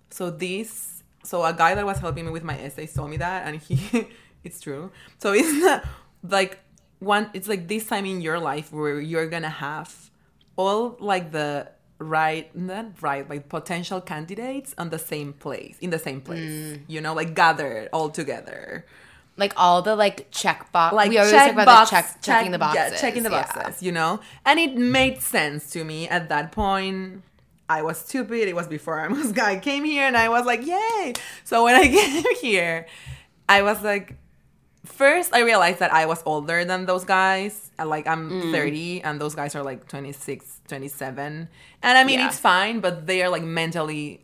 so 0.09 0.29
this 0.29 1.03
so 1.23 1.43
a 1.43 1.53
guy 1.53 1.75
that 1.75 1.85
was 1.85 1.97
helping 1.99 2.25
me 2.25 2.31
with 2.31 2.43
my 2.43 2.57
essay 2.59 2.87
told 2.87 3.09
me 3.09 3.17
that, 3.17 3.47
and 3.47 3.57
he 3.57 4.07
it's 4.43 4.59
true. 4.61 4.91
So 5.19 5.33
it's 5.33 5.51
not 5.63 5.85
like 6.23 6.59
one. 6.99 7.29
It's 7.33 7.47
like 7.47 7.67
this 7.67 7.85
time 7.85 8.05
in 8.05 8.21
your 8.21 8.39
life 8.39 8.71
where 8.71 8.99
you're 8.99 9.27
gonna 9.27 9.49
have 9.49 10.09
all 10.55 10.97
like 10.99 11.31
the 11.31 11.69
right 11.99 12.55
not 12.55 13.01
right 13.01 13.27
like 13.27 13.49
potential 13.49 13.99
candidates 13.99 14.75
on 14.77 14.89
the 14.91 14.99
same 14.99 15.33
place 15.33 15.77
in 15.81 15.89
the 15.89 15.97
same 15.97 16.21
place 16.21 16.37
Mm. 16.51 16.81
you 16.87 17.01
know 17.01 17.15
like 17.15 17.33
gathered 17.33 17.89
all 17.91 18.09
together 18.11 18.85
like 19.35 19.51
all 19.57 19.81
the 19.81 19.95
like 19.95 20.27
check 20.29 20.71
box 20.71 20.93
like 20.93 21.09
we 21.09 21.17
always 21.17 21.31
check 21.31 21.45
talk 21.45 21.53
about 21.53 21.65
box, 21.65 21.89
the 21.89 21.95
check, 21.95 22.21
checking 22.21 22.51
the 22.51 22.59
boxes 22.59 22.91
yeah, 22.91 22.97
checking 23.01 23.23
the 23.23 23.31
yeah. 23.31 23.41
boxes 23.51 23.81
you 23.81 23.91
know 23.91 24.19
and 24.45 24.59
it 24.59 24.75
made 24.77 25.21
sense 25.23 25.71
to 25.71 25.83
me 25.83 26.07
at 26.07 26.29
that 26.29 26.51
point 26.51 27.23
i 27.69 27.81
was 27.81 27.97
stupid 27.97 28.47
it 28.47 28.55
was 28.55 28.67
before 28.67 28.99
i 28.99 29.07
was 29.07 29.37
i 29.53 29.57
came 29.57 29.83
here 29.83 30.03
and 30.03 30.15
i 30.17 30.29
was 30.29 30.45
like 30.45 30.65
yay 30.65 31.13
so 31.43 31.63
when 31.63 31.75
i 31.75 31.87
came 31.99 32.23
here 32.41 32.85
i 33.49 33.61
was 33.61 33.81
like 33.83 34.15
first 34.85 35.33
i 35.33 35.41
realized 35.41 35.79
that 35.79 35.91
i 35.93 36.05
was 36.05 36.23
older 36.25 36.63
than 36.63 36.85
those 36.85 37.03
guys 37.03 37.71
like 37.83 38.07
i'm 38.07 38.29
Mm. 38.29 38.51
30 38.51 39.01
and 39.03 39.19
those 39.19 39.35
guys 39.35 39.53
are 39.55 39.63
like 39.63 39.87
26 39.87 40.61
27 40.67 41.49
and 41.83 41.97
i 41.97 42.03
mean 42.03 42.19
Yeah. 42.19 42.27
it's 42.27 42.39
fine 42.39 42.79
but 42.79 43.05
they 43.05 43.21
are 43.23 43.29
like 43.29 43.43
mentally 43.43 44.23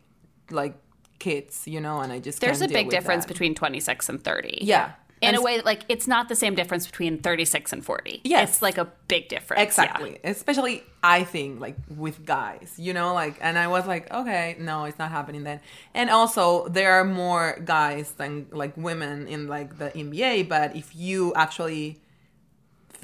like 0.50 0.74
kids 1.18 1.66
you 1.66 1.80
know 1.80 2.00
and 2.00 2.12
i 2.12 2.18
just 2.18 2.40
There's 2.40 2.60
a 2.62 2.68
big 2.68 2.88
difference 2.90 3.24
that. 3.24 3.32
between 3.32 3.54
26 3.54 4.08
and 4.08 4.22
30. 4.24 4.58
yeah 4.62 4.92
In 5.20 5.34
a 5.34 5.42
way, 5.42 5.60
like 5.62 5.84
it's 5.88 6.06
not 6.06 6.28
the 6.28 6.36
same 6.36 6.54
difference 6.54 6.86
between 6.86 7.18
36 7.18 7.72
and 7.72 7.84
40. 7.84 8.20
Yes. 8.24 8.50
It's 8.50 8.62
like 8.62 8.78
a 8.78 8.90
big 9.08 9.28
difference. 9.28 9.58
yeah. 9.58 9.64
Exactly. 9.64 10.18
Especially 10.22 10.82
I 11.02 11.24
think 11.24 11.60
like 11.60 11.76
with 11.88 12.24
guys, 12.24 12.74
you 12.76 12.92
know, 12.92 13.14
like 13.14 13.38
and 13.40 13.58
I 13.58 13.68
was 13.68 13.86
like, 13.86 14.12
okay, 14.12 14.56
no, 14.58 14.84
it's 14.84 14.98
not 14.98 15.10
happening 15.10 15.44
then. 15.44 15.60
And 15.94 16.10
also 16.10 16.68
there 16.68 16.92
are 16.92 17.04
more 17.04 17.58
guys 17.64 18.12
than 18.12 18.46
like 18.50 18.76
women 18.76 19.26
in 19.26 19.48
like 19.48 19.78
the 19.78 19.90
MBA, 19.90 20.48
but 20.48 20.76
if 20.76 20.94
you 20.94 21.32
actually 21.34 22.00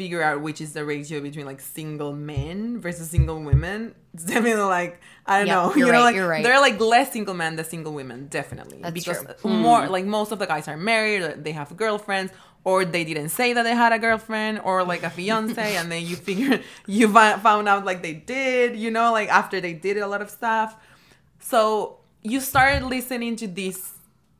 figure 0.00 0.22
out 0.28 0.36
which 0.46 0.60
is 0.64 0.70
the 0.76 0.84
ratio 0.92 1.18
between 1.28 1.46
like 1.52 1.60
single 1.60 2.12
men 2.32 2.80
versus 2.84 3.06
single 3.16 3.38
women, 3.50 3.78
it's 4.14 4.24
definitely 4.24 4.62
like 4.80 4.92
I 5.26 5.32
don't 5.38 5.46
Yeah, 5.48 5.54
know. 5.58 5.66
you're 5.78 5.88
you 5.88 5.92
know, 5.94 5.98
right, 5.98 6.08
like 6.08 6.16
you're 6.18 6.28
right. 6.34 6.42
there 6.44 6.54
are 6.56 6.64
like 6.68 6.78
less 6.94 7.08
single 7.16 7.34
men 7.42 7.52
than 7.56 7.64
single 7.74 7.92
women, 8.00 8.18
definitely. 8.40 8.78
That's 8.84 8.94
because 8.98 9.18
true. 9.24 9.34
Hmm. 9.44 9.60
more 9.66 9.80
like 9.96 10.06
most 10.18 10.30
of 10.34 10.38
the 10.42 10.46
guys 10.52 10.66
are 10.72 10.76
married, 10.92 11.22
they 11.46 11.52
have 11.60 11.68
girlfriends, 11.84 12.32
or 12.68 12.76
they 12.94 13.04
didn't 13.10 13.28
say 13.40 13.48
that 13.56 13.64
they 13.68 13.74
had 13.84 13.92
a 13.98 14.00
girlfriend 14.06 14.54
or 14.68 14.76
like 14.92 15.02
a 15.02 15.10
fiance, 15.18 15.76
and 15.78 15.86
then 15.92 16.02
you 16.08 16.16
figure 16.28 16.60
you 16.86 17.06
found 17.12 17.64
out 17.72 17.84
like 17.90 18.00
they 18.06 18.14
did, 18.34 18.68
you 18.84 18.90
know, 18.96 19.08
like 19.18 19.28
after 19.40 19.56
they 19.66 19.74
did 19.86 19.96
a 19.98 20.08
lot 20.12 20.22
of 20.26 20.30
stuff. 20.40 20.70
So 21.52 21.98
you 22.22 22.38
started 22.52 22.82
listening 22.96 23.36
to 23.42 23.46
these 23.60 23.80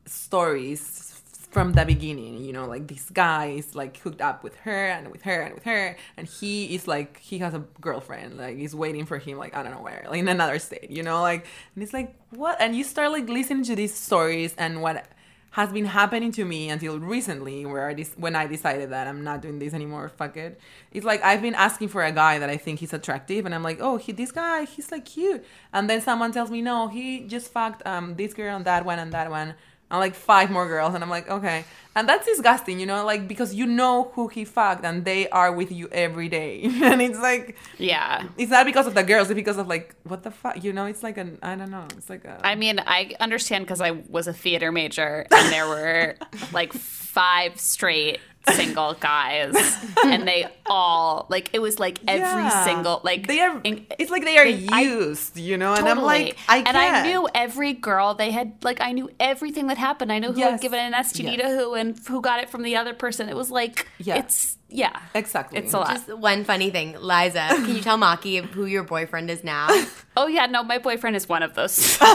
stories 0.05 1.10
from 1.51 1.73
the 1.73 1.85
beginning 1.85 2.43
you 2.43 2.53
know 2.53 2.65
like 2.65 2.87
this 2.87 3.09
guy 3.09 3.47
is 3.47 3.75
like 3.75 3.97
hooked 3.97 4.21
up 4.21 4.43
with 4.43 4.55
her 4.57 4.87
and 4.87 5.11
with 5.11 5.21
her 5.23 5.41
and 5.41 5.53
with 5.53 5.63
her 5.63 5.95
and 6.17 6.27
he 6.27 6.73
is 6.73 6.87
like 6.87 7.19
he 7.19 7.39
has 7.39 7.53
a 7.53 7.59
girlfriend 7.79 8.37
like 8.37 8.57
he's 8.57 8.73
waiting 8.73 9.05
for 9.05 9.17
him 9.17 9.37
like 9.37 9.55
i 9.55 9.61
don't 9.61 9.73
know 9.73 9.81
where 9.81 10.05
like 10.09 10.19
in 10.19 10.27
another 10.27 10.57
state 10.57 10.89
you 10.89 11.03
know 11.03 11.21
like 11.21 11.45
and 11.75 11.83
it's 11.83 11.93
like 11.93 12.15
what? 12.31 12.57
And 12.59 12.75
you 12.75 12.83
start 12.83 13.11
like 13.11 13.27
listening 13.29 13.63
to 13.65 13.75
these 13.75 13.93
stories 13.93 14.55
and 14.57 14.81
what 14.81 15.05
has 15.51 15.69
been 15.73 15.83
happening 15.85 16.31
to 16.31 16.45
me 16.45 16.69
until 16.69 16.97
recently 16.97 17.65
where 17.65 17.89
I 17.89 17.93
dis- 17.93 18.13
when 18.15 18.37
I 18.37 18.47
decided 18.47 18.91
that 18.91 19.05
I'm 19.05 19.21
not 19.21 19.41
doing 19.41 19.59
this 19.59 19.73
anymore 19.73 20.07
fuck 20.07 20.37
it. 20.37 20.59
It's 20.93 21.05
like 21.05 21.21
I've 21.23 21.41
been 21.41 21.55
asking 21.55 21.89
for 21.89 22.03
a 22.03 22.11
guy 22.11 22.39
that 22.39 22.49
I 22.49 22.55
think 22.55 22.79
he's 22.79 22.93
attractive 22.93 23.45
and 23.45 23.53
I'm 23.53 23.63
like 23.63 23.79
oh 23.81 23.97
he 23.97 24.13
this 24.13 24.31
guy 24.31 24.63
he's 24.63 24.91
like 24.91 25.05
cute. 25.05 25.43
And 25.73 25.89
then 25.89 26.01
someone 26.01 26.31
tells 26.31 26.49
me 26.49 26.61
no 26.61 26.87
he 26.87 27.27
just 27.27 27.51
fucked 27.51 27.85
um 27.85 28.15
this 28.15 28.33
girl 28.33 28.55
and 28.55 28.65
that 28.65 28.85
one 28.85 28.99
and 28.99 29.11
that 29.11 29.29
one 29.29 29.55
and 29.91 29.99
like 29.99 30.15
five 30.15 30.49
more 30.49 30.67
girls. 30.67 30.93
And 30.95 31.03
i'm 31.03 31.09
like 31.11 31.29
okay. 31.29 31.65
And 31.93 32.07
that's 32.07 32.25
disgusting 32.25 32.79
you 32.79 32.85
know 32.85 33.03
like 33.05 33.27
because 33.27 33.53
you 33.53 33.65
know 33.65 34.11
who 34.15 34.29
he 34.29 34.45
fucked 34.45 34.85
and 34.85 35.03
they 35.03 35.27
are 35.29 35.51
with 35.51 35.71
you 35.71 35.89
every 35.91 36.29
day. 36.29 36.61
And 36.89 37.01
it's 37.01 37.19
like 37.19 37.57
Yeah. 37.77 38.27
it's 38.37 38.49
not 38.51 38.65
because 38.65 38.87
of 38.87 38.93
the 38.95 39.03
girls 39.03 39.29
it's 39.29 39.35
because 39.35 39.57
of 39.57 39.67
like 39.67 39.93
what 40.03 40.23
the 40.23 40.31
fuck 40.31 40.63
you 40.63 40.71
know? 40.73 40.85
It's 40.85 41.03
like 41.03 41.17
an 41.17 41.37
i 41.43 41.53
don't 41.55 41.69
know. 41.69 41.85
It's 41.97 42.09
like 42.09 42.23
a 42.25 42.39
I 42.43 42.55
mean, 42.55 42.79
I 42.79 43.13
understand 43.19 43.65
because 43.65 43.81
I 43.81 43.91
was 44.09 44.27
a 44.27 44.33
theater 44.33 44.71
major 44.71 45.27
and 45.29 45.51
there 45.51 45.67
were 45.67 46.15
like 46.53 46.71
five 46.73 47.59
straight 47.59 48.19
single 48.49 48.93
guys 48.95 49.53
and 50.05 50.27
they 50.27 50.47
all 50.65 51.25
like 51.29 51.49
it 51.53 51.59
was 51.59 51.79
like 51.79 51.99
every 52.07 52.43
Yeah. 52.43 52.65
single 52.65 52.99
like 53.03 53.27
they 53.27 53.39
are 53.39 53.61
it's 53.63 54.09
like 54.09 54.23
they 54.23 54.37
are 54.37 54.45
I- 54.45 54.81
used 54.81 55.37
you 55.37 55.57
know 55.57 55.73
and 55.75 55.87
i'm 55.87 56.01
like 56.01 56.37
i 56.49 56.57
and 56.57 56.75
I 56.75 57.03
knew 57.03 57.27
every 57.35 57.73
girl 57.73 58.13
they 58.15 58.31
had 58.31 58.53
like 58.63 58.81
I 58.81 58.91
knew 58.93 59.09
everything 59.19 59.67
that 59.67 59.77
happened. 59.77 60.11
I 60.11 60.19
knew 60.19 60.31
who 60.31 60.39
Yes. 60.39 60.51
had 60.53 60.61
given 60.61 60.79
an 60.79 60.93
STD 60.93 61.35
to 61.37 61.37
Yes. 61.43 61.59
who 61.59 61.73
and 61.75 61.99
who 62.07 62.21
got 62.21 62.39
it 62.41 62.49
from 62.49 62.63
the 62.63 62.75
other 62.77 62.93
person. 62.93 63.29
It 63.29 63.35
was 63.35 63.51
like 63.51 63.87
Yeah. 63.99 64.17
it's 64.17 64.57
yeah. 64.71 64.99
Exactly. 65.13 65.59
It's 65.59 65.73
a 65.73 65.79
lot. 65.79 65.89
Just 65.89 66.07
one 66.17 66.43
funny 66.43 66.69
thing, 66.69 66.95
Liza. 66.99 67.47
Can 67.49 67.75
you 67.75 67.81
tell 67.81 67.97
Maki 67.97 68.43
who 68.43 68.65
your 68.65 68.83
boyfriend 68.83 69.29
is 69.29 69.43
now? 69.43 69.67
oh 70.17 70.27
yeah, 70.27 70.45
no, 70.45 70.63
my 70.63 70.77
boyfriend 70.77 71.15
is 71.15 71.27
one 71.29 71.43
of 71.43 71.53
those. 71.53 71.71
so 71.75 72.05
you 72.05 72.09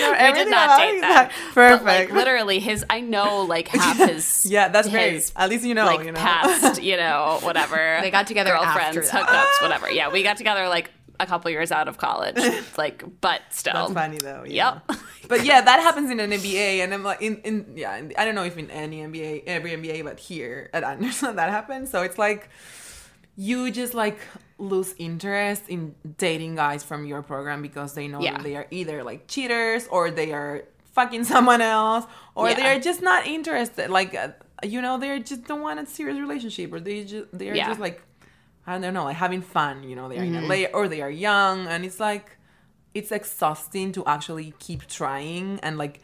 know 0.00 0.12
we 0.12 0.32
did 0.32 0.48
not 0.50 0.64
about 0.64 0.78
date 0.78 0.96
it. 0.96 1.00
that. 1.02 1.32
perfect 1.52 1.84
But 1.84 1.84
like 1.84 2.12
literally 2.12 2.58
his 2.58 2.84
I 2.88 3.00
know 3.00 3.42
like 3.42 3.68
half 3.68 3.96
his 3.96 4.46
yeah 4.50 4.68
that's 4.68 4.88
great 4.88 5.30
at 5.36 5.50
least 5.50 5.64
you 5.64 5.74
know 5.74 5.86
like 5.86 6.04
you 6.04 6.12
know 6.12 6.18
past, 6.18 6.82
you 6.82 6.96
know, 6.96 7.38
whatever. 7.42 7.98
They 8.00 8.10
got 8.10 8.26
together 8.26 8.50
girlfriends, 8.50 8.96
after 8.96 9.18
hookups, 9.18 9.62
whatever. 9.62 9.90
Yeah, 9.90 10.10
we 10.10 10.22
got 10.22 10.36
together 10.36 10.68
like 10.68 10.90
a 11.20 11.26
couple 11.26 11.50
years 11.50 11.70
out 11.72 11.88
of 11.88 11.98
college. 11.98 12.34
It's 12.38 12.76
like, 12.78 13.04
but 13.20 13.42
still. 13.50 13.74
That's 13.74 13.92
funny 13.92 14.18
though. 14.18 14.44
Yeah. 14.46 14.80
Yep. 14.88 14.98
But 15.28 15.44
yeah, 15.44 15.60
that 15.62 15.80
happens 15.80 16.10
in 16.10 16.18
an 16.20 16.30
MBA, 16.32 16.82
and 16.82 16.92
I'm 16.92 17.04
like, 17.04 17.22
in, 17.22 17.36
in 17.42 17.72
yeah, 17.76 17.96
in, 17.96 18.12
I 18.18 18.24
don't 18.24 18.34
know 18.34 18.42
if 18.44 18.58
in 18.58 18.70
any 18.70 19.00
MBA, 19.00 19.44
every 19.46 19.70
MBA, 19.70 20.02
but 20.04 20.18
here 20.18 20.68
at 20.74 20.82
Anderson 20.84 21.36
that 21.40 21.48
happens. 21.50 21.90
So 21.90 22.02
it's 22.02 22.18
like 22.18 22.50
you 23.36 23.70
just 23.70 23.94
like 23.94 24.18
lose 24.58 24.94
interest 24.98 25.68
in 25.68 25.94
dating 26.18 26.56
guys 26.56 26.82
from 26.84 27.04
your 27.06 27.22
program 27.22 27.62
because 27.62 27.94
they 27.94 28.08
know 28.08 28.20
Yeah. 28.20 28.38
they 28.42 28.56
are 28.56 28.66
either 28.70 29.02
like 29.02 29.26
cheaters 29.26 29.86
or 29.88 30.10
they 30.10 30.32
are 30.32 30.64
fucking 30.92 31.24
someone 31.24 31.60
else 31.62 32.04
or 32.34 32.52
they're 32.54 32.78
just 32.80 33.00
not 33.00 33.26
interested. 33.26 33.88
Like 33.90 34.14
uh, 34.14 34.28
you 34.62 34.82
know, 34.82 34.98
they 34.98 35.18
just 35.20 35.44
don't 35.44 35.62
want 35.62 35.80
a 35.80 35.86
serious 35.86 36.18
relationship 36.18 36.72
or 36.72 36.80
they 36.80 37.04
just 37.04 37.26
they 37.32 37.48
are 37.48 37.54
Yeah. 37.54 37.68
just 37.68 37.80
like 37.80 38.02
I 38.66 38.78
don't 38.78 38.94
know, 38.94 39.04
like 39.04 39.16
having 39.16 39.42
fun. 39.42 39.82
You 39.84 39.96
know, 39.96 40.08
they 40.08 40.18
are 40.18 40.22
Mm-hmm. 40.22 40.50
in 40.52 40.62
LA 40.72 40.78
or 40.78 40.88
they 40.88 41.02
are 41.02 41.10
young, 41.10 41.66
and 41.66 41.84
it's 41.84 41.98
like 42.00 42.36
it's 42.94 43.10
exhausting 43.10 43.92
to 43.92 44.04
actually 44.06 44.54
keep 44.58 44.86
trying 44.86 45.58
and 45.60 45.78
like 45.78 46.00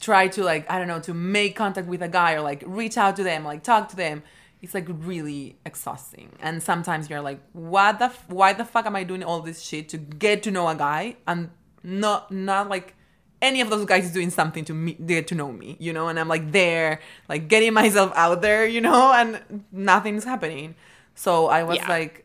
try 0.00 0.28
to 0.28 0.44
like 0.44 0.70
I 0.70 0.78
don't 0.78 0.88
know 0.88 1.00
to 1.00 1.14
make 1.14 1.56
contact 1.56 1.88
with 1.88 2.02
a 2.02 2.08
guy 2.08 2.34
or 2.34 2.40
like 2.40 2.62
reach 2.66 2.96
out 2.96 3.16
to 3.16 3.22
them, 3.22 3.44
like 3.44 3.62
talk 3.62 3.88
to 3.90 3.96
them. 3.96 4.22
It's 4.60 4.74
like 4.74 4.86
really 4.88 5.56
exhausting, 5.64 6.30
and 6.40 6.62
sometimes 6.62 7.08
you're 7.08 7.20
like, 7.20 7.40
what 7.52 7.98
the 8.00 8.06
f- 8.06 8.28
why 8.28 8.52
the 8.52 8.64
fuck 8.64 8.86
am 8.86 8.96
I 8.96 9.04
doing 9.04 9.22
all 9.22 9.40
this 9.40 9.62
shit 9.62 9.88
to 9.90 9.98
get 9.98 10.42
to 10.44 10.50
know 10.50 10.66
a 10.68 10.74
guy 10.74 11.16
and 11.28 11.50
not 11.84 12.30
not 12.32 12.68
like 12.68 12.94
any 13.40 13.60
of 13.60 13.70
those 13.70 13.84
guys 13.84 14.04
is 14.04 14.12
doing 14.12 14.30
something 14.30 14.64
to 14.64 14.74
me 14.74 14.94
get 14.94 15.28
to 15.28 15.36
know 15.36 15.52
me, 15.52 15.76
you 15.78 15.92
know, 15.92 16.08
and 16.08 16.18
I'm 16.18 16.26
like 16.28 16.50
there, 16.50 17.00
like 17.28 17.46
getting 17.48 17.72
myself 17.82 18.12
out 18.16 18.42
there, 18.42 18.66
you 18.66 18.80
know, 18.80 19.12
and 19.12 19.64
nothing's 19.70 20.24
happening. 20.24 20.74
So 21.18 21.48
I 21.48 21.64
was 21.64 21.78
Yeah. 21.78 21.88
like, 21.88 22.24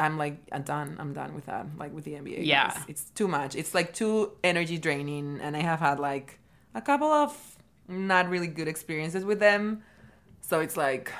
I'm 0.00 0.18
like, 0.18 0.36
I'm 0.50 0.62
done. 0.62 0.96
I'm 0.98 1.12
done 1.12 1.32
with 1.32 1.46
that. 1.46 1.64
Like 1.78 1.94
with 1.94 2.02
the 2.04 2.14
MBA. 2.14 2.44
Yeah. 2.44 2.72
It's, 2.76 2.84
it's 2.88 3.10
too 3.10 3.28
much. 3.28 3.54
It's 3.54 3.72
like 3.72 3.94
too 3.94 4.32
energy 4.42 4.78
draining. 4.78 5.38
And 5.40 5.56
I 5.56 5.60
have 5.60 5.78
had 5.78 6.00
like 6.00 6.40
a 6.74 6.80
couple 6.80 7.06
of 7.12 7.30
not 7.86 8.28
really 8.28 8.48
good 8.48 8.66
experiences 8.66 9.24
with 9.24 9.38
them. 9.38 9.82
So 10.40 10.58
it's 10.58 10.76
like, 10.76 11.12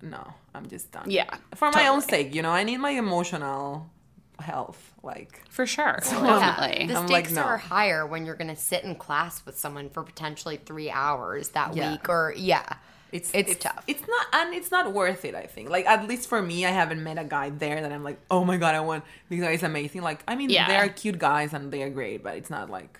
no, 0.00 0.24
I'm 0.54 0.66
just 0.70 0.90
done. 0.90 1.10
Yeah, 1.10 1.28
For 1.54 1.70
my 1.70 1.86
own 1.88 2.00
sake, 2.00 2.34
you 2.34 2.40
know, 2.40 2.50
I 2.50 2.64
need 2.64 2.78
my 2.78 2.92
emotional 2.92 3.90
health. 4.38 4.94
Like, 5.02 5.42
For 5.50 5.66
sure. 5.66 5.98
Yeah. 6.02 6.54
Definitely. 6.56 6.86
The 6.86 6.94
I'm 6.98 7.06
like, 7.08 7.26
stakes 7.26 7.32
no. 7.36 7.42
are 7.42 7.58
higher 7.58 8.06
when 8.06 8.24
you're 8.24 8.36
going 8.36 8.48
to 8.48 8.56
sit 8.56 8.84
in 8.84 8.94
class 8.94 9.44
with 9.44 9.58
someone 9.58 9.90
for 9.90 10.02
potentially 10.02 10.56
three 10.56 10.88
hours 10.90 11.50
that 11.50 11.76
Yeah. 11.76 11.90
week, 11.92 12.08
or 12.08 12.32
yeah, 12.34 12.76
it's, 13.12 13.30
It's 13.34 13.56
tough. 13.56 13.82
It's 13.86 14.02
not, 14.06 14.26
and 14.32 14.54
it's 14.54 14.70
not 14.70 14.92
worth 14.92 15.24
it. 15.24 15.34
I 15.34 15.46
think. 15.46 15.68
Like 15.70 15.86
at 15.86 16.06
least 16.08 16.28
for 16.28 16.40
me, 16.40 16.64
I 16.66 16.70
haven't 16.70 17.02
met 17.02 17.18
a 17.18 17.24
guy 17.24 17.50
there 17.50 17.80
that 17.82 17.92
I'm 17.92 18.04
like, 18.04 18.18
oh 18.30 18.44
my 18.44 18.56
god, 18.56 18.74
I 18.74 18.80
want 18.80 19.04
this 19.28 19.40
guy 19.40 19.52
is 19.52 19.62
amazing. 19.62 20.02
Like 20.02 20.22
I 20.28 20.34
mean, 20.36 20.50
Yeah. 20.50 20.66
they 20.68 20.76
are 20.76 20.88
cute 20.88 21.18
guys 21.18 21.52
and 21.52 21.72
they 21.72 21.82
are 21.82 21.90
great, 21.90 22.22
but 22.22 22.36
it's 22.36 22.50
not 22.50 22.70
like 22.70 22.98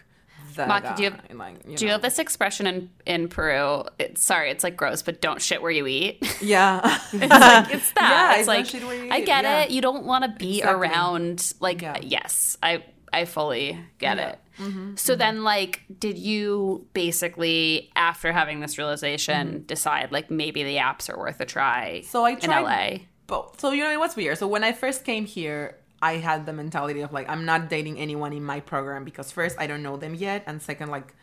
Maki, 0.56 0.96
do 0.96 1.02
you 1.04 1.10
have- 1.10 1.20
like, 1.38 1.62
Do 1.62 1.70
you 1.70 1.86
know. 1.86 1.92
have 1.92 2.02
this 2.02 2.18
expression 2.18 2.66
in, 2.66 2.90
in 3.06 3.28
Peru? 3.28 3.84
It's, 4.00 4.24
sorry, 4.26 4.50
it's 4.50 4.64
like 4.64 4.76
gross, 4.76 5.00
but 5.00 5.20
don't 5.20 5.40
shit 5.40 5.62
where 5.62 5.70
you 5.70 5.86
eat. 5.86 6.18
Yeah, 6.42 6.80
it's 7.12 7.92
that. 7.92 7.94
Yeah, 7.96 8.30
it's 8.32 8.38
it's 8.40 8.48
like 8.48 8.66
shit 8.66 8.82
where 8.84 9.04
you 9.04 9.12
I 9.12 9.20
get 9.20 9.44
yeah. 9.44 9.60
it. 9.62 9.70
You 9.70 9.80
don't 9.80 10.04
want 10.04 10.24
to 10.24 10.30
be 10.30 10.58
Exactly. 10.58 10.88
around 10.88 11.52
like 11.60 11.82
Yeah. 11.82 11.98
yes, 12.02 12.56
I 12.62 12.82
I 13.12 13.24
fully 13.24 13.78
get 13.98 14.16
Yeah. 14.18 14.34
Mm-hmm, 14.58 14.92
it. 14.92 14.98
so 14.98 15.16
then 15.16 15.42
like 15.42 15.82
did 15.98 16.18
you 16.18 16.86
basically 16.92 17.90
after 17.96 18.30
having 18.32 18.60
this 18.60 18.76
realization 18.78 19.64
decide 19.66 20.12
like 20.12 20.30
maybe 20.30 20.62
the 20.64 20.76
apps 20.76 21.08
are 21.08 21.18
worth 21.18 21.40
a 21.40 21.46
try 21.46 22.00
Mm-hmm. 22.02 22.06
So 22.08 22.24
I 22.24 22.30
in 22.32 22.40
tried 22.40 22.62
LA? 22.62 22.98
both. 23.26 23.60
So 23.60 23.70
you 23.72 23.82
know 23.84 23.98
what's 23.98 24.16
weird? 24.16 24.36
So 24.38 24.46
when 24.46 24.62
I 24.64 24.72
first 24.72 25.04
came 25.04 25.24
here, 25.24 25.76
I 26.02 26.14
had 26.14 26.46
the 26.46 26.52
mentality 26.52 27.00
of 27.00 27.12
like 27.12 27.28
I'm 27.28 27.44
not 27.44 27.68
dating 27.70 27.98
anyone 27.98 28.32
in 28.32 28.44
my 28.44 28.60
program 28.60 29.04
because 29.04 29.30
first 29.32 29.56
I 29.58 29.66
don't 29.66 29.82
know 29.82 29.96
them 29.96 30.14
yet, 30.14 30.44
and 30.46 30.60
second 30.60 30.90
like 30.90 31.14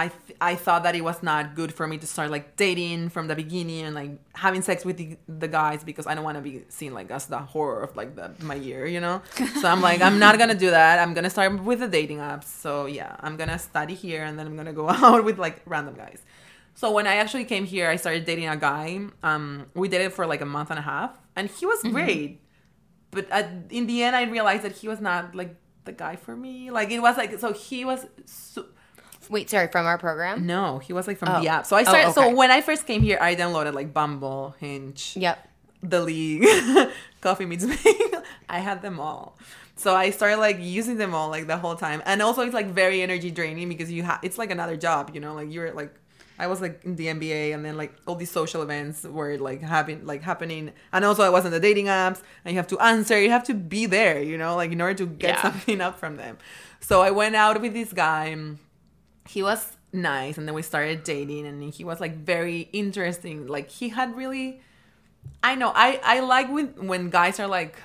I 0.00 0.08
th- 0.08 0.38
I 0.40 0.54
thought 0.64 0.82
that 0.84 0.94
it 0.94 1.04
was 1.10 1.22
not 1.22 1.54
good 1.54 1.70
for 1.78 1.86
me 1.86 1.96
to 1.98 2.06
start 2.06 2.30
like 2.30 2.56
dating 2.56 3.10
from 3.14 3.28
the 3.28 3.36
beginning 3.36 3.82
and 3.86 3.94
like 3.94 4.12
having 4.34 4.62
sex 4.62 4.84
with 4.88 4.96
the, 4.96 5.08
the 5.28 5.48
guys 5.48 5.84
because 5.84 6.06
I 6.06 6.14
don't 6.14 6.24
want 6.24 6.38
to 6.40 6.44
be 6.50 6.64
seen 6.68 6.94
like 6.94 7.10
as 7.10 7.26
the 7.26 7.38
horror 7.38 7.82
of 7.86 7.94
like 8.00 8.16
the 8.16 8.32
my 8.50 8.54
year, 8.54 8.86
you 8.86 9.00
know. 9.00 9.20
So 9.60 9.68
I'm 9.68 9.82
like 9.82 10.00
I'm 10.00 10.18
not 10.18 10.38
gonna 10.40 10.60
do 10.66 10.70
that. 10.70 10.98
I'm 11.02 11.12
gonna 11.12 11.28
start 11.36 11.62
with 11.62 11.80
the 11.80 11.88
dating 11.88 12.18
apps. 12.18 12.44
So 12.64 12.86
yeah, 12.86 13.16
I'm 13.20 13.36
gonna 13.36 13.58
study 13.58 13.94
here 13.94 14.22
and 14.24 14.38
then 14.38 14.46
I'm 14.46 14.56
gonna 14.56 14.72
go 14.72 14.88
out 15.04 15.22
with 15.24 15.38
like 15.38 15.60
random 15.66 15.94
guys. 15.94 16.22
So 16.74 16.90
when 16.92 17.06
I 17.06 17.16
actually 17.16 17.44
came 17.44 17.66
here, 17.66 17.90
I 17.90 17.96
started 17.96 18.24
dating 18.24 18.48
a 18.48 18.56
guy. 18.56 19.00
Um, 19.22 19.66
we 19.74 19.88
dated 19.88 20.14
for 20.14 20.24
like 20.26 20.40
a 20.40 20.46
month 20.56 20.70
and 20.70 20.78
a 20.78 20.82
half, 20.82 21.12
and 21.36 21.50
he 21.50 21.66
was 21.66 21.82
great. 21.82 22.40
But 23.10 23.28
at, 23.30 23.46
in 23.68 23.86
the 23.86 24.02
end, 24.02 24.16
I 24.16 24.22
realized 24.24 24.62
that 24.62 24.72
he 24.72 24.88
was 24.88 25.00
not 25.00 25.34
like 25.34 25.56
the 25.84 25.92
guy 25.92 26.16
for 26.16 26.34
me. 26.34 26.70
Like 26.70 26.90
it 26.90 27.00
was 27.00 27.16
like 27.18 27.38
so 27.38 27.52
he 27.52 27.84
was. 27.84 28.06
So, 28.24 28.64
Wait, 29.30 29.48
sorry, 29.48 29.68
from 29.68 29.86
our 29.86 29.96
program? 29.96 30.44
no, 30.46 30.78
he 30.78 30.92
was 30.92 31.06
like 31.06 31.16
from 31.16 31.28
Oh. 31.30 31.40
the 31.40 31.48
app. 31.48 31.64
So 31.66 31.76
I 31.76 31.80
Oh, 31.80 31.84
started. 31.84 32.08
okay. 32.08 32.12
So 32.14 32.34
when 32.34 32.50
I 32.50 32.60
first 32.60 32.86
came 32.86 33.02
here, 33.02 33.16
I 33.20 33.34
downloaded 33.36 33.72
like 33.74 33.94
Bumble, 33.94 34.54
Hinge, 34.58 35.14
Yep. 35.16 35.38
the 35.82 36.00
League, 36.02 36.44
Coffee 37.20 37.46
Meets 37.46 37.64
Bagel. 37.64 38.22
I 38.48 38.58
had 38.58 38.82
them 38.82 38.98
all. 39.00 39.38
So 39.76 39.94
I 39.96 40.10
started 40.10 40.38
like 40.38 40.58
using 40.60 40.96
them 40.98 41.14
all 41.14 41.28
like 41.30 41.46
the 41.46 41.56
whole 41.56 41.76
time, 41.76 42.02
and 42.04 42.20
also 42.20 42.42
it's 42.42 42.52
like 42.54 42.66
very 42.66 43.00
energy 43.00 43.30
draining 43.30 43.68
because 43.68 43.90
you 43.90 44.02
have 44.02 44.18
it's 44.22 44.36
like 44.36 44.50
another 44.50 44.76
job, 44.76 45.10
you 45.14 45.20
know, 45.20 45.34
like 45.34 45.50
you're 45.52 45.72
like. 45.72 45.94
I 46.38 46.46
was 46.46 46.62
like 46.62 46.82
in 46.86 46.96
the 46.96 47.08
MBA, 47.08 47.52
and 47.54 47.62
then 47.62 47.76
like 47.76 47.92
all 48.06 48.14
these 48.14 48.30
social 48.30 48.62
events 48.62 49.04
were 49.04 49.36
like 49.36 49.60
having 49.60 50.06
like 50.06 50.22
happening, 50.22 50.72
and 50.90 51.04
also 51.04 51.22
I 51.22 51.28
was 51.28 51.44
in 51.44 51.50
the 51.50 51.60
dating 51.60 51.84
apps, 51.84 52.22
and 52.46 52.54
you 52.54 52.58
have 52.58 52.66
to 52.68 52.78
answer, 52.80 53.20
you 53.20 53.28
have 53.28 53.44
to 53.44 53.52
be 53.52 53.84
there, 53.84 54.22
you 54.22 54.38
know, 54.38 54.56
like 54.56 54.72
in 54.72 54.80
order 54.80 54.94
to 55.04 55.06
get 55.06 55.34
Yeah. 55.36 55.42
something 55.52 55.82
up 55.82 55.98
from 55.98 56.16
them. 56.16 56.38
So 56.80 57.02
I 57.02 57.10
went 57.10 57.36
out 57.36 57.60
with 57.60 57.74
this 57.74 57.92
guy 57.92 58.34
he 59.28 59.42
was 59.42 59.76
nice 59.92 60.38
and 60.38 60.46
then 60.46 60.54
we 60.54 60.62
started 60.62 61.02
dating 61.04 61.46
and 61.46 61.74
he 61.74 61.84
was 61.84 62.00
like 62.00 62.16
very 62.16 62.68
interesting 62.72 63.46
like 63.48 63.68
he 63.68 63.88
had 63.88 64.16
really 64.16 64.60
i 65.42 65.54
know 65.54 65.72
i 65.74 66.00
i 66.04 66.20
like 66.20 66.48
when 66.50 66.68
when 66.86 67.10
guys 67.10 67.40
are 67.40 67.48
like 67.48 67.76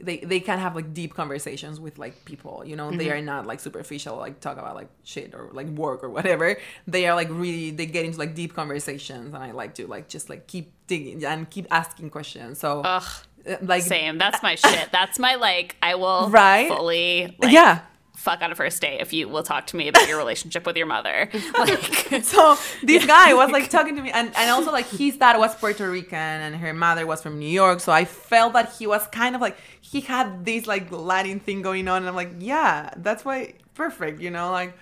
they 0.00 0.18
they 0.18 0.40
can 0.40 0.58
have 0.58 0.74
like 0.74 0.92
deep 0.92 1.14
conversations 1.14 1.78
with 1.80 1.98
like 1.98 2.24
people 2.24 2.62
you 2.66 2.74
know 2.76 2.90
they 2.90 3.10
are 3.10 3.20
not 3.20 3.46
like 3.46 3.60
superficial 3.60 4.16
like 4.16 4.38
talk 4.40 4.56
about 4.58 4.74
like 4.74 4.88
shit 5.04 5.34
or 5.34 5.50
like 5.52 5.68
work 5.68 6.02
or 6.02 6.10
whatever 6.10 6.56
they 6.86 7.06
are 7.06 7.14
like 7.14 7.28
really 7.30 7.70
they 7.70 7.86
get 7.86 8.04
into 8.04 8.18
like 8.18 8.34
deep 8.34 8.54
conversations 8.54 9.32
and 9.34 9.42
i 9.42 9.52
like 9.52 9.74
to 9.74 9.86
like 9.86 10.08
just 10.08 10.28
like 10.28 10.46
keep 10.46 10.72
digging 10.88 11.24
and 11.24 11.48
keep 11.50 11.66
asking 11.70 12.10
questions 12.10 12.58
so 12.58 12.82
Ugh. 12.84 13.02
uh, 13.48 13.56
like 13.62 13.82
Same. 13.82 14.18
That's 14.18 14.42
my 14.48 14.54
shit. 14.56 14.88
That's 14.92 15.18
my 15.18 15.36
like 15.36 15.76
I 15.82 15.94
will 15.94 16.28
Right? 16.28 16.68
fully 16.68 17.36
like, 17.38 17.52
yeah 17.52 17.80
fuck 18.24 18.40
on 18.40 18.50
a 18.50 18.54
first 18.54 18.80
date 18.80 19.02
if 19.02 19.12
you 19.12 19.28
will 19.28 19.42
talk 19.42 19.66
to 19.66 19.76
me 19.76 19.86
about 19.86 20.08
your 20.08 20.16
relationship 20.16 20.64
with 20.64 20.76
your 20.76 20.86
mother. 20.86 21.28
Like, 21.58 22.24
so 22.24 22.56
this 22.82 23.06
guy 23.06 23.34
was 23.34 23.50
like 23.50 23.68
talking 23.76 23.96
to 23.96 24.02
me 24.02 24.10
and, 24.10 24.34
and 24.36 24.50
also 24.50 24.72
like 24.72 24.88
his 24.88 25.16
dad 25.16 25.38
was 25.38 25.54
puerto 25.54 25.88
rican 25.88 26.18
and 26.18 26.56
her 26.56 26.72
mother 26.72 27.06
was 27.06 27.22
from 27.22 27.38
new 27.38 27.48
york 27.48 27.80
so 27.80 27.92
i 27.92 28.04
felt 28.04 28.54
that 28.54 28.72
he 28.72 28.86
was 28.86 29.06
kind 29.08 29.34
of 29.34 29.40
like 29.40 29.56
he 29.80 30.00
had 30.00 30.44
this 30.44 30.66
like 30.66 30.90
latin 30.90 31.38
thing 31.38 31.62
going 31.62 31.86
on 31.86 31.98
and 31.98 32.08
i'm 32.08 32.14
like 32.14 32.32
yeah 32.38 32.90
that's 32.96 33.24
why 33.24 33.54
perfect 33.74 34.20
you 34.20 34.30
know 34.30 34.50
like 34.50 34.76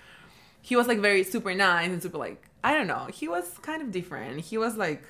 he 0.61 0.75
was 0.75 0.87
like 0.87 0.99
very 0.99 1.23
super 1.23 1.53
nice 1.53 1.89
and 1.89 2.01
super 2.01 2.17
like 2.17 2.49
i 2.63 2.73
don't 2.73 2.87
know 2.87 3.07
he 3.13 3.27
was 3.27 3.57
kind 3.61 3.81
of 3.81 3.91
different 3.91 4.39
he 4.41 4.57
was 4.57 4.75
like 4.75 5.03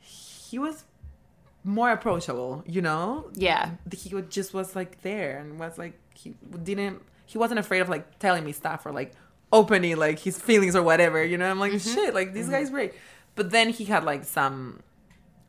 he 0.00 0.58
was 0.58 0.84
more 1.64 1.90
approachable 1.90 2.64
you 2.66 2.80
know 2.80 3.28
yeah. 3.34 3.72
he 3.94 4.10
just 4.30 4.54
was 4.54 4.74
like 4.74 5.02
there 5.02 5.38
and 5.38 5.58
was 5.58 5.76
like 5.76 5.98
he 6.18 6.34
didn't 6.62 7.02
he 7.26 7.38
wasn't 7.38 7.58
afraid 7.58 7.80
of 7.80 7.88
like 7.88 8.18
telling 8.18 8.44
me 8.44 8.52
stuff 8.52 8.86
or 8.86 8.92
like 8.92 9.12
opening 9.52 9.96
like 9.96 10.18
his 10.18 10.38
feelings 10.38 10.74
or 10.76 10.82
whatever 10.82 11.24
you 11.24 11.38
know? 11.38 11.50
I'm 11.50 11.60
like 11.60 11.72
mm-hmm. 11.72 11.94
shit 11.94 12.14
like 12.14 12.32
this 12.32 12.44
mm-hmm. 12.44 12.52
guy's 12.52 12.70
great 12.70 12.94
but 13.34 13.50
then 13.50 13.70
he 13.70 13.84
had 13.84 14.04
like 14.04 14.24
some 14.24 14.82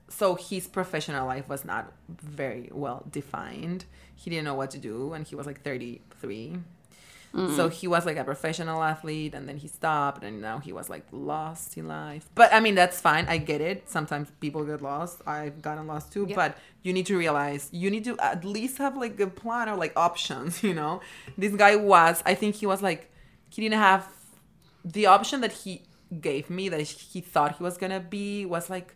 so 0.10 0.36
his 0.36 0.68
professional 0.68 1.26
life 1.28 1.48
was 1.48 1.64
not 1.64 1.94
very 2.10 2.70
well 2.74 3.06
defined. 3.10 3.86
He 4.16 4.30
didn't 4.30 4.46
know 4.46 4.56
what 4.56 4.72
to 4.72 4.78
do 4.78 5.14
and 5.14 5.26
he 5.26 5.36
was 5.36 5.46
like 5.46 5.62
33 5.62 6.58
so 7.32 7.40
mm-hmm. 7.40 7.70
he 7.70 7.88
was 7.88 8.08
like 8.08 8.18
a 8.18 8.24
professional 8.24 8.82
athlete 8.82 9.36
and 9.36 9.48
then 9.48 9.58
he 9.58 9.68
stopped 9.68 10.24
and 10.24 10.42
now 10.42 10.58
he 10.58 10.74
was 10.74 10.90
like 10.90 11.06
lost 11.12 11.78
in 11.78 11.88
life. 11.88 12.28
But 12.34 12.52
i 12.52 12.60
mean 12.60 12.76
that's 12.76 13.00
fine. 13.00 13.28
I 13.28 13.38
get 13.38 13.62
it. 13.62 13.88
Sometimes 13.88 14.32
people 14.40 14.64
get 14.66 14.82
lost. 14.82 15.22
I've 15.28 15.62
gotten 15.62 15.86
lost 15.86 16.12
too. 16.12 16.26
But 16.26 16.58
you 16.82 16.92
need 16.92 17.06
to 17.06 17.18
realize 17.18 17.70
you 17.72 17.92
need 17.92 18.04
to 18.06 18.18
at 18.20 18.44
least 18.44 18.80
have 18.80 18.98
like 18.98 19.20
a 19.20 19.28
plan 19.28 19.70
or 19.70 19.76
like 19.76 19.94
options 19.96 20.64
you 20.68 20.74
know? 20.74 21.02
This 21.38 21.56
guy 21.56 21.76
was 21.76 22.24
i 22.26 22.34
think 22.34 22.56
he 22.56 22.66
was 22.66 22.82
like 22.82 23.12
he 23.50 23.62
didn't 23.62 23.80
have 23.80 24.08
the 24.84 25.06
option 25.06 25.42
that 25.42 25.52
he 25.52 25.84
gave 26.22 26.50
me 26.50 26.70
that 26.70 26.82
he 26.82 27.22
thought 27.22 27.58
he 27.58 27.64
was 27.64 27.78
gonna 27.78 28.00
be 28.00 28.46
was 28.46 28.70
like 28.70 28.96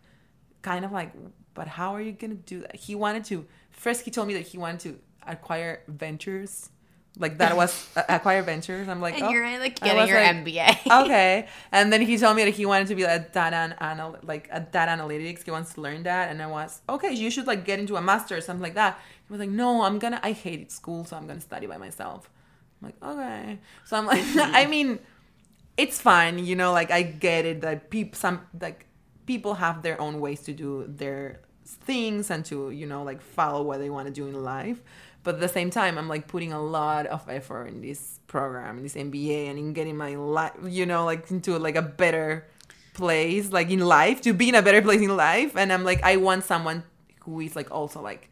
kind 0.62 0.86
of 0.86 0.92
like 0.92 1.12
but 1.54 1.68
how 1.68 1.94
are 1.94 2.02
you 2.02 2.12
gonna 2.12 2.34
do 2.34 2.62
that? 2.62 2.76
He 2.76 2.96
wanted 2.96 3.26
to 3.26 3.46
first 3.70 4.02
he 4.02 4.12
told 4.12 4.28
me 4.28 4.34
that 4.34 4.48
he 4.48 4.58
wanted 4.58 4.80
to 4.82 5.00
acquire 5.28 5.82
ventures 5.88 6.70
like 7.20 7.38
that 7.38 7.56
was 7.56 7.88
acquire 8.10 8.42
ventures. 8.42 8.88
I'm 8.88 9.00
like 9.00 9.16
And 9.16 9.26
oh. 9.26 9.30
you're 9.30 9.60
like 9.60 9.80
getting 9.80 10.08
your 10.08 10.20
like, 10.20 10.36
MBA. 10.38 11.04
okay. 11.06 11.48
And 11.72 11.94
then 11.94 12.02
he 12.02 12.18
told 12.18 12.36
me 12.36 12.44
that 12.46 12.56
he 12.56 12.66
wanted 12.66 12.88
to 12.88 12.96
be 12.96 13.04
a 13.04 13.20
data 13.20 13.56
an- 13.56 13.76
anal- 13.80 14.18
like 14.24 14.50
a 14.52 14.60
data 14.60 14.92
analytics. 14.92 15.44
He 15.44 15.52
wants 15.52 15.74
to 15.76 15.82
learn 15.82 16.04
that. 16.04 16.32
And 16.32 16.42
i 16.42 16.48
was 16.48 16.82
okay 16.90 17.14
you 17.14 17.30
should 17.30 17.46
like 17.46 17.66
get 17.66 17.80
into 17.80 17.96
a 17.98 18.02
master 18.02 18.36
or 18.38 18.42
something 18.42 18.64
like 18.64 18.74
that. 18.76 19.00
He 19.28 19.32
was 19.32 19.40
like 19.40 19.50
no 19.50 19.84
i'm 19.84 20.00
gonna 20.00 20.20
i 20.24 20.32
hated 20.32 20.72
school 20.72 21.06
so 21.06 21.16
i'm 21.16 21.28
gonna 21.28 21.42
study 21.42 21.68
by 21.68 21.78
myself. 21.78 22.30
I'm 22.82 22.88
like 22.88 23.04
okay. 23.04 23.60
So 23.86 23.98
i'm 23.98 24.08
like 24.08 24.24
i 24.36 24.66
mean 24.66 25.00
it's 25.78 26.00
fine 26.00 26.38
you 26.38 26.56
know 26.56 26.72
like 26.72 26.92
i 26.92 27.02
get 27.02 27.46
it 27.46 27.62
that 27.62 27.90
people 27.90 28.16
some 28.18 28.42
like 28.62 28.86
people 29.26 29.56
have 29.56 29.82
their 29.82 30.00
own 30.00 30.20
ways 30.20 30.42
to 30.42 30.54
do 30.54 30.86
their 30.88 31.40
things 31.66 32.30
and 32.30 32.46
to 32.46 32.70
you 32.72 32.86
know 32.86 33.04
like 33.04 33.22
follow 33.22 33.64
what 33.64 33.80
they 33.80 33.90
want 33.90 34.08
to 34.08 34.14
do 34.14 34.28
in 34.28 34.44
life 34.44 34.82
but 35.24 35.36
at 35.36 35.42
the 35.42 35.48
same 35.48 35.70
time 35.70 35.98
i'm 35.98 36.08
like 36.08 36.28
putting 36.28 36.52
a 36.54 36.62
lot 36.62 37.06
of 37.08 37.28
effort 37.30 37.68
in 37.68 37.82
this 37.82 38.20
program 38.28 38.78
in 38.78 38.84
this 38.84 38.96
mba 38.96 39.50
and 39.50 39.58
in 39.60 39.74
getting 39.74 39.96
my 39.98 40.16
life 40.16 40.54
you 40.68 40.86
know 40.86 41.06
like 41.06 41.30
into 41.32 41.58
like 41.58 41.76
a 41.76 41.82
better 41.82 42.46
place 42.94 43.52
like 43.52 43.70
in 43.70 43.80
life 43.80 44.22
to 44.22 44.34
be 44.34 44.50
in 44.50 44.56
a 44.56 44.62
better 44.62 44.82
place 44.82 45.02
in 45.02 45.16
life 45.16 45.56
and 45.56 45.72
i'm 45.74 45.84
like 45.84 46.02
i 46.04 46.16
want 46.18 46.44
someone 46.44 46.84
who 47.22 47.40
is 47.40 47.56
like 47.56 47.72
also 47.72 48.02
like 48.02 48.30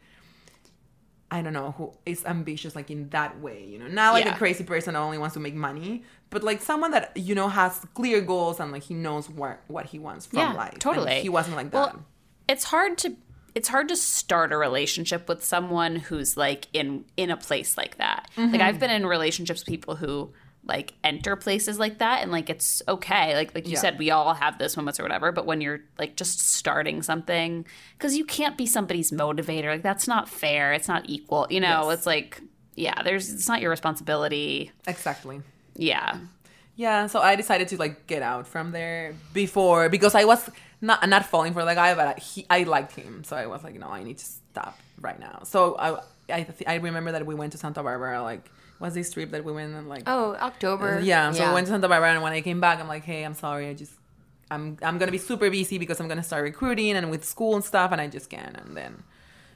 I 1.33 1.41
don't 1.41 1.53
know, 1.53 1.71
who 1.77 1.93
is 2.05 2.25
ambitious 2.25 2.75
like 2.75 2.91
in 2.91 3.07
that 3.11 3.39
way, 3.39 3.63
you 3.65 3.79
know, 3.79 3.87
not 3.87 4.11
like 4.11 4.25
Yeah. 4.25 4.35
a 4.35 4.37
crazy 4.37 4.65
person 4.65 4.95
that 4.95 4.99
only 4.99 5.17
wants 5.17 5.33
to 5.35 5.39
make 5.39 5.53
money, 5.55 6.03
but 6.29 6.43
like 6.43 6.59
someone 6.61 6.91
that 6.91 7.15
you 7.15 7.35
know 7.35 7.47
has 7.47 7.79
clear 7.93 8.19
goals 8.19 8.59
and 8.59 8.69
like 8.73 8.83
he 8.83 8.93
knows 8.95 9.29
what 9.29 9.61
what 9.67 9.85
he 9.85 9.97
wants 9.97 10.25
from 10.25 10.39
Yeah, 10.39 10.51
life. 10.51 10.73
And 10.73 10.81
totally. 10.81 11.21
he 11.21 11.29
wasn't 11.29 11.55
like 11.55 11.71
that. 11.71 11.93
Well, 11.93 12.05
it's 12.49 12.65
hard 12.65 12.97
to 12.97 13.15
it's 13.53 13.67
hard 13.67 13.89
to 13.89 13.95
start 13.95 14.53
a 14.53 14.57
relationship 14.57 15.27
with 15.27 15.43
someone 15.43 15.95
who's 15.97 16.37
like 16.37 16.67
in 16.73 17.05
in 17.17 17.29
a 17.29 17.37
place 17.37 17.77
like 17.77 17.97
that. 17.97 18.29
Like 18.37 18.61
I've 18.61 18.75
mm-hmm. 18.75 18.79
been 18.79 18.91
in 18.91 19.05
relationships 19.05 19.61
with 19.61 19.67
people 19.67 19.95
who 19.95 20.31
like 20.63 20.93
enter 21.03 21.35
places 21.35 21.79
like 21.79 21.97
that 21.97 22.21
and 22.21 22.31
like 22.31 22.49
it's 22.49 22.81
okay. 22.87 23.35
Like 23.35 23.53
like 23.55 23.65
you 23.67 23.73
Yeah. 23.73 23.79
said 23.79 23.99
we 23.99 24.11
all 24.11 24.33
have 24.35 24.57
those 24.59 24.77
moments 24.77 24.99
or 24.99 25.03
whatever, 25.03 25.31
but 25.31 25.45
when 25.45 25.59
you're 25.59 25.81
like 25.97 26.15
just 26.15 26.39
starting 26.39 27.01
something 27.01 27.65
cuz 27.99 28.15
you 28.15 28.23
can't 28.25 28.57
be 28.57 28.65
somebody's 28.67 29.11
motivator. 29.11 29.69
Like 29.69 29.81
that's 29.83 30.07
not 30.07 30.29
fair. 30.29 30.71
It's 30.73 30.87
not 30.87 31.09
equal. 31.09 31.47
You 31.49 31.59
know, 31.61 31.89
Yes. 31.89 31.97
it's 31.99 32.05
like 32.05 32.41
yeah, 32.75 33.01
there's 33.03 33.33
it's 33.33 33.47
not 33.47 33.59
your 33.61 33.69
responsibility. 33.71 34.71
exactly. 34.87 35.41
Yeah. 35.75 36.17
Yeah, 36.75 37.07
so 37.07 37.19
I 37.19 37.35
decided 37.35 37.67
to 37.69 37.77
like 37.77 38.07
get 38.07 38.21
out 38.21 38.47
from 38.47 38.71
there 38.71 39.13
before 39.33 39.89
because 39.89 40.15
I 40.15 40.23
was 40.25 40.49
not 40.81 41.07
not 41.07 41.25
falling 41.25 41.53
for 41.53 41.63
the 41.63 41.75
guy, 41.75 41.93
but 41.95 42.07
I, 42.07 42.19
he 42.19 42.45
I 42.49 42.63
liked 42.63 42.93
him, 42.93 43.23
so 43.23 43.35
I 43.35 43.45
was 43.45 43.63
like, 43.63 43.75
no, 43.75 43.87
I 43.87 44.03
need 44.03 44.17
to 44.17 44.25
stop 44.25 44.77
right 44.99 45.19
now. 45.19 45.41
So 45.43 45.77
I 45.77 45.99
I 46.33 46.43
th- 46.43 46.63
I 46.67 46.75
remember 46.75 47.11
that 47.11 47.25
we 47.25 47.35
went 47.35 47.51
to 47.53 47.57
Santa 47.57 47.83
Barbara, 47.83 48.21
like 48.23 48.51
was 48.79 48.95
this 48.95 49.13
trip 49.13 49.29
that 49.31 49.45
we 49.45 49.51
went 49.51 49.73
and 49.75 49.87
like 49.87 50.03
oh, 50.07 50.33
October. 50.35 50.99
yeah. 51.01 51.31
So 51.31 51.43
I 51.43 51.53
went 51.53 51.67
to 51.67 51.73
Santa 51.73 51.87
Barbara, 51.87 52.13
and 52.13 52.23
when 52.23 52.33
I 52.33 52.41
came 52.41 52.59
back, 52.59 52.79
I'm 52.79 52.87
like, 52.87 53.03
hey, 53.03 53.23
I'm 53.23 53.35
sorry, 53.35 53.69
I 53.69 53.73
just 53.73 53.93
I'm 54.49 54.77
I'm 54.81 54.97
gonna 54.97 55.11
be 55.11 55.17
super 55.17 55.49
busy 55.49 55.77
because 55.77 55.99
I'm 55.99 56.07
gonna 56.07 56.23
start 56.23 56.43
recruiting 56.43 56.91
and 56.91 57.11
with 57.11 57.23
school 57.23 57.55
and 57.55 57.63
stuff, 57.63 57.91
and 57.91 58.01
I 58.01 58.07
just 58.07 58.29
can't. 58.29 58.57
And 58.57 58.75
then 58.75 59.03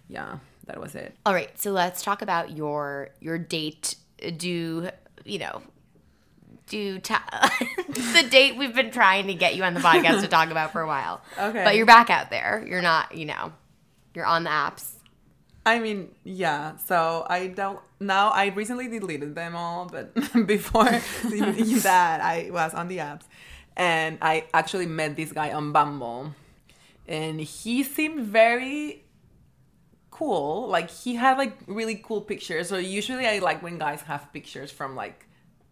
yeah, 0.07 0.37
that 0.67 0.79
was 0.79 0.93
it. 0.95 1.15
All 1.25 1.33
right, 1.33 1.57
so 1.59 1.71
let's 1.71 2.03
talk 2.03 2.21
about 2.21 2.55
your 2.55 3.09
your 3.19 3.37
date. 3.39 3.95
Do 4.37 4.89
you 5.25 5.39
know? 5.39 5.61
Do 6.67 6.99
ta- 6.99 7.51
the 7.87 8.27
date 8.29 8.57
we've 8.57 8.73
been 8.73 8.91
trying 8.91 9.27
to 9.27 9.33
get 9.33 9.55
you 9.55 9.63
on 9.63 9.73
the 9.73 9.79
podcast 9.79 10.21
to 10.21 10.27
talk 10.27 10.49
about 10.49 10.71
for 10.71 10.81
a 10.81 10.87
while. 10.87 11.21
Okay. 11.37 11.63
but 11.63 11.75
you're 11.75 11.85
back 11.85 12.09
out 12.09 12.29
there. 12.29 12.65
You're 12.67 12.81
not. 12.81 13.15
You 13.15 13.25
know, 13.25 13.53
you're 14.13 14.25
on 14.25 14.43
the 14.43 14.49
apps. 14.49 14.91
I 15.65 15.79
mean, 15.79 16.09
yeah. 16.23 16.77
So 16.77 17.25
I 17.27 17.47
don't 17.47 17.79
now. 17.99 18.29
I 18.29 18.47
recently 18.47 18.87
deleted 18.87 19.35
them 19.35 19.55
all, 19.55 19.87
but 19.87 20.13
before 20.47 20.83
that, 21.23 22.21
I 22.21 22.49
was 22.51 22.73
on 22.73 22.87
the 22.87 22.97
apps, 22.97 23.23
and 23.75 24.17
I 24.21 24.45
actually 24.53 24.85
met 24.85 25.15
this 25.15 25.31
guy 25.31 25.51
on 25.53 25.71
Bumble, 25.71 26.33
and 27.07 27.39
he 27.41 27.83
seemed 27.83 28.21
very 28.25 29.05
cool. 30.11 30.67
Like 30.67 30.89
he 30.89 31.15
had 31.15 31.37
like 31.37 31.57
really 31.67 31.95
cool 31.95 32.21
pictures. 32.21 32.69
So 32.69 32.77
usually 32.77 33.27
I 33.27 33.39
like 33.39 33.63
when 33.63 33.77
guys 33.77 34.01
have 34.03 34.31
pictures 34.31 34.71
from 34.71 34.95
like 34.95 35.24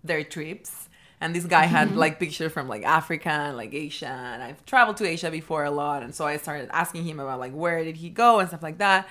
their 0.04 0.24
trips. 0.24 0.90
And 1.22 1.34
this 1.34 1.46
guy 1.46 1.64
had 1.64 1.96
like 1.96 2.20
pictures 2.20 2.52
from 2.52 2.68
like 2.68 2.84
Africa 2.84 3.30
and 3.30 3.56
like 3.58 3.74
Asia. 3.74 4.08
And 4.08 4.44
I've 4.44 4.66
traveled 4.66 4.98
to 4.98 5.08
Asia 5.08 5.32
before 5.32 5.64
a 5.64 5.72
lot. 5.72 6.04
And 6.04 6.14
so 6.14 6.26
I 6.26 6.38
started 6.38 6.70
asking 6.74 7.06
him 7.06 7.20
about 7.20 7.40
like 7.40 7.54
where 7.54 7.84
did 7.84 7.96
he 7.98 8.10
go 8.10 8.40
and 8.40 8.50
stuff 8.50 8.62
like 8.64 8.80
that. 8.80 9.08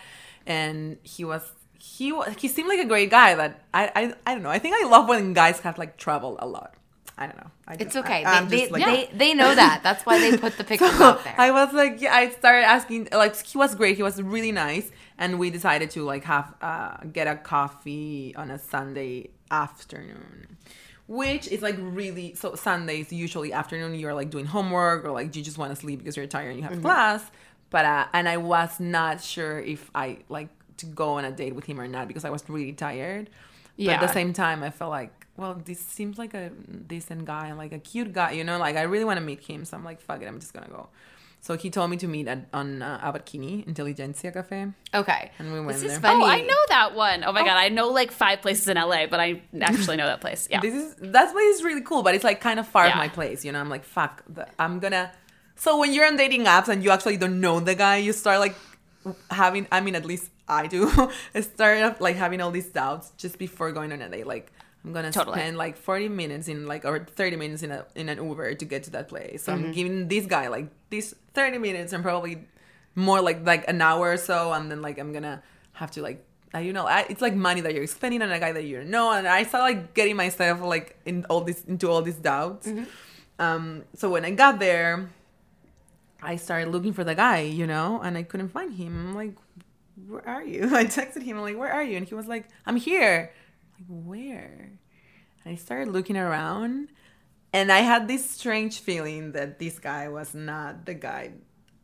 And 0.47 0.99
he 1.03 1.25
was 1.25 1.51
he 1.79 2.13
he 2.39 2.49
seemed 2.49 2.69
like 2.69 2.81
a 2.81 2.85
great 2.85 3.11
guy 3.11 3.35
that 3.35 3.63
I 3.73 3.91
I, 3.95 4.15
I 4.27 4.35
don't 4.35 4.43
know. 4.43 4.51
I 4.51 4.59
think 4.59 4.77
I 4.77 4.89
love 4.89 5.09
when 5.09 5.33
guys 5.33 5.61
have 5.61 5.79
like 5.79 5.97
traveled 5.97 6.37
a 6.41 6.47
lot. 6.47 6.75
I 7.19 7.27
don't 7.27 7.37
know. 7.37 7.51
I 7.69 7.77
It's 7.79 7.95
okay. 7.97 8.25
I, 8.25 8.45
they, 8.45 8.61
just, 8.61 8.73
they, 8.73 8.81
like- 8.81 9.11
they 9.13 9.17
they 9.23 9.35
know 9.35 9.55
that. 9.55 9.83
That's 9.83 10.05
why 10.05 10.19
they 10.19 10.37
put 10.37 10.57
the 10.57 10.65
pictures 10.71 10.97
so 10.97 11.05
out 11.05 11.25
there. 11.25 11.35
I 11.39 11.51
was 11.51 11.73
like, 11.73 12.01
yeah, 12.01 12.15
I 12.15 12.31
started 12.31 12.65
asking, 12.65 13.09
like, 13.13 13.37
he 13.45 13.59
was 13.59 13.75
great. 13.75 13.97
He 13.97 14.03
was 14.03 14.21
really 14.21 14.51
nice. 14.51 14.91
And 15.19 15.39
we 15.39 15.51
decided 15.51 15.91
to, 15.93 16.03
like, 16.05 16.25
have, 16.25 16.55
uh, 16.61 16.97
get 17.13 17.27
a 17.29 17.37
coffee 17.37 18.35
on 18.35 18.51
a 18.51 18.59
Sunday 18.59 19.31
afternoon, 19.51 20.57
which 21.07 21.49
is, 21.49 21.63
like, 21.63 21.77
really, 21.79 22.35
so 22.35 22.55
Sundays, 22.55 23.13
usually 23.13 23.53
afternoon, 23.53 23.95
you're, 23.95 24.15
like, 24.15 24.31
doing 24.31 24.47
homework 24.47 25.05
or, 25.05 25.11
like, 25.11 25.35
you 25.37 25.43
just 25.43 25.59
want 25.59 25.71
to 25.71 25.77
sleep 25.77 25.99
because 25.99 26.17
you're 26.17 26.27
tired 26.27 26.49
and 26.51 26.57
you 26.59 26.63
have 26.63 26.73
Mm-hmm. 26.73 26.83
class. 26.83 27.31
But, 27.71 27.85
uh, 27.85 28.07
and 28.13 28.29
I 28.29 28.37
was 28.37 28.79
not 28.81 29.23
sure 29.23 29.59
if 29.59 29.91
I, 29.95 30.19
like, 30.29 30.49
to 30.79 30.87
go 30.87 31.15
on 31.15 31.25
a 31.25 31.31
date 31.31 31.55
with 31.55 31.65
him 31.65 31.81
or 31.81 31.87
not 31.89 32.09
because 32.09 32.25
I 32.25 32.31
was 32.31 32.49
really 32.49 32.73
tired. 32.73 33.31
But 33.77 33.85
at 33.95 34.01
the 34.01 34.13
same 34.13 34.33
time, 34.33 34.63
I 34.63 34.71
felt 34.71 34.91
like, 34.91 35.27
well, 35.37 35.55
this 35.65 35.81
seems 35.81 36.19
like 36.19 36.35
a 36.35 36.51
decent 36.51 37.25
guy 37.25 37.47
and 37.49 37.57
like 37.57 37.73
a 37.73 37.79
cute 37.79 38.13
guy, 38.13 38.33
you 38.33 38.45
know. 38.45 38.59
Like 38.59 38.77
I 38.77 38.83
really 38.83 39.05
want 39.05 39.19
to 39.19 39.25
meet 39.25 39.41
him, 39.41 39.65
so 39.65 39.77
I'm 39.77 39.85
like, 39.85 40.01
fuck 40.01 40.21
it, 40.23 40.27
I'm 40.27 40.39
just 40.41 40.53
gonna 40.53 40.69
go. 40.69 40.89
So 41.45 41.57
he 41.57 41.71
told 41.71 41.91
me 41.91 41.97
to 41.97 42.07
meet 42.07 42.29
at 42.29 42.47
on 42.55 42.83
uh, 42.83 43.01
Abbot 43.03 43.25
Kinney 43.27 43.65
Intelligentsia 43.67 44.31
Cafe, 44.31 44.69
okay, 44.95 45.33
and 45.41 45.53
we 45.53 45.59
went 45.59 45.73
this 45.73 45.83
is 45.83 45.91
there. 45.91 46.01
funny. 46.01 46.23
Oh, 46.23 46.27
I 46.27 46.41
know 46.41 46.63
that 46.69 46.95
one. 46.95 47.25
Oh 47.25 47.33
my 47.33 47.43
god, 47.45 47.57
I 47.57 47.69
know 47.69 47.89
like 47.89 48.13
five 48.13 48.41
places 48.43 48.69
in 48.69 48.77
LA, 48.77 49.07
but 49.09 49.19
I 49.19 49.43
actually 49.61 49.97
know 49.97 50.07
that 50.07 50.21
place. 50.21 50.47
Yeah. 50.49 50.61
This 50.61 50.73
is 50.73 50.95
that 51.01 51.33
place 51.33 51.57
is 51.57 51.65
really 51.65 51.83
cool, 51.83 52.05
but 52.05 52.15
it's 52.15 52.23
like 52.23 52.41
kind 52.41 52.61
of 52.61 52.69
far 52.69 52.87
Yeah. 52.87 52.93
of 52.93 52.99
my 52.99 53.09
place, 53.09 53.45
you 53.45 53.51
know. 53.51 53.59
I'm 53.59 53.69
like, 53.69 53.83
fuck, 53.85 54.23
the, 54.29 54.47
I'm 54.57 54.79
gonna. 54.79 55.11
So 55.57 55.79
when 55.79 55.93
you're 55.93 56.07
on 56.07 56.17
dating 56.17 56.45
apps 56.45 56.69
and 56.69 56.83
you 56.85 56.91
actually 56.91 57.17
don't 57.17 57.41
know 57.41 57.59
the 57.59 57.75
guy, 57.75 57.97
you 57.97 58.13
start 58.13 58.39
like 58.39 58.55
having. 59.31 59.67
I 59.73 59.81
mean, 59.81 59.97
at 59.97 60.05
least 60.05 60.31
I 60.47 60.69
do. 60.69 60.89
I 61.35 61.41
start 61.55 62.01
like 62.01 62.15
having 62.15 62.41
all 62.41 62.53
these 62.53 62.69
doubts 62.69 63.11
just 63.19 63.37
before 63.37 63.73
going 63.73 63.93
on 63.93 64.01
a 64.01 64.09
date. 64.09 64.29
Like 64.29 64.53
I'm 64.85 64.93
gonna 64.93 65.13
Totally. 65.13 65.39
spend 65.39 65.57
like 65.57 65.77
40 65.77 66.09
minutes 66.09 66.49
in 66.49 66.67
like 66.67 66.85
or 66.85 67.05
30 67.05 67.37
minutes 67.37 67.63
in 67.63 67.71
a 67.71 67.87
in 67.95 68.09
an 68.09 68.19
Uber 68.19 68.55
to 68.55 68.65
get 68.65 68.83
to 68.85 68.91
that 68.91 69.09
place. 69.09 69.45
So 69.45 69.53
Mm-hmm. 69.53 69.65
I'm 69.67 69.73
giving 69.73 70.09
this 70.09 70.27
guy 70.27 70.49
like 70.49 70.69
these 70.91 71.15
30 71.35 71.59
minutes 71.59 71.93
and 71.93 72.03
probably 72.03 72.45
more 72.95 73.21
like 73.21 73.47
like 73.47 73.69
an 73.69 73.81
hour 73.81 74.11
or 74.13 74.17
so, 74.17 74.53
and 74.53 74.71
then 74.71 74.83
like 74.83 74.99
I'm 74.99 75.13
gonna 75.13 75.43
have 75.75 75.91
to 75.93 76.03
like 76.03 76.25
uh, 76.55 76.59
you 76.59 76.73
know, 76.75 76.87
I, 76.87 77.07
it's 77.09 77.23
like 77.23 77.35
money 77.35 77.63
that 77.63 77.73
you're 77.75 77.87
spending 77.87 78.21
on 78.21 78.31
a 78.31 78.39
guy 78.39 78.53
that 78.53 78.65
you 78.65 78.77
don't 78.77 78.91
know, 78.91 79.11
and 79.13 79.27
I 79.27 79.45
started 79.45 79.65
like 79.65 79.95
getting 79.95 80.17
myself 80.17 80.61
like 80.61 80.99
in 81.07 81.25
all 81.31 81.41
this 81.43 81.65
into 81.65 81.89
all 81.89 82.03
these 82.03 82.17
doubts. 82.17 82.69
Um, 83.39 83.85
so 83.95 84.11
when 84.11 84.25
I 84.27 84.33
got 84.33 84.59
there, 84.59 85.09
I 86.23 86.37
started 86.37 86.69
looking 86.71 86.93
for 86.93 87.05
the 87.05 87.15
guy, 87.15 87.41
you 87.41 87.67
know, 87.67 88.01
and 88.03 88.19
I 88.19 88.23
couldn't 88.23 88.51
find 88.51 88.73
him. 88.75 89.09
I'm 89.09 89.15
like, 89.15 89.35
where 90.07 90.29
are 90.29 90.45
you? 90.45 90.65
I 90.77 90.85
texted 90.85 91.23
him, 91.23 91.37
I'm 91.39 91.43
like, 91.43 91.57
where 91.57 91.73
are 91.73 91.83
you? 91.83 91.97
And 91.97 92.07
he 92.07 92.15
was 92.15 92.27
like, 92.27 92.49
I'm 92.67 92.77
here. 92.77 93.33
Like, 93.89 94.05
where? 94.05 94.73
And 95.45 95.53
I 95.53 95.57
started 95.57 95.89
looking 95.89 96.17
around, 96.17 96.89
and 97.53 97.73
I 97.73 97.81
had 97.81 98.09
this 98.09 98.29
strange 98.29 98.81
feeling 98.81 99.33
that 99.33 99.59
this 99.59 99.79
guy 99.79 100.09
was 100.09 100.35
not 100.35 100.87
the 100.87 100.95
guy 100.95 101.33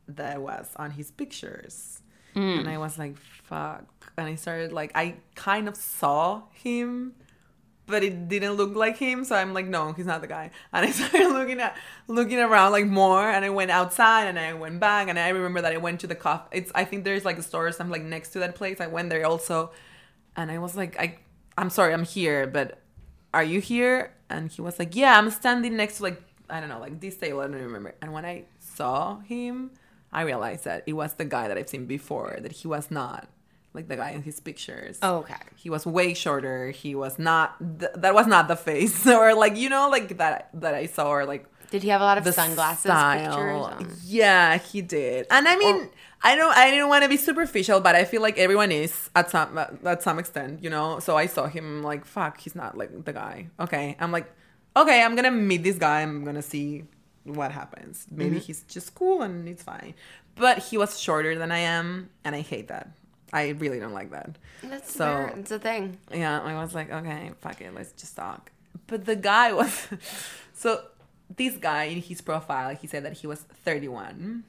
that 0.09 0.41
was 0.41 0.71
on 0.77 0.93
his 0.93 1.11
pictures. 1.11 2.03
Mm. 2.35 2.61
And 2.61 2.69
I 2.69 2.79
was 2.79 2.99
like, 2.99 3.17
fuck. 3.17 3.85
And 4.17 4.29
I 4.29 4.35
started 4.37 4.73
like, 4.73 4.93
I 4.95 5.17
kind 5.35 5.69
of 5.69 5.77
saw 5.77 6.43
him, 6.53 7.15
but 7.87 8.03
it 8.03 8.29
didn't 8.29 8.53
look 8.53 8.75
like 8.75 8.97
him. 8.97 9.25
So 9.25 9.35
I'm 9.35 9.53
like, 9.55 9.67
no, 9.67 9.93
he's 9.93 10.07
not 10.07 10.21
the 10.21 10.27
guy. 10.27 10.51
And 10.73 10.87
I 10.87 10.91
started 10.93 11.29
looking 11.29 11.61
at, 11.61 11.77
looking 12.07 12.39
around 12.39 12.73
like 12.73 12.87
more. 12.87 13.29
And 13.29 13.45
I 13.45 13.51
went 13.51 13.71
outside 13.71 14.29
and 14.29 14.39
I 14.39 14.55
went 14.55 14.81
back. 14.81 15.09
And 15.09 15.19
I 15.19 15.29
remember 15.31 15.61
that 15.63 15.73
I 15.73 15.79
went 15.79 16.01
to 16.01 16.07
the 16.07 16.15
coffee. 16.15 16.49
It's, 16.53 16.73
I 16.75 16.85
think 16.85 17.05
there's 17.05 17.25
like 17.25 17.39
a 17.39 17.43
store 17.43 17.67
or 17.67 17.73
something 17.73 17.93
like 17.93 18.03
next 18.03 18.31
to 18.31 18.39
that 18.41 18.55
place. 18.55 18.81
I 18.81 18.87
went 18.87 19.11
there 19.11 19.27
also. 19.27 19.73
And 20.37 20.51
I 20.51 20.59
was 20.59 20.77
like, 20.77 20.99
I, 21.01 21.19
I'm 21.59 21.71
sorry, 21.71 21.93
I'm 21.93 22.05
here, 22.05 22.47
but 22.47 22.79
are 23.35 23.43
you 23.43 23.61
here? 23.61 24.13
And 24.31 24.51
he 24.51 24.63
was 24.63 24.79
like, 24.79 24.95
yeah, 24.95 25.19
I'm 25.19 25.31
standing 25.31 25.77
next 25.77 25.97
to 25.97 26.05
like, 26.05 26.23
I 26.49 26.61
don't 26.61 26.69
know, 26.69 26.79
like 26.79 27.01
this 27.01 27.17
table. 27.17 27.41
I 27.41 27.45
don't 27.45 27.55
remember. 27.55 27.95
And 28.01 28.13
when 28.13 28.25
I 28.25 28.45
saw 28.61 29.19
him, 29.21 29.73
I 30.13 30.23
realized 30.23 30.65
that 30.65 30.85
it 30.87 30.93
was 30.93 31.15
the 31.15 31.25
guy 31.25 31.49
that 31.49 31.59
I've 31.59 31.69
seen 31.69 31.87
before, 31.87 32.39
that 32.41 32.53
he 32.53 32.69
was 32.69 32.91
not 32.91 33.29
like 33.75 33.89
the 33.89 33.97
guy 33.97 34.11
in 34.11 34.23
his 34.23 34.39
pictures. 34.41 34.99
Oh, 35.03 35.17
okay. 35.19 35.35
He 35.57 35.69
was 35.69 35.85
way 35.85 36.15
shorter. 36.15 36.71
He 36.71 36.95
was 36.95 37.19
not, 37.19 37.57
th- 37.81 37.93
that 37.97 38.15
was 38.15 38.27
not 38.27 38.49
the 38.49 38.57
face. 38.57 39.07
or 39.07 39.35
like, 39.35 39.57
you 39.57 39.69
know, 39.69 39.91
like 39.91 40.17
that, 40.19 40.51
that 40.55 40.75
I 40.75 40.87
saw, 40.87 41.09
or 41.09 41.27
like 41.27 41.47
Did 41.71 41.83
he 41.83 41.89
have 41.91 42.01
a 42.01 42.05
lot 42.05 42.19
of 42.19 42.25
the 42.25 42.33
sunglasses 42.33 42.83
style. 42.83 43.27
pictures? 43.71 43.89
on? 43.91 43.97
Yeah, 44.05 44.57
he 44.59 44.81
did. 44.83 45.27
And 45.31 45.47
I 45.47 45.57
mean, 45.57 45.89
I 46.23 46.35
don't 46.35 46.57
I 46.57 46.71
didn't 46.71 46.89
want 46.89 47.03
to 47.05 47.09
be 47.09 47.17
superficial, 47.17 47.81
but 47.81 47.95
I 47.95 48.05
feel 48.05 48.23
like 48.23 48.39
everyone 48.39 48.73
is 48.73 49.11
at 49.15 49.31
some 49.31 49.59
at 49.85 50.03
some 50.03 50.19
extent, 50.19 50.63
you 50.65 50.71
know. 50.71 50.99
So 51.01 51.17
I 51.17 51.27
saw 51.27 51.47
him 51.47 51.83
like, 51.83 52.05
fuck, 52.05 52.41
he's 52.41 52.55
not 52.55 52.77
like 52.77 53.05
the 53.05 53.13
guy. 53.13 53.49
Okay, 53.61 53.97
I'm 54.01 54.13
like, 54.13 54.27
okay, 54.77 55.03
I'm 55.03 55.15
gonna 55.15 55.31
meet 55.31 55.63
this 55.63 55.77
guy. 55.79 56.01
I'm 56.03 56.25
gonna 56.25 56.43
see 56.43 56.85
what 57.25 57.53
happens. 57.53 58.07
Maybe 58.11 58.37
Mm-hmm. 58.37 58.47
he's 58.47 58.63
just 58.63 58.95
cool 58.95 59.21
and 59.23 59.47
it's 59.49 59.63
fine. 59.63 59.95
But 60.35 60.59
he 60.59 60.79
was 60.79 60.99
shorter 60.99 61.37
than 61.37 61.51
I 61.53 61.59
am, 61.59 62.09
and 62.25 62.35
I 62.35 62.41
hate 62.41 62.69
that. 62.69 62.89
I 63.33 63.49
really 63.51 63.79
don't 63.79 63.93
like 63.93 64.11
that. 64.13 64.39
That's 64.63 64.91
So- 64.91 65.05
fair. 65.05 65.35
It's 65.39 65.51
a 65.51 65.59
thing. 65.59 65.99
Yeah, 66.11 66.41
I 66.41 66.55
was 66.63 66.75
like, 66.75 66.91
okay, 66.91 67.33
fuck 67.43 67.61
it, 67.61 67.75
let's 67.75 67.93
just 67.93 68.17
talk. 68.17 68.51
But 68.87 69.05
the 69.05 69.17
guy 69.17 69.53
was 69.53 69.89
so 70.55 70.81
this 71.37 71.57
guy 71.57 71.85
in 71.85 72.01
his 72.01 72.21
profile, 72.21 72.75
he 72.75 72.87
said 72.87 73.05
that 73.05 73.15
he 73.15 73.27
was 73.27 73.41
31. 73.41 74.45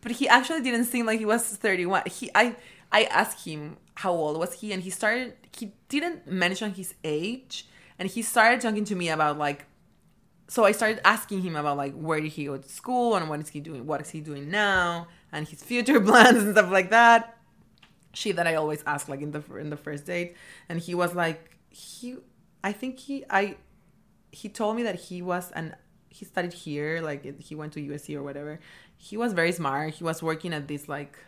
But 0.00 0.12
he 0.12 0.28
actually 0.28 0.62
didn't 0.62 0.84
seem 0.84 1.06
like 1.06 1.18
he 1.18 1.24
was 1.24 1.44
31. 1.56 2.02
He 2.06 2.30
I 2.34 2.56
I 2.92 3.04
asked 3.04 3.46
him 3.46 3.76
how 3.96 4.12
old 4.12 4.38
was 4.38 4.54
he 4.60 4.72
and 4.72 4.82
he 4.82 4.90
started 4.90 5.34
he 5.56 5.72
didn't 5.88 6.26
mention 6.26 6.72
his 6.74 6.94
age 7.02 7.66
and 7.98 8.08
he 8.08 8.22
started 8.22 8.60
talking 8.60 8.84
to 8.84 8.94
me 8.94 9.08
about 9.08 9.38
like 9.38 9.66
so 10.46 10.64
I 10.64 10.72
started 10.72 11.00
asking 11.04 11.42
him 11.42 11.56
about 11.56 11.76
like 11.76 11.94
where 11.94 12.20
did 12.20 12.30
he 12.30 12.44
go 12.46 12.56
to 12.56 12.68
school 12.68 13.16
and 13.16 13.28
what 13.28 13.40
is 13.40 13.48
he 13.48 13.60
doing 13.60 13.86
what 13.86 14.00
is 14.00 14.10
he 14.10 14.20
doing 14.20 14.50
now 14.50 15.08
and 15.32 15.46
his 15.48 15.62
future 15.62 16.00
plans 16.08 16.38
and 16.38 16.52
stuff 16.52 16.70
like 16.70 16.90
that 16.90 17.36
shit 18.14 18.36
that 18.36 18.46
I 18.46 18.54
always 18.54 18.82
ask 18.86 19.08
like 19.08 19.20
in 19.20 19.32
the 19.32 19.42
in 19.56 19.70
the 19.70 19.76
first 19.76 20.06
date 20.06 20.36
and 20.68 20.78
he 20.78 20.94
was 20.94 21.14
like 21.14 21.58
he 21.70 22.16
I 22.62 22.72
think 22.72 22.98
he 23.00 23.24
I 23.28 23.56
he 24.30 24.48
told 24.48 24.76
me 24.76 24.84
that 24.84 24.94
he 24.94 25.22
was 25.22 25.50
an 25.52 25.74
he 26.18 26.24
studied 26.24 26.52
here 26.52 27.00
like 27.00 27.40
he 27.40 27.54
went 27.54 27.72
to 27.74 27.80
USC 27.80 28.16
or 28.16 28.22
whatever. 28.22 28.58
He 28.96 29.16
was 29.16 29.32
very 29.32 29.52
smart. 29.52 29.94
He 29.94 30.04
was 30.04 30.22
working 30.22 30.52
at 30.52 30.66
this 30.66 30.88
like 30.88 31.18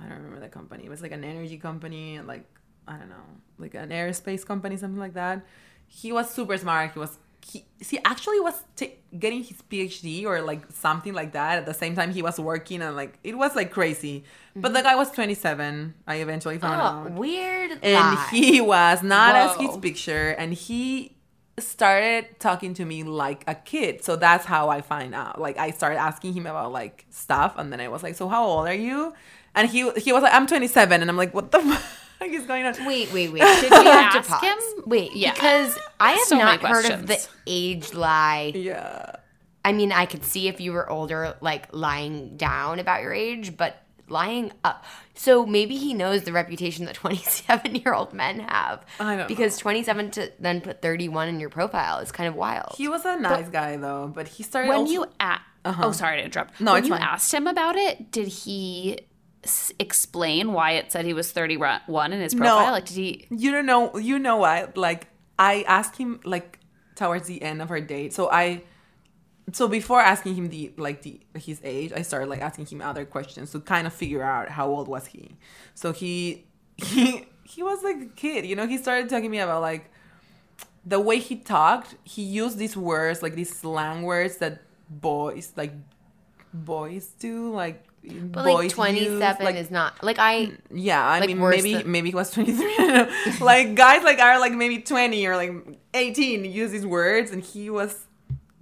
I 0.00 0.04
don't 0.08 0.16
remember 0.18 0.40
the 0.40 0.48
company. 0.48 0.84
It 0.86 0.90
was 0.90 1.02
like 1.02 1.12
an 1.12 1.24
energy 1.24 1.58
company 1.58 2.20
like 2.20 2.44
I 2.88 2.96
don't 2.96 3.10
know 3.10 3.26
like 3.58 3.74
an 3.74 3.90
aerospace 3.90 4.44
company 4.44 4.76
something 4.76 4.98
like 5.00 5.14
that. 5.14 5.44
He 5.86 6.12
was 6.12 6.30
super 6.30 6.56
smart. 6.56 6.92
He 6.94 6.98
was 6.98 7.18
he, 7.42 7.64
he 7.78 7.98
actually 8.04 8.38
was 8.40 8.62
t- 8.76 8.94
getting 9.18 9.42
his 9.42 9.62
PhD 9.70 10.24
or 10.24 10.42
like 10.42 10.62
something 10.70 11.14
like 11.14 11.32
that 11.32 11.58
at 11.58 11.66
the 11.66 11.72
same 11.74 11.94
time 11.96 12.12
he 12.12 12.22
was 12.22 12.38
working 12.38 12.82
and 12.82 12.94
like 12.96 13.18
it 13.24 13.36
was 13.36 13.54
like 13.56 13.70
crazy. 13.70 14.24
But 14.54 14.72
the 14.72 14.80
mm-hmm. 14.80 14.88
guy 14.88 14.94
was 14.96 15.10
27 15.10 15.94
I 16.06 16.16
eventually 16.16 16.58
found 16.58 16.80
Oh, 16.80 16.84
out. 16.84 17.12
weird. 17.12 17.72
and 17.82 17.94
lie. 17.94 18.28
he 18.30 18.60
was 18.60 19.02
not 19.02 19.34
as 19.36 19.56
Whoa. 19.56 19.66
his 19.68 19.76
picture. 19.78 20.30
And 20.30 20.52
he 20.54 21.16
started 21.60 22.26
talking 22.38 22.74
to 22.74 22.84
me 22.84 23.02
like 23.02 23.44
a 23.46 23.54
kid 23.54 24.02
so 24.04 24.16
that's 24.16 24.44
how 24.44 24.68
i 24.68 24.80
find 24.80 25.14
out 25.14 25.40
like 25.40 25.56
i 25.58 25.70
started 25.70 25.96
asking 25.98 26.32
him 26.32 26.46
about 26.46 26.72
like 26.72 27.04
stuff 27.10 27.54
and 27.58 27.72
then 27.72 27.80
i 27.80 27.88
was 27.88 28.02
like 28.02 28.14
so 28.14 28.28
how 28.28 28.44
old 28.44 28.66
are 28.68 28.74
you 28.74 29.12
and 29.54 29.68
he 29.70 29.90
he 29.92 30.12
was 30.12 30.22
like 30.22 30.32
i'm 30.34 30.46
27 30.46 31.00
and 31.00 31.10
i'm 31.10 31.16
like 31.16 31.32
what 31.34 31.50
the 31.52 31.60
fuck 32.18 32.28
is 32.28 32.44
going 32.46 32.64
on 32.66 32.74
Wait, 32.86 33.12
wait, 33.12 33.32
wait. 33.32 33.40
Did 33.60 33.70
you 33.72 33.90
have 33.90 34.24
to 34.24 34.30
ask 34.32 34.42
him? 34.44 34.58
Wait, 34.86 35.14
Yeah. 35.16 35.32
because 35.32 35.78
I 35.98 36.12
have 36.12 36.20
So 36.26 36.36
not 36.36 36.60
heard 36.60 36.84
of 36.90 37.06
the 37.06 37.26
age 37.46 37.94
lie. 37.94 38.52
yeah 38.54 39.16
I 39.64 39.72
mean, 39.72 39.90
I 39.92 40.06
could 40.06 40.24
see 40.24 40.48
if 40.48 40.58
you 40.60 40.72
were 40.72 40.88
older, 40.88 41.34
like 41.42 41.68
lying 41.72 42.36
down 42.38 42.78
about 42.78 43.02
your 43.02 43.12
age, 43.12 43.56
but 43.58 43.76
lying 44.10 44.52
up. 44.64 44.84
So 45.14 45.46
maybe 45.46 45.76
he 45.76 45.94
knows 45.94 46.22
the 46.24 46.32
reputation 46.32 46.84
that 46.86 46.94
27 47.02 47.74
year 47.76 47.94
old 47.94 48.12
men 48.12 48.40
have. 48.40 48.84
I 48.98 49.16
don't 49.16 49.28
Because 49.28 49.56
27 49.58 50.10
to 50.12 50.32
then 50.40 50.60
put 50.60 50.82
31 50.82 51.28
in 51.28 51.40
your 51.40 51.50
profile 51.50 51.98
is 52.00 52.10
kind 52.12 52.28
of 52.28 52.34
wild. 52.34 52.74
he 52.76 52.88
was 52.88 53.04
a 53.04 53.16
nice 53.16 53.48
guy 53.48 53.76
though 53.76 54.10
but 54.14 54.28
he 54.28 54.42
started 54.42 54.68
When 54.68 54.78
also- 54.80 54.92
you 54.92 55.04
a- 55.20 55.40
uh-huh. 55.64 55.82
oh 55.86 55.92
sorry 55.92 56.18
to 56.18 56.24
interrupt. 56.24 56.60
No, 56.60 56.72
when 56.72 56.80
it's 56.80 56.88
you 56.88 56.94
fine. 56.94 57.02
asked 57.02 57.32
him 57.32 57.46
about 57.46 57.76
it, 57.76 58.10
did 58.10 58.28
he 58.28 58.98
s- 59.44 59.72
explain 59.78 60.52
why 60.52 60.72
it 60.72 60.90
said 60.90 61.04
he 61.04 61.12
was 61.14 61.30
31 61.32 62.12
in 62.12 62.20
his 62.20 62.34
profile? 62.34 62.72
Like 62.72 62.86
did 62.86 62.96
he 62.96 63.26
you 63.30 63.50
don't 63.52 63.66
know 63.66 63.96
you 63.98 64.18
know 64.18 64.36
what 64.36 64.76
like 64.76 65.06
i 65.38 65.62
asked 65.68 65.96
him 65.96 66.20
like 66.24 66.58
towards 66.96 67.26
the 67.28 67.40
end 67.42 67.62
of 67.62 67.70
our 67.70 67.80
date 67.80 68.12
so 68.12 68.30
i 68.30 68.62
so 69.52 69.66
before 69.68 70.00
asking 70.00 70.34
him 70.34 70.48
the 70.48 70.72
like 70.76 71.02
the 71.02 71.18
his 71.34 71.60
age 71.64 71.92
i 71.96 72.02
started 72.02 72.28
like 72.28 72.40
asking 72.40 72.64
him 72.66 72.80
other 72.80 73.04
questions 73.04 73.50
to 73.52 73.60
kind 73.60 73.86
of 73.86 73.92
figure 73.92 74.22
out 74.22 74.48
how 74.50 74.68
old 74.68 74.86
was 74.88 75.06
he 75.06 75.36
so 75.74 75.92
he 75.92 76.44
he 76.76 77.26
he 77.44 77.62
was 77.62 77.82
like 77.82 77.96
a 78.00 78.06
kid 78.16 78.44
you 78.46 78.54
know 78.54 78.66
he 78.66 78.78
started 78.78 79.08
talking 79.08 79.24
to 79.24 79.28
me 79.30 79.38
about 79.40 79.60
like 79.60 79.90
the 80.86 81.00
way 81.00 81.18
he 81.18 81.36
talked 81.36 81.96
he 82.04 82.22
used 82.22 82.58
these 82.58 82.76
words 82.76 83.22
like 83.22 83.34
these 83.34 83.54
slang 83.54 84.02
words 84.02 84.36
that 84.36 84.62
boys 84.88 85.52
like 85.56 85.72
boys 86.54 87.08
do 87.18 87.52
like 87.52 87.84
but 88.02 88.46
like 88.46 88.70
27 88.70 89.44
like, 89.44 89.56
is 89.56 89.70
not, 89.70 90.02
like 90.02 90.18
I, 90.18 90.46
mm, 90.46 90.58
yeah, 90.72 91.06
I 91.06 91.20
Like, 91.20 91.26
mean 91.28 91.38
maybe 91.38 91.74
than- 91.74 91.92
maybe 91.92 92.08
he 92.08 92.14
was 92.16 92.30
23. 92.30 92.64
I 92.64 92.76
don't 92.78 92.88
know. 93.40 93.44
like 93.44 93.74
guys 93.74 94.02
like 94.02 94.18
are 94.20 94.40
like 94.40 94.52
maybe 94.52 94.78
20 94.80 95.26
or 95.26 95.36
like 95.36 95.52
18 95.92 96.46
use 96.46 96.70
these 96.70 96.86
words 96.86 97.30
and 97.30 97.42
he 97.44 97.68
was 97.68 98.06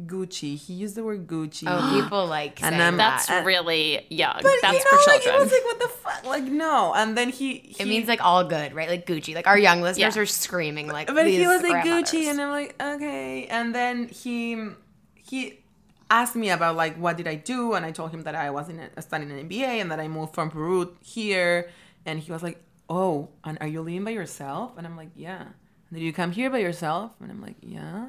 Gucci. 0.04 0.56
He 0.56 0.74
used 0.74 0.94
the 0.94 1.02
word 1.02 1.26
Gucci. 1.26 1.64
oh, 1.66 2.00
people 2.02 2.26
like 2.38 2.62
And 2.62 2.78
then 2.78 2.96
that. 2.98 3.24
That's 3.28 3.46
really 3.46 4.06
young. 4.10 4.40
but 4.42 4.52
That's 4.62 4.78
you 4.78 4.84
know, 4.84 4.90
for 4.90 4.96
oh, 4.96 5.04
like, 5.12 5.22
children. 5.22 5.40
it 5.42 5.44
was 5.44 5.52
like 5.52 5.64
what 5.64 5.78
the 5.80 5.88
fuck? 5.88 6.24
Like 6.24 6.44
no. 6.44 6.94
And 6.94 7.16
then 7.16 7.30
he, 7.30 7.58
he 7.58 7.82
it 7.82 7.88
means 7.88 8.06
like 8.08 8.24
all 8.24 8.44
good, 8.44 8.74
right? 8.74 8.88
Like 8.88 9.06
Gucci. 9.06 9.34
Like 9.34 9.46
our 9.46 9.58
young 9.58 9.80
listeners 9.82 10.14
Yeah. 10.16 10.22
are 10.22 10.26
screaming 10.26 10.88
like 10.88 11.08
but 11.08 11.26
he 11.26 11.46
was 11.46 11.62
like. 11.62 11.84
Gucci 11.84 12.24
and 12.30 12.40
I'm 12.40 12.50
like 12.50 12.80
okay. 12.80 13.46
And 13.46 13.74
then 13.74 14.08
he 14.08 14.68
he 15.14 15.60
asked 16.10 16.36
me 16.36 16.50
about 16.50 16.76
like 16.76 16.96
what 16.96 17.16
did 17.16 17.26
I 17.28 17.34
do 17.34 17.74
and 17.74 17.84
I 17.84 17.90
told 17.90 18.10
him 18.12 18.22
that 18.22 18.34
I 18.34 18.50
was 18.50 18.68
in 18.68 18.80
a, 18.96 19.02
studying 19.02 19.30
an 19.30 19.48
MBA 19.48 19.80
and 19.82 19.90
that 19.90 20.00
I 20.00 20.08
moved 20.08 20.34
from 20.34 20.50
Peru 20.50 20.96
here 21.02 21.68
and 22.06 22.18
he 22.18 22.32
was 22.32 22.42
like 22.42 22.62
oh 22.88 23.28
and 23.44 23.58
are 23.60 23.66
you 23.66 23.82
living 23.82 24.04
by 24.04 24.12
yourself 24.12 24.72
and 24.78 24.86
I'm 24.86 24.96
like 24.96 25.10
yeah 25.14 25.42
and 25.42 25.92
did 25.92 26.00
you 26.00 26.12
come 26.14 26.32
here 26.32 26.48
by 26.48 26.58
yourself 26.58 27.12
and 27.20 27.30
I'm 27.30 27.42
like 27.42 27.56
yeah 27.60 28.08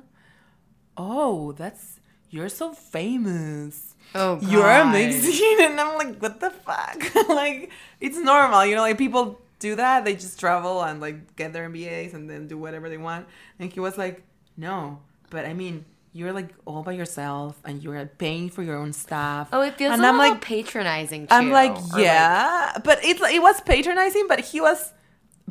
oh 0.99 1.53
that's 1.53 1.99
you're 2.29 2.49
so 2.49 2.73
famous. 2.73 3.95
Oh, 4.13 4.37
you're 4.41 4.61
God. 4.61 4.89
amazing. 4.89 5.57
And 5.65 5.79
I'm 5.81 5.97
like 5.97 6.21
what 6.21 6.39
the 6.39 6.51
fuck? 6.51 6.99
Like 7.29 7.71
it's 7.99 8.17
normal 8.17 8.65
you 8.65 8.75
know 8.75 8.81
like 8.81 8.97
people 8.99 9.41
do 9.59 9.75
that. 9.75 10.05
They 10.05 10.13
just 10.13 10.39
travel 10.39 10.83
and 10.83 10.99
like 11.01 11.35
get 11.35 11.53
their 11.53 11.67
MBAs 11.69 12.13
and 12.13 12.29
then 12.29 12.47
do 12.47 12.57
whatever 12.57 12.87
they 12.89 12.97
want. 12.97 13.25
And 13.57 13.71
he 13.73 13.79
was 13.79 13.97
like 13.97 14.23
no 14.57 14.99
but 15.31 15.45
I 15.45 15.53
mean 15.53 15.85
you're 16.11 16.33
like 16.33 16.49
all 16.65 16.81
by 16.83 16.93
yourself 16.93 17.59
and 17.63 17.83
you're 17.83 18.05
paying 18.17 18.49
for 18.49 18.63
your 18.63 18.77
own 18.77 18.93
stuff. 18.93 19.49
Oh, 19.53 19.61
it 19.61 19.75
feels 19.77 19.93
and 19.93 20.03
a 20.03 20.07
I'm 20.07 20.17
little 20.17 20.33
like 20.33 20.41
patronizing 20.41 21.27
too. 21.27 21.33
I'm 21.35 21.51
like, 21.51 21.77
yeah, 21.95 22.73
but 22.83 22.97
it 23.05 23.21
it 23.21 23.41
was 23.41 23.61
patronizing, 23.61 24.25
but 24.27 24.39
he 24.41 24.59
was 24.59 24.91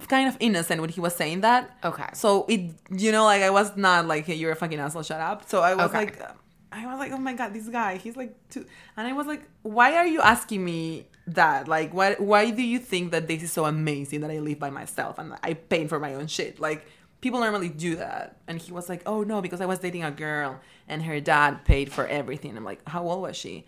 kind 0.06 0.28
of 0.28 0.36
innocent 0.40 0.80
when 0.80 0.90
he 0.90 1.00
was 1.00 1.14
saying 1.14 1.40
that. 1.40 1.76
Okay. 1.84 2.08
So 2.12 2.44
it, 2.48 2.72
you 2.90 3.10
know, 3.12 3.24
like 3.24 3.42
I 3.42 3.50
was 3.50 3.76
not 3.76 4.06
like, 4.06 4.26
hey, 4.26 4.34
you're 4.34 4.52
a 4.52 4.56
fucking 4.56 4.78
asshole, 4.78 5.02
shut 5.02 5.20
up. 5.20 5.48
So 5.48 5.60
I 5.60 5.74
was 5.74 5.86
Okay. 5.90 5.98
like, 6.06 6.22
I 6.70 6.86
was 6.86 6.98
like, 6.98 7.12
oh 7.12 7.18
my 7.18 7.32
god, 7.32 7.54
this 7.54 7.68
guy, 7.68 7.96
he's 7.96 8.16
like, 8.16 8.34
too, 8.50 8.66
and 8.96 9.06
I 9.06 9.12
was 9.14 9.26
like, 9.26 9.42
why 9.62 9.94
are 9.96 10.06
you 10.06 10.20
asking 10.20 10.64
me 10.64 11.06
that? 11.28 11.66
Like, 11.66 11.94
what? 11.94 12.20
Why 12.20 12.50
do 12.50 12.62
you 12.62 12.78
think 12.78 13.10
that 13.12 13.26
this 13.26 13.42
is 13.42 13.50
so 13.52 13.64
amazing 13.64 14.20
that 14.20 14.30
I 14.30 14.38
live 14.38 14.58
by 14.58 14.70
myself 14.70 15.18
and 15.18 15.34
I 15.42 15.54
pay 15.54 15.86
for 15.86 15.98
my 15.98 16.14
own 16.14 16.26
shit? 16.26 16.60
Like, 16.60 16.86
people 17.22 17.40
normally 17.40 17.70
do 17.70 17.96
that. 17.96 18.36
And 18.46 18.58
he 18.60 18.70
was 18.70 18.88
like, 18.88 19.02
oh 19.06 19.22
no, 19.22 19.40
because 19.40 19.60
I 19.60 19.66
was 19.66 19.78
dating 19.78 20.04
a 20.04 20.10
girl 20.10 20.60
and 20.86 21.02
her 21.04 21.20
dad 21.20 21.64
paid 21.64 21.90
for 21.90 22.06
everything. 22.06 22.56
I'm 22.56 22.64
like, 22.64 22.86
how 22.88 23.08
old 23.08 23.22
was 23.22 23.36
she? 23.36 23.64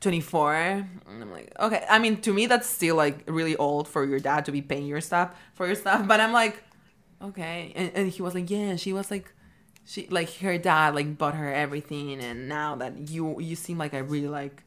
24 0.00 0.54
and 0.54 1.00
i'm 1.08 1.30
like 1.30 1.52
okay. 1.58 1.84
I 1.88 1.98
mean 1.98 2.20
to 2.22 2.32
me 2.32 2.46
that's 2.46 2.68
still 2.68 2.96
like 2.96 3.24
really 3.26 3.56
old 3.56 3.88
for 3.88 4.04
your 4.04 4.20
dad 4.20 4.44
to 4.46 4.52
be 4.52 4.60
paying 4.60 4.86
your 4.86 5.00
stuff 5.00 5.34
for 5.54 5.66
your 5.66 5.76
stuff 5.76 6.06
but 6.08 6.20
i'm 6.20 6.32
like 6.32 6.62
okay. 7.22 7.72
And, 7.74 7.90
and 7.94 8.08
he 8.10 8.20
was 8.20 8.34
like 8.34 8.50
yeah 8.50 8.76
she 8.76 8.92
was 8.92 9.10
like 9.10 9.32
she 9.86 10.06
like 10.08 10.30
her 10.38 10.58
dad 10.58 10.94
like 10.94 11.16
bought 11.16 11.34
her 11.34 11.52
everything 11.52 12.20
and 12.20 12.48
now 12.48 12.76
that 12.76 13.08
you 13.08 13.40
you 13.40 13.56
seem 13.56 13.78
like 13.78 13.94
i 13.94 13.98
really 13.98 14.28
like 14.28 14.62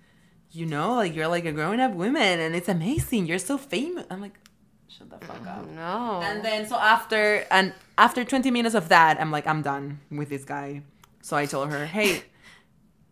you 0.51 0.65
know 0.65 0.95
like 0.95 1.15
you're 1.15 1.27
like 1.27 1.45
a 1.45 1.51
grown-up 1.51 1.93
woman 1.93 2.39
and 2.39 2.55
it's 2.55 2.69
amazing. 2.69 3.25
You're 3.25 3.39
so 3.39 3.57
famous. 3.57 4.05
I'm 4.09 4.21
like 4.21 4.39
shut 4.87 5.09
the 5.09 5.17
fuck 5.25 5.45
up. 5.45 5.67
No. 5.69 6.21
and 6.23 6.43
then 6.43 6.65
so 6.67 6.77
after 6.77 7.45
and 7.51 7.73
after 7.97 8.23
20 8.23 8.49
minutes 8.51 8.73
of 8.73 8.89
that 8.89 9.19
i'm 9.19 9.31
like 9.31 9.45
i'm 9.45 9.61
done 9.61 9.99
with 10.09 10.29
this 10.29 10.45
guy. 10.45 10.81
So 11.21 11.35
i 11.35 11.45
told 11.45 11.69
her 11.69 11.85
hey 11.85 12.23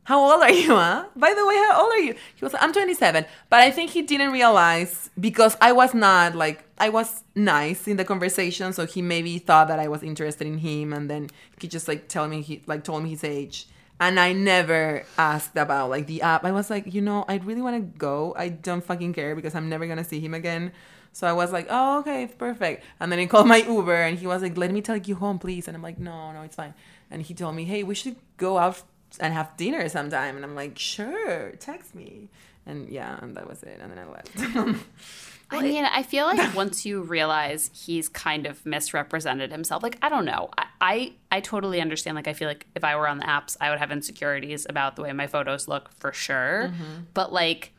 how 0.06 0.20
old 0.20 0.42
are 0.42 0.52
you, 0.52 0.70
huh? 0.76 1.06
By 1.16 1.34
the 1.34 1.46
way, 1.46 1.56
how 1.56 1.82
old 1.84 1.92
are 1.94 2.00
you? 2.00 2.14
He 2.36 2.46
was 2.46 2.54
like, 2.54 2.64
I'm 2.64 2.72
27. 2.72 3.26
But 3.50 3.60
I 3.60 3.72
think 3.72 3.92
he 3.92 4.02
didn't 4.02 4.32
realize 4.32 5.10
because 5.20 5.58
I 5.60 5.72
was 5.74 5.94
not 5.94 6.36
like, 6.36 6.64
I 6.78 6.90
was 6.90 7.24
nice 7.36 7.88
in 7.88 7.98
the 7.98 8.06
conversation. 8.06 8.72
So 8.72 8.86
he 8.86 9.02
maybe 9.02 9.40
thought 9.40 9.68
that 9.68 9.80
I 9.80 9.88
was 9.88 10.04
interested 10.04 10.48
in 10.48 10.60
him. 10.60 10.94
And 10.94 11.10
then 11.10 11.30
he 11.60 11.68
just 11.68 11.88
like 11.88 12.08
tell 12.08 12.28
me, 12.28 12.42
he 12.42 12.62
like 12.68 12.84
told 12.84 13.04
me 13.04 13.10
his 13.10 13.24
age. 13.24 13.68
And 14.00 14.20
I 14.20 14.34
never 14.34 15.06
asked 15.18 15.58
about 15.58 15.90
like 15.90 16.06
the 16.06 16.22
app. 16.22 16.46
I 16.46 16.52
was 16.52 16.70
like, 16.70 16.94
you 16.94 17.02
know, 17.02 17.26
I 17.28 17.38
really 17.38 17.62
want 17.62 17.76
to 17.76 17.98
go. 17.98 18.36
I 18.38 18.50
don't 18.50 18.84
fucking 18.84 19.14
care 19.14 19.36
because 19.36 19.56
I'm 19.56 19.70
never 19.70 19.86
going 19.86 19.98
to 19.98 20.04
see 20.04 20.20
him 20.20 20.34
again. 20.34 20.72
So 21.14 21.26
I 21.26 21.34
was 21.34 21.54
like, 21.54 21.68
oh, 21.70 22.00
okay, 22.00 22.28
perfect. 22.28 22.84
And 23.00 23.10
then 23.10 23.20
he 23.20 23.26
called 23.26 23.48
my 23.48 23.58
Uber 23.58 23.96
and 24.04 24.20
he 24.20 24.28
was 24.28 24.42
like, 24.42 24.58
let 24.58 24.70
me 24.70 24.82
take 24.82 25.08
you 25.08 25.16
home, 25.16 25.40
please. 25.40 25.68
And 25.68 25.76
I'm 25.76 25.82
like, 25.82 25.98
no, 25.98 26.34
no, 26.34 26.42
it's 26.42 26.58
fine. 26.58 26.74
And 27.10 27.22
he 27.22 27.34
told 27.34 27.56
me, 27.56 27.64
hey, 27.64 27.84
we 27.84 27.96
should 27.96 28.18
go 28.36 28.58
out 28.58 28.84
and 29.20 29.34
have 29.34 29.56
dinner 29.58 29.88
sometime. 29.90 30.36
And 30.36 30.46
I'm 30.46 30.56
like, 30.56 30.78
sure, 30.78 31.52
text 31.60 31.96
me. 31.96 32.30
And 32.66 32.90
yeah, 32.90 33.18
and 33.22 33.36
that 33.36 33.48
was 33.48 33.64
it. 33.64 33.80
And 33.82 33.92
then 33.92 34.00
I 34.00 34.06
left. 34.10 34.84
I 35.52 35.62
mean, 35.62 35.86
I 35.86 36.04
feel 36.04 36.26
like 36.26 36.56
once 36.56 36.86
you 36.86 37.02
realize 37.02 37.70
he's 37.74 38.10
kind 38.10 38.48
of 38.48 38.66
misrepresented 38.66 39.52
himself, 39.52 39.84
like 39.84 39.98
I 40.02 40.10
don't 40.10 40.26
know, 40.26 40.50
I, 40.58 40.66
I 40.82 41.14
I 41.32 41.40
totally 41.40 41.82
understand. 41.82 42.16
Like 42.16 42.28
I 42.28 42.34
feel 42.34 42.48
like 42.48 42.66
if 42.76 42.84
I 42.84 42.96
were 42.96 43.08
on 43.08 43.20
the 43.20 43.26
apps, 43.26 43.56
I 43.62 43.70
would 43.70 43.80
have 43.80 43.92
insecurities 43.92 44.66
about 44.68 44.96
the 44.96 45.04
way 45.04 45.14
my 45.14 45.28
photos 45.28 45.68
look 45.68 45.92
for 45.94 46.12
sure. 46.14 46.72
Mm-hmm. 46.72 47.04
But 47.14 47.32
like, 47.32 47.74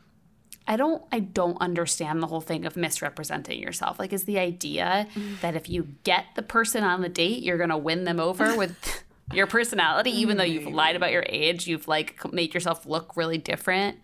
I 0.67 0.77
don't 0.77 1.03
I 1.11 1.19
don't 1.19 1.57
understand 1.59 2.23
the 2.23 2.27
whole 2.27 2.41
thing 2.41 2.65
of 2.65 2.77
misrepresenting 2.77 3.59
yourself. 3.59 3.99
Like, 3.99 4.13
is 4.13 4.23
the 4.23 4.39
idea 4.39 5.07
mm. 5.13 5.39
that 5.41 5.55
if 5.55 5.69
you 5.69 5.89
get 6.03 6.25
the 6.35 6.43
person 6.43 6.83
on 6.83 7.01
the 7.01 7.09
date, 7.09 7.43
you're 7.43 7.57
gonna 7.57 7.77
win 7.77 8.05
them 8.05 8.19
over 8.19 8.55
with 8.55 9.03
your 9.33 9.47
personality, 9.47 10.11
even 10.11 10.37
though 10.37 10.43
you've 10.43 10.67
lied 10.67 10.95
about 10.95 11.11
your 11.11 11.25
age, 11.27 11.67
you've 11.67 11.87
like 11.87 12.31
made 12.31 12.53
yourself 12.53 12.85
look 12.85 13.15
really 13.17 13.37
different. 13.37 13.97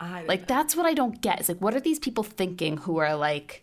I, 0.00 0.24
Like 0.24 0.46
that's 0.46 0.74
what 0.74 0.86
I 0.86 0.94
don't 0.94 1.20
get. 1.20 1.40
It's 1.40 1.48
like 1.48 1.60
what 1.60 1.74
are 1.74 1.80
these 1.80 1.98
people 1.98 2.24
thinking 2.24 2.78
who 2.78 2.98
are 2.98 3.14
like 3.14 3.62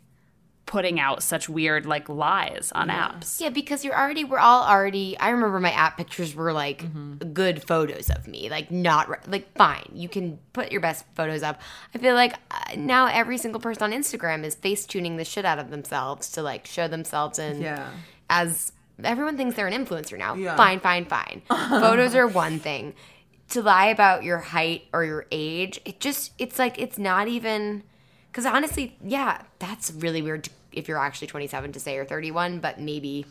putting 0.68 1.00
out 1.02 1.22
such 1.22 1.50
weird 1.50 1.86
like 1.86 2.08
lies 2.08 2.72
on 2.74 2.88
apps? 2.90 3.42
Yeah, 3.42 3.50
because 3.50 3.84
you're 3.84 3.98
already, 4.00 4.24
we're 4.24 4.38
all 4.40 4.64
already. 4.64 5.18
I 5.20 5.32
remember 5.32 5.60
my 5.60 5.72
app 5.72 5.98
pictures 5.98 6.34
were 6.36 6.54
like 6.54 6.84
Mm-hmm. 6.84 7.34
good 7.34 7.62
photos 7.68 8.10
of 8.10 8.28
me, 8.28 8.50
like 8.50 8.72
not 8.72 9.30
like 9.30 9.54
fine. 9.58 9.90
You 9.94 10.08
can 10.08 10.40
put 10.54 10.72
your 10.72 10.80
best 10.82 11.04
photos 11.16 11.44
up. 11.44 11.60
I 11.94 11.98
feel 11.98 12.14
like 12.16 12.36
uh, 12.52 12.76
now 12.78 13.08
every 13.08 13.38
single 13.38 13.60
person 13.60 13.84
on 13.84 13.92
Instagram 13.92 14.46
is 14.46 14.56
face 14.56 14.86
tuning 14.86 15.18
the 15.18 15.26
shit 15.26 15.44
out 15.46 15.60
of 15.60 15.70
themselves 15.72 16.32
to 16.34 16.42
like 16.44 16.66
show 16.68 16.88
themselves 16.88 17.38
and 17.40 17.62
Yeah. 17.62 17.90
as 18.30 18.72
everyone 19.04 19.38
thinks 19.38 19.56
they're 19.56 19.68
an 19.68 19.86
influencer 19.86 20.18
now. 20.18 20.36
Yeah. 20.36 20.56
Fine, 20.56 20.80
fine, 20.80 21.06
fine. 21.06 21.42
photos 21.50 22.16
are 22.16 22.28
one 22.28 22.60
thing. 22.60 22.94
To 23.50 23.62
lie 23.62 23.88
about 23.88 24.24
your 24.24 24.38
height 24.38 24.86
or 24.94 25.04
your 25.04 25.26
age, 25.32 25.82
it 25.84 26.00
just 26.00 26.32
it's 26.38 26.58
like 26.58 26.80
it's 26.80 26.98
not 26.98 27.28
even 27.28 27.84
because 28.32 28.46
honestly, 28.46 28.98
yeah, 29.04 29.42
that's 29.60 29.92
really 29.92 30.22
weird 30.22 30.48
if 30.72 30.88
you're 30.88 30.98
actually 30.98 31.28
27 31.28 31.74
to 31.74 31.80
say 31.80 31.96
you're 31.96 32.06
31, 32.06 32.60
but 32.60 32.80
maybe 32.80 33.26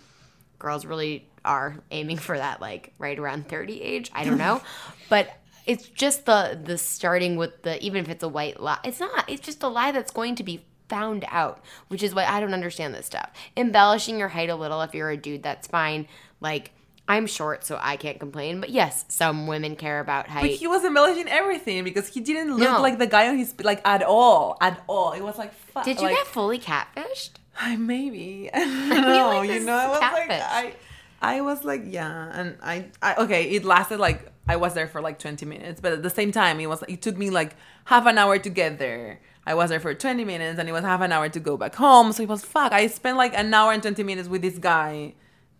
girls 0.59 0.85
really 0.85 1.27
are 1.45 1.77
aiming 1.91 2.19
for 2.19 2.37
that 2.37 2.61
like 2.61 2.93
right 2.99 3.19
around 3.19 3.49
30 3.49 3.81
age. 3.81 4.11
I 4.15 4.25
don't 4.25 4.37
know. 4.39 4.61
but 5.09 5.31
it's 5.67 5.89
just 5.89 6.27
the 6.27 6.59
the 6.63 6.77
starting 6.79 7.37
with 7.37 7.63
the 7.63 7.83
even 7.85 8.03
if 8.03 8.09
it's 8.11 8.23
a 8.23 8.29
white 8.29 8.61
lie. 8.61 8.79
It's 8.85 9.01
not. 9.01 9.29
It's 9.29 9.41
just 9.41 9.63
a 9.63 9.69
lie 9.69 9.93
that's 9.93 10.11
going 10.11 10.35
to 10.37 10.43
be 10.43 10.65
found 10.91 11.25
out, 11.29 11.65
which 11.89 12.03
is 12.03 12.15
why 12.15 12.25
I 12.27 12.41
don't 12.41 12.53
understand 12.53 12.93
this 12.95 13.07
stuff. 13.07 13.31
Embellishing 13.57 14.19
your 14.19 14.29
height 14.29 14.51
a 14.51 14.55
little 14.57 14.83
if 14.83 14.95
you're 14.95 15.09
a 15.11 15.17
dude, 15.17 15.43
that's 15.43 15.67
fine. 15.67 16.07
Like 16.41 16.73
I'm 17.09 17.27
short, 17.27 17.65
so 17.65 17.79
I 17.81 17.97
can't 17.97 18.21
complain. 18.21 18.61
But 18.61 18.71
yes, 18.71 19.05
some 19.09 19.47
women 19.47 19.75
care 19.77 19.99
about 20.01 20.29
height. 20.29 20.43
but 20.43 20.51
he 20.51 20.67
was 20.67 20.85
embellishing 20.85 21.29
everything 21.29 21.83
because 21.85 22.07
he 22.09 22.21
didn't 22.21 22.51
look 22.57 22.69
No. 22.71 22.81
like 22.83 22.99
the 22.99 23.07
guy 23.07 23.29
on 23.29 23.39
his 23.39 23.55
like 23.63 23.81
at 23.87 24.03
all, 24.03 24.57
at 24.61 24.83
all. 24.87 25.13
It 25.13 25.23
was 25.23 25.39
like, 25.39 25.55
fuck. 25.55 25.85
Did 25.85 25.97
you 25.99 26.05
like, 26.09 26.17
get 26.17 26.27
fully 26.27 26.59
catfished? 26.59 27.31
I 27.59 27.77
maybe. 27.77 28.51
I 28.55 28.59
don't 28.91 29.01
know. 29.09 29.29
like 29.39 29.51
you 29.51 29.61
know, 29.61 29.75
I 29.75 29.89
was 29.89 30.01
like. 30.01 30.31
I, 30.31 30.75
I 31.23 31.41
was 31.43 31.65
like, 31.65 31.83
yeah, 31.87 32.31
and 32.33 32.57
I, 32.63 32.87
I, 33.03 33.15
okay, 33.25 33.51
it 33.51 33.65
lasted 33.65 33.99
like 34.01 34.33
I 34.49 34.57
was 34.57 34.73
there 34.73 34.89
for 34.89 35.01
like 35.03 35.19
twenty 35.19 35.45
minutes, 35.45 35.79
but 35.81 35.93
at 35.93 36.03
the 36.03 36.09
same 36.11 36.33
time, 36.33 36.61
it 36.61 36.67
was 36.67 36.83
it 36.89 37.03
took 37.03 37.19
me 37.19 37.29
like 37.29 37.57
half 37.85 38.07
an 38.07 38.17
hour 38.19 38.39
to 38.39 38.49
get 38.49 38.79
there. 38.79 39.21
I 39.47 39.55
was 39.55 39.71
there 39.71 39.81
for 39.81 39.95
twenty 39.95 40.25
minutes, 40.25 40.59
and 40.59 40.69
it 40.69 40.73
was 40.73 40.85
half 40.85 41.01
an 41.01 41.13
hour 41.13 41.29
to 41.29 41.41
go 41.41 41.57
back 41.57 41.75
home. 41.75 42.13
So 42.13 42.23
it 42.23 42.29
was 42.29 42.45
fuck. 42.45 42.73
I 42.73 42.87
spent 42.89 43.17
like 43.17 43.35
an 43.35 43.53
hour 43.55 43.73
and 43.73 43.83
twenty 43.83 44.03
minutes 44.03 44.29
with 44.29 44.43
this 44.43 44.59
guy. 44.59 45.15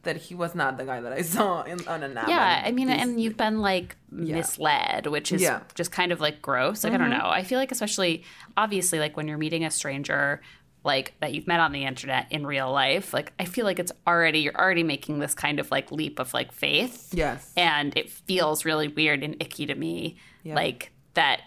That 0.05 0.17
he 0.17 0.35
was 0.35 0.55
not 0.55 0.79
the 0.79 0.85
guy 0.87 1.03
that 1.03 1.13
I 1.13 1.21
saw 1.37 1.61
in, 1.63 1.87
on 1.87 2.03
an 2.03 2.17
app. 2.17 2.27
Yeah, 2.27 2.63
I 2.65 2.73
mean, 2.73 2.89
and 2.89 3.21
you've 3.21 3.37
been 3.37 3.61
like 3.61 3.97
misled, 4.11 5.07
which 5.07 5.31
is 5.31 5.43
Yeah. 5.43 5.57
Mm-hmm. 5.57 5.65
just 5.75 5.93
kind 5.93 6.11
of 6.13 6.21
like 6.23 6.41
gross. 6.41 6.85
Like, 6.85 6.95
I 6.95 6.97
don't 6.97 7.11
know. 7.11 7.29
I 7.29 7.43
feel 7.43 7.59
like, 7.59 7.71
especially 7.71 8.25
obviously, 8.57 8.99
like 8.99 9.17
when 9.17 9.29
you're 9.29 9.37
meeting 9.37 9.63
a 9.65 9.71
stranger, 9.71 10.41
like 10.85 11.13
that 11.21 11.35
you've 11.35 11.47
met 11.47 11.61
on 11.61 11.73
the 11.73 11.85
internet 11.85 12.29
in 12.31 12.47
real 12.47 12.73
life, 12.73 13.13
like 13.13 13.35
I 13.39 13.45
feel 13.45 13.67
like 13.67 13.79
it's 13.79 13.93
already, 14.07 14.39
you're 14.41 14.57
already 14.57 14.85
making 14.85 15.19
this 15.19 15.35
kind 15.35 15.61
of 15.61 15.71
like 15.71 15.93
leap 15.93 16.19
of 16.19 16.33
like 16.33 16.51
faith. 16.53 17.13
Yes. 17.13 17.53
And 17.55 17.95
it 17.95 18.09
feels 18.09 18.65
really 18.65 18.89
weird 18.89 19.23
and 19.23 19.37
icky 19.39 19.67
to 19.67 19.75
me. 19.75 20.17
Like 20.47 20.93
that. 21.13 21.43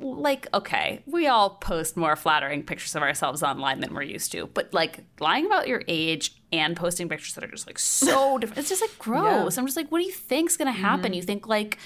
Like, 0.00 0.46
okay, 0.54 1.02
we 1.06 1.26
all 1.26 1.50
post 1.50 1.96
more 1.96 2.14
flattering 2.14 2.62
pictures 2.62 2.94
of 2.94 3.02
ourselves 3.02 3.42
online 3.42 3.80
than 3.80 3.94
we're 3.94 4.02
used 4.02 4.30
to, 4.32 4.46
but 4.46 4.72
like 4.72 5.00
lying 5.18 5.46
about 5.46 5.66
your 5.66 5.82
age 5.88 6.40
and 6.52 6.76
posting 6.76 7.08
pictures 7.08 7.34
that 7.34 7.42
are 7.42 7.48
just 7.48 7.66
like 7.66 7.78
so 7.78 8.38
different, 8.40 8.58
it's 8.58 8.68
just 8.68 8.80
like 8.80 8.96
gross. 8.98 9.58
I'm 9.58 9.66
just 9.66 9.76
like, 9.76 9.90
what 9.90 9.98
do 9.98 10.04
you 10.04 10.12
think's 10.12 10.56
gonna 10.56 10.70
happen? 10.70 11.12
You 11.12 11.20
mm-hmm. 11.20 11.26
think 11.26 11.48
like 11.48 11.78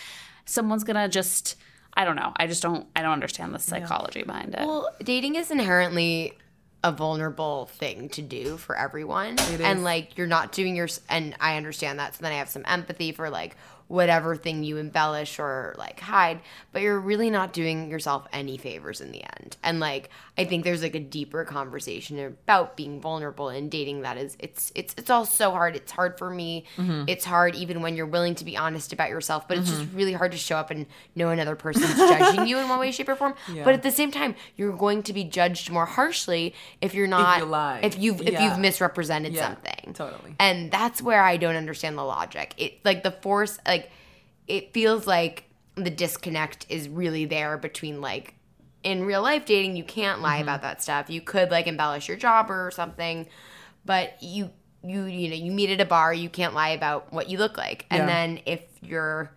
someone's 0.45 0.85
gonna 0.85 1.09
just, 1.09 1.57
I 1.95 2.05
don't 2.05 2.17
know. 2.17 2.33
I 2.37 2.47
just 2.47 2.63
don't, 2.63 2.87
I 2.95 3.03
don't 3.03 3.13
understand 3.13 3.55
the 3.55 3.59
psychology 3.59 4.23
behind 4.25 4.55
it. 4.55 4.61
Well, 4.61 4.91
dating 5.03 5.37
is 5.37 5.51
inherently 5.51 6.35
a 6.85 6.93
vulnerable 6.93 7.67
thing 7.67 8.09
to 8.11 8.23
do 8.23 8.57
for 8.57 8.77
everyone. 8.77 9.39
And 9.39 9.85
like 9.85 10.19
you're 10.19 10.27
not 10.27 10.53
doing 10.53 10.75
your 10.75 10.89
and 11.09 11.35
I 11.41 11.57
understand 11.57 11.99
that. 11.99 12.15
So 12.15 12.23
then 12.23 12.33
I 12.33 12.37
have 12.37 12.49
some 12.49 12.65
empathy 12.67 13.13
for 13.13 13.31
like 13.31 13.57
whatever 13.93 14.35
thing 14.35 14.65
you 14.65 14.79
embellish 14.79 15.39
or 15.39 15.75
like 15.77 16.01
hide, 16.01 16.41
but 16.73 16.81
you're 16.81 16.99
really 16.99 17.29
not 17.29 17.53
doing 17.53 17.91
yourself 17.91 18.27
any 18.33 18.57
favors 18.57 19.03
in 19.03 19.13
the 19.13 19.23
end. 19.23 19.55
And 19.63 19.81
like 19.81 20.09
I 20.39 20.47
think 20.47 20.65
there's 20.65 20.83
like 20.83 20.95
a 20.95 21.01
deeper 21.01 21.45
conversation 21.45 22.19
about 22.19 22.75
being 22.75 23.03
vulnerable 23.03 23.51
and 23.51 23.71
dating 23.71 24.01
that 24.01 24.17
is 24.17 24.35
it's 24.39 24.73
it's 24.75 24.95
it's 24.97 25.11
all 25.11 25.27
so 25.27 25.51
hard. 25.51 25.77
It's 25.77 25.93
hard 25.93 26.17
for 26.17 26.31
me. 26.31 26.65
Mm-hmm. 26.79 27.05
It's 27.07 27.27
hard 27.27 27.55
even 27.55 27.83
when 27.83 27.95
you're 27.95 28.07
willing 28.07 28.35
to 28.37 28.47
be 28.47 28.57
honest 28.57 28.95
about 28.95 29.11
yourself, 29.11 29.47
but 29.47 29.59
it's 29.59 29.69
just 29.69 29.83
mm-hmm. 29.83 29.97
really 29.97 30.15
hard 30.15 30.33
to 30.33 30.39
show 30.39 30.57
up 30.57 30.71
and 30.71 30.87
know 31.15 31.29
another 31.29 31.55
person's 31.55 31.95
judging 31.95 32.47
you 32.47 32.59
in 32.59 32.71
one 32.71 32.81
way 32.81 32.93
shape 32.93 33.11
or 33.11 33.15
form. 33.15 33.35
But 33.63 33.75
at 33.75 33.83
the 33.83 33.91
same 33.91 34.11
time, 34.11 34.35
you're 34.57 34.75
going 34.75 35.03
to 35.05 35.13
be 35.13 35.23
judged 35.23 35.71
more 35.71 35.85
harshly 35.85 36.55
if 36.81 36.95
you're 36.95 37.07
not 37.07 37.41
you 37.41 37.45
lie. 37.45 37.81
if 37.83 37.99
you've 37.99 38.23
if 38.23 38.33
Yeah. 38.33 38.49
you've 38.49 38.59
misrepresented 38.59 39.35
Yeah, 39.35 39.49
something. 39.49 39.93
totally. 39.93 40.35
And 40.41 40.71
that's 40.71 41.03
where 41.03 41.23
I 41.23 41.37
don't 41.37 41.57
understand 41.57 41.99
the 41.99 42.05
logic. 42.05 42.55
It 42.57 42.83
like 42.85 43.03
the 43.03 43.11
force 43.11 43.59
like 43.67 43.82
it 44.53 44.73
feels 44.75 45.07
like 45.07 45.45
the 45.77 45.91
disconnect 45.91 46.67
is 46.69 46.89
really 46.89 47.25
there 47.25 47.57
between 47.57 48.03
like 48.03 48.35
in 48.85 49.05
real 49.05 49.23
life 49.23 49.47
dating 49.47 49.75
you 49.77 49.83
can't 49.85 50.21
lie 50.21 50.35
Mm-hmm. 50.35 50.43
about 50.43 50.61
that 50.63 50.83
stuff. 50.83 51.09
You 51.09 51.23
could 51.23 51.51
like 51.51 51.67
embellish 51.67 52.07
your 52.09 52.19
job 52.19 52.51
or 52.51 52.71
something, 52.71 53.27
but 53.87 54.23
you 54.23 54.51
you 54.85 55.05
you 55.05 55.29
know, 55.31 55.37
you 55.37 55.51
meet 55.53 55.71
at 55.71 55.81
a 55.81 55.85
bar, 55.87 56.13
you 56.13 56.29
can't 56.29 56.55
lie 56.55 56.71
about 56.71 57.13
what 57.13 57.31
you 57.31 57.39
look 57.39 57.57
like. 57.57 57.87
And 57.91 58.01
Yeah. 58.01 58.07
then 58.07 58.41
if 58.47 58.61
you're 58.83 59.31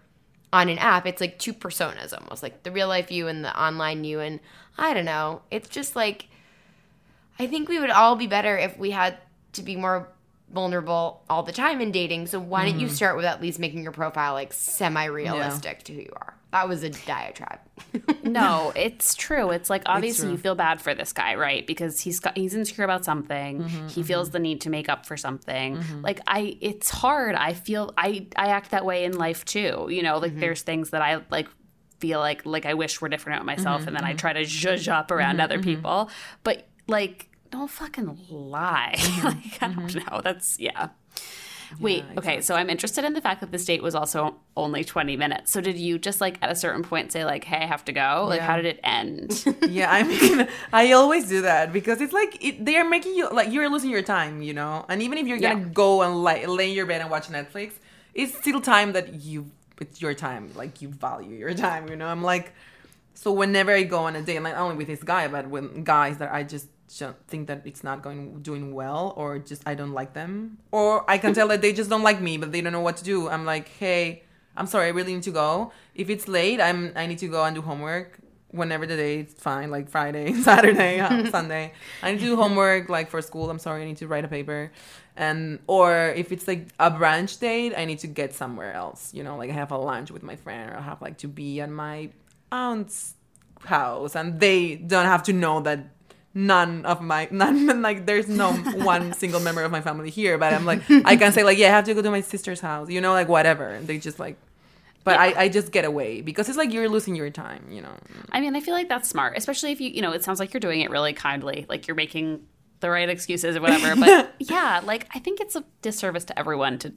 on 0.51 0.68
an 0.70 0.78
app, 0.80 1.05
it's 1.05 1.22
like 1.22 1.39
two 1.39 1.53
personas 1.53 2.13
almost, 2.20 2.43
like 2.43 2.63
the 2.63 2.72
real 2.72 2.88
life 2.89 3.11
you 3.11 3.28
and 3.28 3.45
the 3.45 3.57
online 3.61 4.03
you 4.03 4.20
and 4.20 4.39
I 4.78 4.93
don't 4.93 5.05
know. 5.05 5.41
It's 5.51 5.70
just 5.70 5.95
like 5.95 6.28
I 7.39 7.47
think 7.47 7.70
we 7.70 7.80
would 7.80 7.89
all 7.89 8.16
be 8.16 8.28
better 8.28 8.57
if 8.57 8.78
we 8.78 8.91
had 8.91 9.18
to 9.53 9.61
be 9.61 9.76
more 9.76 10.09
vulnerable 10.52 11.24
all 11.30 11.43
the 11.43 11.52
time 11.52 11.82
in 11.82 11.91
dating. 11.91 12.28
So 12.28 12.39
why 12.39 12.62
Mm-hmm. 12.66 12.72
don't 12.72 12.80
you 12.82 12.89
start 12.89 13.16
with 13.18 13.26
at 13.26 13.41
least 13.41 13.60
making 13.60 13.84
your 13.84 13.91
profile 13.91 14.34
like 14.34 14.54
semi-realistic 14.54 15.84
to 15.84 15.93
who 15.93 16.02
you 16.02 16.14
are? 16.16 16.34
That 16.52 16.70
was 16.70 16.84
a 16.84 16.89
diatribe. 16.89 17.60
no, 18.24 18.72
it's 18.76 19.14
true. 19.16 19.50
It's 19.52 19.70
like 19.70 19.84
obviously 19.88 20.32
you 20.32 20.38
feel 20.38 20.56
bad 20.56 20.80
for 20.82 20.93
this 20.93 21.12
guy, 21.12 21.36
right? 21.36 21.68
Because 21.68 22.00
he's 22.00 22.22
got 22.22 22.38
he's 22.38 22.54
insecure 22.54 22.86
about 22.86 23.04
something. 23.04 23.64
Mm-hmm, 23.64 23.88
he 23.88 24.04
feels 24.04 24.30
the 24.30 24.39
need 24.39 24.62
to 24.62 24.70
make 24.70 24.88
up 24.88 25.06
for 25.06 25.18
something. 25.18 25.84
Like 26.02 26.22
I 26.28 26.58
it's 26.62 26.89
hard. 26.89 27.36
I 27.36 27.54
feel 27.54 27.93
I 27.98 28.28
I 28.38 28.48
act 28.48 28.72
that 28.72 28.86
way 28.86 29.04
in 29.04 29.18
life 29.18 29.43
too. 29.43 29.88
You 29.89 30.02
know, 30.02 30.18
like 30.20 30.32
Mm-hmm. 30.32 30.39
there's 30.39 30.62
things 30.62 30.91
that 30.91 31.02
I 31.02 31.22
like 31.30 31.50
feel 32.00 32.20
like 32.20 32.46
like 32.46 32.66
I 32.66 32.74
wish 32.76 33.02
were 33.02 33.10
different 33.10 33.36
about 33.38 33.46
myself 33.46 33.82
Mm-hmm, 33.82 33.88
and 33.89 33.98
then 33.98 34.04
I 34.06 34.14
try 34.14 34.32
to 34.32 34.41
zhuzh 34.41 34.88
up 34.88 35.12
around 35.12 35.41
other 35.41 35.60
people. 35.62 36.10
But 36.43 36.68
like 36.88 37.28
don't 37.56 37.70
fucking 37.70 38.18
lie. 38.30 38.95
Mm-hmm, 39.06 39.28
like 39.28 39.64
I 39.64 39.68
don't 39.74 39.95
know. 39.95 40.22
That's 40.24 40.60
yeah. 40.60 40.89
Wait, 41.80 42.06
okay, 42.18 42.41
so 42.41 42.53
I'm 42.56 42.70
interested 42.70 43.03
in 43.03 43.14
the 43.14 43.22
fact 43.22 43.41
that 43.41 43.51
this 43.51 43.66
date 43.66 43.82
was 43.82 43.95
also 43.95 44.36
only 44.56 44.84
20 44.84 45.18
minutes. 45.18 45.51
So 45.51 45.60
did 45.62 45.78
you 45.78 45.97
just 45.97 46.22
like 46.22 46.38
at 46.43 46.51
a 46.51 46.56
certain 46.56 46.84
point 46.84 47.12
say 47.12 47.26
like, 47.26 47.43
"Hey, 47.43 47.58
I 47.58 47.66
have 47.66 47.84
to 47.86 47.91
go?" 47.91 48.26
Like 48.30 48.39
how 48.39 48.56
did 48.56 48.66
it 48.66 48.80
end? 48.84 49.43
yeah, 49.68 49.91
I 49.91 50.03
mean, 50.03 50.47
I 50.74 50.91
always 50.91 51.28
do 51.28 51.41
that 51.41 51.74
because 51.74 52.01
it's 52.01 52.14
like 52.14 52.38
it, 52.43 52.64
they 52.64 52.76
are 52.78 52.88
making 52.88 53.16
you 53.16 53.30
like 53.30 53.51
you're 53.51 53.68
losing 53.70 53.89
your 53.89 54.03
time, 54.03 54.41
you 54.43 54.53
know. 54.53 54.86
And 54.89 55.01
even 55.01 55.18
if 55.18 55.26
you're 55.28 55.39
gonna 55.39 55.60
Yeah. 55.62 55.70
go 55.74 56.03
and 56.03 56.24
like 56.24 56.47
lay 56.47 56.70
in 56.70 56.76
your 56.76 56.86
bed 56.86 57.01
and 57.01 57.10
watch 57.10 57.28
Netflix, 57.30 57.74
it's 58.14 58.34
still 58.38 58.62
time 58.62 58.93
that 58.93 59.16
you 59.24 59.49
it's 59.82 60.01
your 60.01 60.14
time. 60.14 60.51
Like 60.56 60.82
you 60.84 60.89
value 60.89 61.36
your 61.36 61.53
time, 61.56 61.89
you 61.89 61.95
know. 61.95 62.08
I'm 62.08 62.22
like, 62.24 62.53
so 63.16 63.32
whenever 63.32 63.72
I 63.74 63.84
go 63.84 63.99
on 64.08 64.16
a 64.16 64.22
date, 64.22 64.39
like 64.41 64.53
not 64.53 64.62
only 64.62 64.78
with 64.78 64.88
this 64.88 65.03
guy, 65.03 65.28
but 65.28 65.49
with 65.49 65.84
guys 65.84 66.20
that 66.20 66.32
I 66.32 66.43
just 66.43 66.68
think 67.28 67.48
that 67.48 67.62
it's 67.66 67.84
not 67.84 68.02
going 68.02 68.42
doing 68.42 68.74
well, 68.74 69.14
or 69.16 69.40
just 69.40 69.64
I 69.66 69.76
don't 69.76 69.92
like 69.92 70.14
them, 70.14 70.58
or 70.72 71.10
I 71.10 71.18
can 71.18 71.34
tell 71.34 71.48
that 71.50 71.62
they 71.62 71.74
just 71.74 71.90
don't 71.90 72.04
like 72.04 72.22
me, 72.22 72.38
but 72.38 72.52
they 72.52 72.62
don't 72.62 72.74
know 72.74 72.82
what 72.82 72.98
to 72.98 73.04
do. 73.04 73.28
I'm 73.30 73.46
like, 73.46 73.68
hey, 73.70 74.24
I'm 74.56 74.68
sorry, 74.68 74.88
I 74.88 74.90
really 74.90 75.14
need 75.14 75.24
to 75.24 75.32
go. 75.32 75.72
If 75.96 76.10
it's 76.10 76.28
late, 76.28 76.62
I'm 76.62 76.92
I 76.96 77.06
need 77.06 77.20
to 77.20 77.28
go 77.28 77.44
and 77.44 77.56
do 77.56 77.62
homework. 77.62 78.20
Whenever 78.52 78.86
the 78.86 78.96
day, 78.96 79.20
it's 79.20 79.34
fine. 79.34 79.70
Like 79.70 79.90
Friday, 79.90 80.34
Saturday, 80.50 81.00
uh, 81.00 81.26
Sunday. 81.32 81.74
I 82.02 82.12
need 82.12 82.20
to 82.20 82.26
do 82.26 82.36
homework 82.38 82.88
like 82.88 83.10
for 83.10 83.22
school. 83.22 83.50
I'm 83.50 83.60
sorry, 83.60 83.82
I 83.82 83.86
need 83.86 83.98
to 83.98 84.08
write 84.08 84.24
a 84.24 84.30
paper, 84.30 84.72
and 85.18 85.60
or 85.68 86.14
if 86.16 86.32
it's 86.32 86.48
like 86.48 86.68
a 86.80 86.90
brunch 86.92 87.40
date, 87.40 87.74
I 87.76 87.86
need 87.86 88.00
to 88.00 88.08
get 88.08 88.34
somewhere 88.34 88.74
else. 88.74 89.14
You 89.14 89.24
know, 89.24 89.36
like 89.36 89.50
I 89.50 89.54
have 89.54 89.72
a 89.72 89.78
lunch 89.78 90.12
with 90.12 90.24
my 90.24 90.36
friend, 90.36 90.72
or 90.72 90.78
I 90.78 90.82
have 90.82 91.02
like 91.02 91.18
to 91.20 91.28
be 91.28 91.60
at 91.60 91.70
my 91.70 92.10
aunt's 92.52 93.16
house, 93.66 94.16
and 94.16 94.40
they 94.40 94.76
don't 94.76 95.06
have 95.08 95.24
to 95.24 95.34
know 95.34 95.60
that 95.62 95.80
none 96.36 96.86
of 96.86 97.02
my 97.02 97.28
none 97.32 97.82
like 97.82 98.06
there's 98.06 98.28
no 98.28 98.54
one 98.84 99.14
single 99.14 99.40
member 99.40 99.64
of 99.64 99.72
my 99.72 99.82
family 99.82 100.10
here 100.10 100.38
but 100.38 100.54
i'm 100.54 100.66
like 100.66 100.82
i 101.06 101.16
can 101.16 101.32
say 101.32 101.44
like 101.44 101.58
yeah 101.58 101.68
i 101.68 101.72
have 101.72 101.86
to 101.86 101.94
go 101.94 102.02
to 102.02 102.12
my 102.12 102.22
sister's 102.22 102.60
house 102.60 102.90
you 102.90 103.02
know 103.02 103.14
like 103.14 103.28
whatever 103.28 103.70
and 103.70 103.88
they 103.88 103.98
just 103.98 104.20
like 104.20 104.38
but 105.06 105.20
I, 105.20 105.44
I 105.44 105.50
just 105.50 105.72
get 105.72 105.86
away 105.86 106.22
because 106.22 106.50
it's 106.50 106.58
like 106.58 106.74
you're 106.74 106.90
losing 106.90 107.16
your 107.16 107.30
time 107.30 107.64
you 107.70 107.82
know 107.82 107.96
I 108.36 108.42
mean, 108.42 108.54
I 108.54 108.60
feel 108.60 108.74
like 108.74 108.90
that's 108.90 109.08
smart, 109.08 109.38
especially 109.38 109.72
if 109.72 109.80
you, 109.80 109.90
you 109.90 110.02
know, 110.02 110.12
it 110.12 110.22
sounds 110.22 110.42
like 110.42 110.54
you're 110.54 110.60
doing 110.60 110.82
it 110.82 110.90
really 110.90 111.14
kindly, 111.14 111.66
like 111.70 111.88
you're 111.88 111.96
making 111.96 112.46
the 112.82 112.90
right 112.90 113.08
excuses 113.08 113.56
or 113.56 113.62
whatever. 113.62 113.96
But 113.96 114.36
yeah, 114.40 114.82
like 114.84 115.08
I 115.16 115.20
think 115.20 115.40
it's 115.40 115.56
a 115.56 115.64
disservice 115.82 116.26
to 116.26 116.38
everyone 116.38 116.78
to 116.80 116.94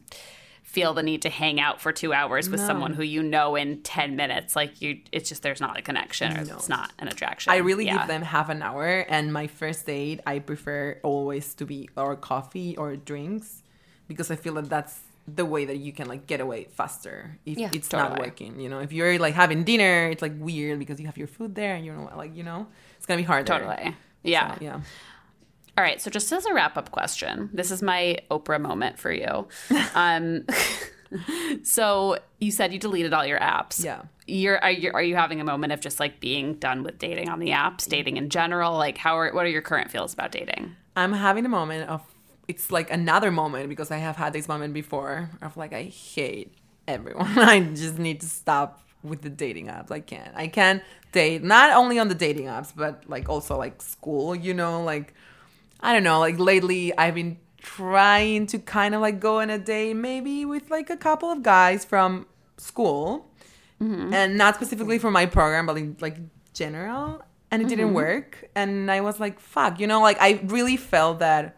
feel 0.74 0.92
the 0.92 1.02
need 1.02 1.22
to 1.22 1.30
hang 1.30 1.58
out 1.58 1.80
for 1.80 1.90
two 1.92 2.12
hours 2.12 2.50
with 2.50 2.60
someone 2.60 2.92
who 2.92 3.02
you 3.02 3.22
know 3.22 3.56
in 3.56 3.80
10 3.82 4.16
minutes. 4.16 4.54
Like 4.54 4.82
you, 4.82 5.00
it's 5.12 5.28
just, 5.30 5.42
there's 5.42 5.62
not 5.62 5.78
a 5.78 5.82
connection 5.82 6.36
or 6.36 6.42
it's 6.42 6.68
not 6.68 6.92
an 6.98 7.08
attraction. 7.08 7.50
i 7.52 7.56
really 7.68 7.86
Yeah. 7.86 7.98
give 7.98 8.06
them 8.08 8.22
half 8.22 8.48
an 8.50 8.60
hour 8.62 8.86
and 9.08 9.32
my 9.32 9.46
first 9.60 9.86
date 9.86 10.20
i 10.26 10.38
prefer 10.50 10.82
always 11.02 11.54
to 11.54 11.64
be 11.64 11.88
or 11.96 12.14
coffee 12.16 12.76
or 12.76 12.96
drinks 12.96 13.62
because 14.08 14.30
i 14.30 14.36
feel 14.36 14.54
that 14.58 14.68
that's 14.68 14.94
the 15.40 15.46
way 15.54 15.64
that 15.70 15.78
you 15.78 15.92
can 15.98 16.06
like 16.12 16.26
get 16.26 16.40
away 16.46 16.64
faster 16.80 17.38
if 17.46 17.56
Yeah, 17.58 17.70
it's 17.72 17.90
not 17.90 18.10
totally. 18.10 18.28
working 18.28 18.60
you 18.60 18.68
know 18.68 18.80
if 18.86 18.92
you're 18.92 19.18
like 19.26 19.34
having 19.44 19.60
dinner 19.64 20.08
it's 20.12 20.22
like 20.26 20.34
weird 20.38 20.78
because 20.78 21.00
you 21.00 21.06
have 21.06 21.16
your 21.22 21.30
food 21.36 21.54
there 21.54 21.74
and 21.76 21.82
you 21.86 21.92
know 21.94 22.10
like 22.16 22.36
you 22.36 22.44
know 22.50 22.66
it's 22.98 23.06
gonna 23.06 23.22
be 23.24 23.28
harder 23.32 23.46
Totally. 23.54 23.94
Yeah. 24.22 24.54
So, 24.54 24.64
yeah 24.68 24.80
All 25.78 25.84
right. 25.84 26.02
So 26.02 26.10
just 26.10 26.32
as 26.32 26.44
a 26.44 26.52
wrap 26.52 26.76
up 26.76 26.90
question, 26.90 27.50
this 27.52 27.70
is 27.70 27.82
my 27.82 28.18
Oprah 28.32 28.60
moment 28.60 28.98
for 28.98 29.12
you. 29.12 29.46
Um, 29.94 30.44
so 31.62 32.18
you 32.40 32.50
said 32.50 32.72
you 32.72 32.78
deleted 32.78 33.12
all 33.12 33.24
your 33.24 33.38
apps. 33.38 33.82
Yeah. 33.82 34.02
You're 34.26 34.58
are, 34.58 34.70
you 34.70 34.90
are 34.92 35.02
you 35.02 35.14
having 35.14 35.40
a 35.40 35.44
moment 35.44 35.72
of 35.72 35.80
just 35.80 36.00
like 36.00 36.20
being 36.20 36.54
done 36.54 36.82
with 36.82 36.98
dating 36.98 37.28
on 37.28 37.38
the 37.38 37.50
apps, 37.50 37.88
dating 37.88 38.16
in 38.16 38.28
general? 38.28 38.72
Like 38.72 38.98
how 38.98 39.16
are 39.16 39.32
what 39.32 39.46
are 39.46 39.48
your 39.48 39.62
current 39.62 39.90
feels 39.90 40.12
about 40.12 40.32
dating? 40.32 40.74
I'm 40.96 41.12
having 41.12 41.46
a 41.46 41.48
moment 41.48 41.88
of 41.88 42.02
it's 42.48 42.70
like 42.72 42.90
another 42.90 43.30
moment 43.30 43.68
because 43.68 43.90
I 43.90 43.98
have 43.98 44.16
had 44.16 44.32
this 44.32 44.48
moment 44.48 44.74
before 44.74 45.30
of 45.40 45.56
like 45.56 45.72
I 45.72 45.84
hate 45.84 46.52
everyone. 46.88 47.26
I 47.38 47.60
just 47.60 47.98
need 47.98 48.20
to 48.20 48.26
stop 48.26 48.82
with 49.04 49.22
the 49.22 49.30
dating 49.30 49.66
apps. 49.68 49.92
I 49.92 50.00
can't. 50.00 50.32
I 50.34 50.48
can't 50.48 50.82
date 51.12 51.42
not 51.44 51.70
only 51.70 51.98
on 51.98 52.08
the 52.08 52.14
dating 52.14 52.46
apps 52.46 52.72
but 52.74 53.04
like 53.08 53.28
also 53.28 53.56
like 53.56 53.80
school, 53.80 54.34
you 54.34 54.54
know, 54.54 54.82
like 54.82 55.14
I 55.80 55.92
don't 55.92 56.02
know, 56.02 56.20
like 56.20 56.38
lately 56.38 56.96
I've 56.96 57.14
been 57.14 57.38
trying 57.60 58.46
to 58.46 58.58
kind 58.58 58.94
of 58.94 59.00
like 59.00 59.20
go 59.20 59.40
on 59.40 59.50
a 59.50 59.58
date 59.58 59.94
maybe 59.94 60.44
with 60.44 60.70
like 60.70 60.90
a 60.90 60.96
couple 60.96 61.30
of 61.30 61.42
guys 61.42 61.84
from 61.84 62.26
school. 62.56 63.30
Mm-hmm. 63.80 64.12
And 64.12 64.36
not 64.36 64.56
specifically 64.56 64.98
for 64.98 65.10
my 65.10 65.26
program 65.26 65.66
but 65.66 65.76
in, 65.76 65.96
like 66.00 66.16
general. 66.52 67.22
And 67.50 67.62
it 67.62 67.68
didn't 67.68 67.86
mm-hmm. 67.86 67.94
work. 67.94 68.50
And 68.54 68.90
i 68.90 69.00
was 69.00 69.20
like 69.20 69.38
fuck 69.38 69.78
you 69.80 69.86
know 69.86 70.00
like 70.00 70.18
i 70.20 70.40
really 70.44 70.76
felt 70.76 71.20
that 71.20 71.56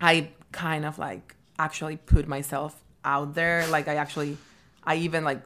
i 0.00 0.30
kind 0.52 0.84
of 0.84 0.98
like 0.98 1.34
actually 1.58 1.96
put 1.96 2.28
myself 2.28 2.82
out 3.04 3.34
there. 3.34 3.66
Like 3.68 3.88
i 3.88 3.96
actually 3.96 4.36
i 4.84 4.96
even 4.96 5.24
like 5.24 5.42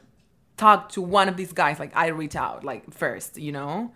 talked 0.56 0.94
to 0.94 1.02
one 1.02 1.28
of 1.28 1.36
these 1.36 1.52
guys. 1.52 1.78
Like 1.78 1.96
i 1.96 2.08
reach 2.08 2.36
out 2.36 2.64
like 2.64 2.92
first 2.92 3.38
you 3.38 3.52
know? 3.52 3.92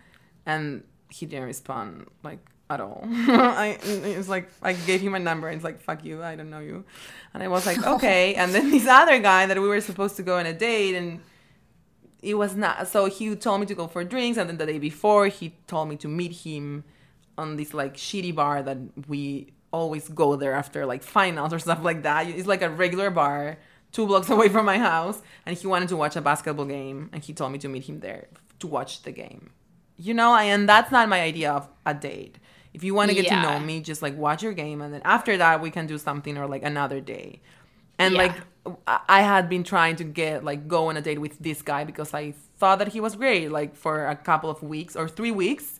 And 0.46 0.84
he 1.10 1.26
didn't 1.26 1.46
respond 1.46 2.06
like 2.22 2.40
at 2.70 2.80
all. 2.80 3.02
I 3.06 3.78
it's 3.82 4.28
like 4.28 4.50
i 4.62 4.72
gave 4.72 5.00
him 5.00 5.14
a 5.14 5.18
number 5.18 5.48
and 5.48 5.56
it's 5.56 5.64
like 5.64 5.80
fuck 5.80 6.04
you 6.04 6.22
i 6.22 6.36
don't 6.36 6.50
know 6.50 6.60
you. 6.60 6.84
And 7.34 7.42
i 7.42 7.48
was 7.48 7.66
like 7.66 7.84
okay. 7.94 8.34
And 8.34 8.54
then 8.54 8.70
this 8.70 8.86
other 8.86 9.18
guy 9.18 9.46
that 9.46 9.60
we 9.60 9.68
were 9.68 9.80
supposed 9.80 10.16
to 10.16 10.22
go 10.22 10.38
on 10.38 10.46
a 10.46 10.52
date 10.52 10.94
and 10.94 11.20
it 12.22 12.34
was 12.34 12.56
not 12.56 12.88
so 12.88 13.06
he 13.06 13.34
told 13.36 13.60
me 13.60 13.66
to 13.66 13.74
go 13.74 13.86
for 13.86 14.04
drinks 14.04 14.38
and 14.38 14.48
then 14.48 14.58
the 14.58 14.66
day 14.66 14.78
before 14.78 15.28
he 15.28 15.54
told 15.66 15.88
me 15.88 15.96
to 15.96 16.08
meet 16.08 16.32
him 16.32 16.84
on 17.36 17.56
this 17.56 17.72
like 17.72 17.94
shitty 17.96 18.34
bar 18.34 18.62
that 18.62 18.76
we 19.06 19.52
always 19.72 20.08
go 20.08 20.36
there 20.36 20.54
after 20.54 20.84
like 20.84 21.02
finals 21.02 21.52
or 21.52 21.58
stuff 21.58 21.82
like 21.82 22.02
that. 22.02 22.26
It's 22.26 22.48
like 22.48 22.62
a 22.62 22.70
regular 22.70 23.10
bar 23.10 23.58
two 23.92 24.06
blocks 24.06 24.28
away 24.36 24.48
from 24.48 24.66
my 24.66 24.78
house 24.78 25.22
and 25.46 25.56
he 25.56 25.66
wanted 25.66 25.88
to 25.88 25.96
watch 25.96 26.16
a 26.16 26.20
basketball 26.20 26.66
game 26.66 27.08
and 27.12 27.22
he 27.22 27.32
told 27.32 27.52
me 27.52 27.58
to 27.58 27.68
meet 27.68 27.88
him 27.88 28.00
there 28.00 28.28
to 28.58 28.66
watch 28.66 29.02
the 29.02 29.12
game. 29.12 29.50
You 29.96 30.14
know 30.14 30.34
and 30.36 30.68
that's 30.68 30.90
not 30.90 31.08
my 31.08 31.20
idea 31.20 31.52
of 31.52 31.68
a 31.86 31.94
date 31.94 32.38
if 32.74 32.84
you 32.84 32.94
want 32.94 33.08
to 33.10 33.14
get 33.14 33.24
Yeah. 33.24 33.42
to 33.42 33.48
know 33.48 33.58
me 33.60 33.80
just 33.80 34.02
like 34.02 34.16
watch 34.16 34.42
your 34.42 34.52
game 34.52 34.80
and 34.82 34.92
then 34.94 35.02
after 35.04 35.36
that 35.36 35.60
we 35.60 35.70
can 35.70 35.86
do 35.86 35.98
something 35.98 36.36
or 36.38 36.46
like 36.46 36.62
another 36.62 37.00
day 37.00 37.40
and 37.98 38.14
Yeah. 38.14 38.18
like 38.22 38.34
I 38.86 39.22
had 39.22 39.48
been 39.48 39.64
trying 39.64 39.96
to 39.96 40.04
get 40.04 40.44
like 40.44 40.68
go 40.68 40.88
on 40.88 40.96
a 40.96 41.00
date 41.00 41.20
with 41.20 41.38
this 41.38 41.62
guy 41.62 41.84
because 41.84 42.12
I 42.12 42.34
thought 42.58 42.78
that 42.80 42.88
he 42.88 43.00
was 43.00 43.16
great 43.16 43.50
like 43.50 43.74
for 43.76 44.06
a 44.06 44.16
couple 44.16 44.50
of 44.50 44.62
weeks 44.62 44.94
or 44.94 45.08
3 45.08 45.30
weeks 45.30 45.78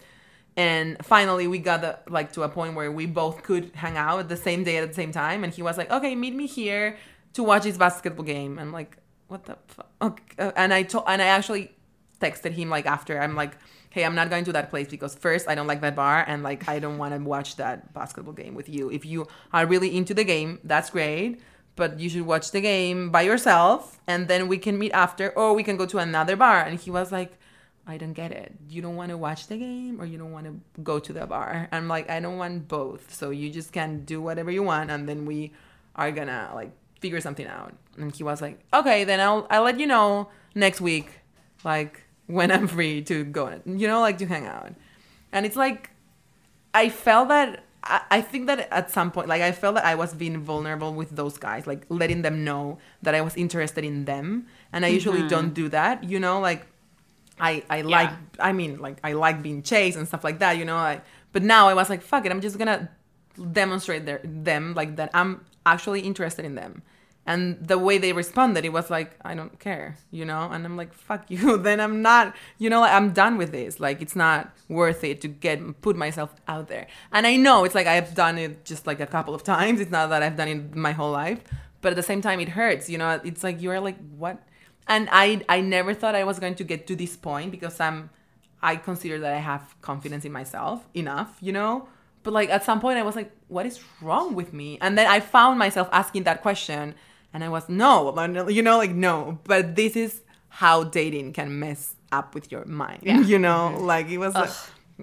and 0.57 0.97
finally 1.05 1.47
we 1.47 1.59
got 1.59 1.80
the, 1.82 1.99
like 2.09 2.32
to 2.32 2.43
a 2.43 2.49
point 2.49 2.74
where 2.74 2.91
we 2.91 3.07
both 3.07 3.43
could 3.43 3.70
hang 3.74 3.97
out 3.97 4.18
at 4.20 4.28
the 4.28 4.36
same 4.36 4.64
day 4.64 4.78
at 4.78 4.89
the 4.89 4.95
same 4.95 5.12
time 5.12 5.45
and 5.45 5.53
he 5.55 5.62
was 5.62 5.76
like 5.76 5.91
okay 5.91 6.14
meet 6.14 6.34
me 6.34 6.47
here 6.47 6.97
to 7.34 7.43
watch 7.43 7.64
this 7.64 7.76
basketball 7.76 8.24
game 8.24 8.59
and 8.59 8.72
like 8.72 8.97
what 9.28 9.45
the 9.45 9.57
fuck 9.68 9.91
okay. 10.01 10.22
Uh, 10.39 10.53
and 10.57 10.72
I 10.72 10.82
told 10.84 11.05
and 11.07 11.20
I 11.20 11.26
actually 11.26 11.70
texted 12.20 12.53
him 12.53 12.70
like 12.70 12.86
after 12.86 13.20
I'm 13.20 13.34
like 13.36 13.53
hey 13.91 14.05
I'm 14.05 14.14
not 14.14 14.30
going 14.30 14.45
to 14.45 14.53
that 14.53 14.70
place 14.70 14.89
because 14.89 15.14
first 15.14 15.49
I 15.49 15.55
don't 15.55 15.66
like 15.66 15.80
that 15.80 15.97
bar 15.97 16.24
and 16.26 16.43
like 16.43 16.68
I 16.68 16.78
don't 16.78 16.99
want 16.99 17.14
to 17.14 17.20
watch 17.20 17.57
that 17.57 17.93
basketball 17.95 18.34
game 18.34 18.55
with 18.55 18.68
you 18.68 18.91
if 18.91 19.05
you 19.05 19.26
are 19.53 19.66
really 19.66 19.97
into 19.97 20.14
the 20.14 20.24
game 20.24 20.59
that's 20.64 20.91
great 20.91 21.41
but 21.76 22.01
you 22.01 22.09
should 22.09 22.22
watch 22.22 22.51
the 22.51 22.61
game 22.61 23.11
by 23.11 23.22
yourself 23.22 24.01
and 24.07 24.26
then 24.28 24.49
we 24.49 24.59
can 24.59 24.78
meet 24.78 24.93
after 24.93 25.30
or 25.30 25.55
we 25.55 25.62
can 25.62 25.76
go 25.76 25.86
to 25.86 25.99
another 25.99 26.36
bar 26.36 26.61
and 26.61 26.78
he 26.80 26.91
was 26.91 27.12
like 27.12 27.39
I 27.91 27.97
don't 27.97 28.12
get 28.12 28.32
it. 28.32 28.53
You 28.68 28.82
don't 28.82 28.97
want 28.97 29.09
to 29.12 29.16
watch 29.16 29.47
the 29.47 29.57
game 29.57 29.99
or 29.99 30.05
you 30.05 30.18
don't 30.18 30.30
want 30.30 30.45
to 30.45 30.61
go 30.82 30.99
to 30.99 31.11
the 31.11 31.26
bar. 31.26 31.68
I'm 31.72 31.89
like, 31.89 32.11
I 32.11 32.20
don't 32.20 32.36
want 32.36 32.68
both. 32.68 33.14
So 33.14 33.30
you 33.30 33.49
just 33.49 33.72
can 33.72 34.05
do 34.05 34.20
whatever 34.20 34.51
you 34.51 34.62
want 34.62 34.91
and 34.91 35.09
then 35.09 35.24
we 35.24 35.53
are 35.97 36.12
gonna 36.12 36.51
like 36.55 36.70
figure 37.01 37.20
something 37.22 37.47
out. 37.47 37.72
And 37.97 38.14
he 38.14 38.22
was 38.22 38.43
like, 38.43 38.61
Okay, 38.74 39.05
then 39.05 39.20
I'll 39.20 39.47
I'll 39.49 39.62
let 39.62 39.80
you 39.80 39.86
know 39.86 40.28
next 40.55 40.82
week, 40.82 41.20
like 41.64 42.03
when 42.29 42.53
I'm 42.53 42.68
free 42.68 43.03
to 43.03 43.24
go 43.24 43.61
you 43.66 43.89
know, 43.89 44.01
like 44.01 44.18
to 44.18 44.26
hang 44.26 44.47
out. 44.47 44.72
And 45.33 45.45
it's 45.45 45.57
like 45.57 45.91
I 46.72 46.89
felt 46.89 47.29
that 47.29 47.64
I, 47.83 48.01
I 48.11 48.20
think 48.20 48.47
that 48.47 48.68
at 48.70 48.91
some 48.91 49.11
point 49.11 49.29
like 49.29 49.43
I 49.43 49.51
felt 49.51 49.74
that 49.74 49.85
I 49.85 49.97
was 49.97 50.14
being 50.14 50.39
vulnerable 50.39 50.95
with 50.95 51.11
those 51.11 51.37
guys, 51.37 51.66
like 51.66 51.85
letting 51.89 52.22
them 52.22 52.45
know 52.45 52.79
that 53.03 53.14
I 53.14 53.20
was 53.22 53.37
interested 53.37 53.85
in 53.85 54.05
them. 54.05 54.47
And 54.72 54.85
I 54.85 54.89
usually 54.89 55.20
mm-hmm. 55.20 55.29
don't 55.29 55.55
do 55.55 55.68
that, 55.70 56.05
you 56.05 56.20
know, 56.20 56.39
like 56.39 56.66
I 57.41 57.64
I 57.68 57.81
like 57.81 58.11
I 58.39 58.53
mean 58.53 58.79
like 58.79 58.99
I 59.03 59.12
like 59.14 59.43
being 59.43 59.62
chased 59.62 59.97
and 59.97 60.07
stuff 60.07 60.22
like 60.22 60.39
that, 60.39 60.59
you 60.59 60.64
know. 60.64 60.76
I, 60.76 61.01
but 61.33 61.43
now 61.43 61.68
I 61.68 61.74
was 61.74 61.91
like, 61.91 62.03
fuck 62.03 62.24
it, 62.26 62.33
I'm 62.33 62.41
just 62.41 62.59
gonna 62.59 62.91
demonstrate 63.53 64.05
their 64.07 64.20
them 64.24 64.74
like 64.74 64.97
that 64.97 65.11
I'm 65.14 65.45
actually 65.64 66.01
interested 66.01 66.45
in 66.45 66.55
them. 66.55 66.83
And 67.29 67.59
the 67.61 67.76
way 67.76 67.99
they 67.99 68.14
responded, 68.14 68.64
it 68.64 68.72
was 68.72 68.89
like, 68.89 69.11
I 69.22 69.35
don't 69.35 69.61
care, 69.61 69.99
you 70.11 70.24
know? 70.24 70.49
And 70.51 70.64
I'm 70.64 70.79
like, 70.79 70.95
fuck 70.95 71.31
you. 71.31 71.59
then 71.68 71.79
I'm 71.79 72.01
not, 72.01 72.35
you 72.57 72.70
know, 72.70 72.83
I'm 72.83 73.12
done 73.12 73.37
with 73.37 73.53
this. 73.53 73.79
Like, 73.79 74.01
it's 74.01 74.16
not 74.16 74.51
worth 74.66 75.05
it 75.05 75.20
to 75.20 75.29
get, 75.29 75.83
put 75.83 75.95
myself 75.95 76.35
out 76.49 76.68
there. 76.68 76.87
And 77.12 77.26
I 77.26 77.37
know 77.37 77.64
it's 77.64 77.74
like 77.74 77.87
I've 77.87 78.14
done 78.14 78.39
it 78.39 78.64
just 78.64 78.87
like 78.87 78.99
a 79.01 79.07
couple 79.07 79.35
of 79.35 79.45
times. 79.55 79.79
It's 79.79 79.91
not 79.91 80.09
that 80.09 80.22
I've 80.22 80.39
done 80.39 80.49
it 80.49 80.74
my 80.74 80.93
whole 80.93 81.12
life. 81.12 81.41
But 81.83 81.93
at 81.93 81.97
the 81.97 82.03
same 82.03 82.22
time, 82.22 82.41
it 82.41 82.49
hurts, 82.49 82.89
you 82.89 82.97
know? 82.97 83.20
It's 83.22 83.45
like, 83.45 83.61
you're 83.61 83.79
like, 83.79 83.99
what? 84.16 84.43
And 84.87 85.11
I, 85.12 85.45
I 85.51 85.61
never 85.61 85.93
thought 85.93 86.14
I 86.14 86.24
was 86.24 86.39
going 86.39 86.55
to 86.55 86.64
get 86.64 86.87
to 86.87 86.97
this 86.97 87.14
point 87.14 87.51
because 87.51 87.79
I'm, 87.79 88.09
I 88.62 88.76
consider 88.76 89.18
that 89.18 89.35
I 89.35 89.41
have 89.41 89.76
confidence 89.83 90.24
in 90.24 90.33
myself 90.33 90.89
enough, 90.95 91.37
you 91.43 91.53
know? 91.53 91.89
But 92.22 92.33
like 92.33 92.49
at 92.49 92.64
some 92.64 92.81
point, 92.81 92.99
I 92.99 93.03
was 93.03 93.16
like, 93.16 93.31
what 93.49 93.66
is 93.66 93.81
wrong 94.01 94.35
with 94.35 94.55
me? 94.55 94.79
And 94.81 94.97
then 94.97 95.07
I 95.07 95.20
found 95.20 95.59
myself 95.59 95.91
asking 95.93 96.22
that 96.22 96.41
question 96.41 96.95
and 97.33 97.45
I 97.45 97.49
was, 97.49 97.68
no, 97.68 98.47
you 98.49 98.62
know, 98.62 98.79
like, 98.79 98.91
no. 98.93 99.39
But 99.45 99.76
this 99.76 99.97
is 99.97 100.22
how 100.49 100.85
dating 100.85 101.35
can 101.35 101.59
mess 101.59 101.95
up 102.11 102.35
with 102.35 102.51
your 102.51 102.64
mind. 102.64 103.03
Yeah. 103.03 103.20
You 103.20 103.39
know, 103.39 103.76
like, 103.81 104.09
it 104.09 104.18
was 104.18 104.35
like, 104.35 104.51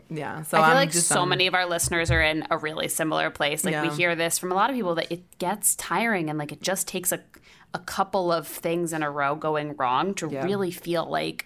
yeah. 0.10 0.42
So 0.44 0.58
I 0.58 0.62
feel 0.62 0.70
I'm 0.72 0.76
like 0.76 0.92
just, 0.92 1.08
so 1.08 1.22
um, 1.22 1.30
many 1.30 1.48
of 1.48 1.54
our 1.54 1.66
listeners 1.66 2.12
are 2.12 2.22
in 2.22 2.46
a 2.50 2.58
really 2.58 2.88
similar 2.88 3.30
place. 3.30 3.64
Like 3.64 3.82
we 3.82 3.90
hear 3.96 4.16
this 4.16 4.38
from 4.38 4.52
a 4.52 4.56
lot 4.56 4.70
of 4.70 4.76
people 4.76 4.96
that 4.96 5.12
it 5.12 5.38
gets 5.38 5.76
tiring 5.76 6.30
and 6.30 6.38
like 6.38 6.52
it 6.52 6.62
just 6.62 6.88
takes 6.88 7.12
a 7.12 7.22
a 7.74 7.80
couple 7.80 8.32
of 8.32 8.48
things 8.48 8.94
in 8.94 9.04
a 9.04 9.12
row 9.12 9.36
going 9.36 9.76
wrong 9.76 10.14
to 10.16 10.30
Yeah. 10.30 10.46
really 10.46 10.72
feel 10.72 11.06
like 11.06 11.46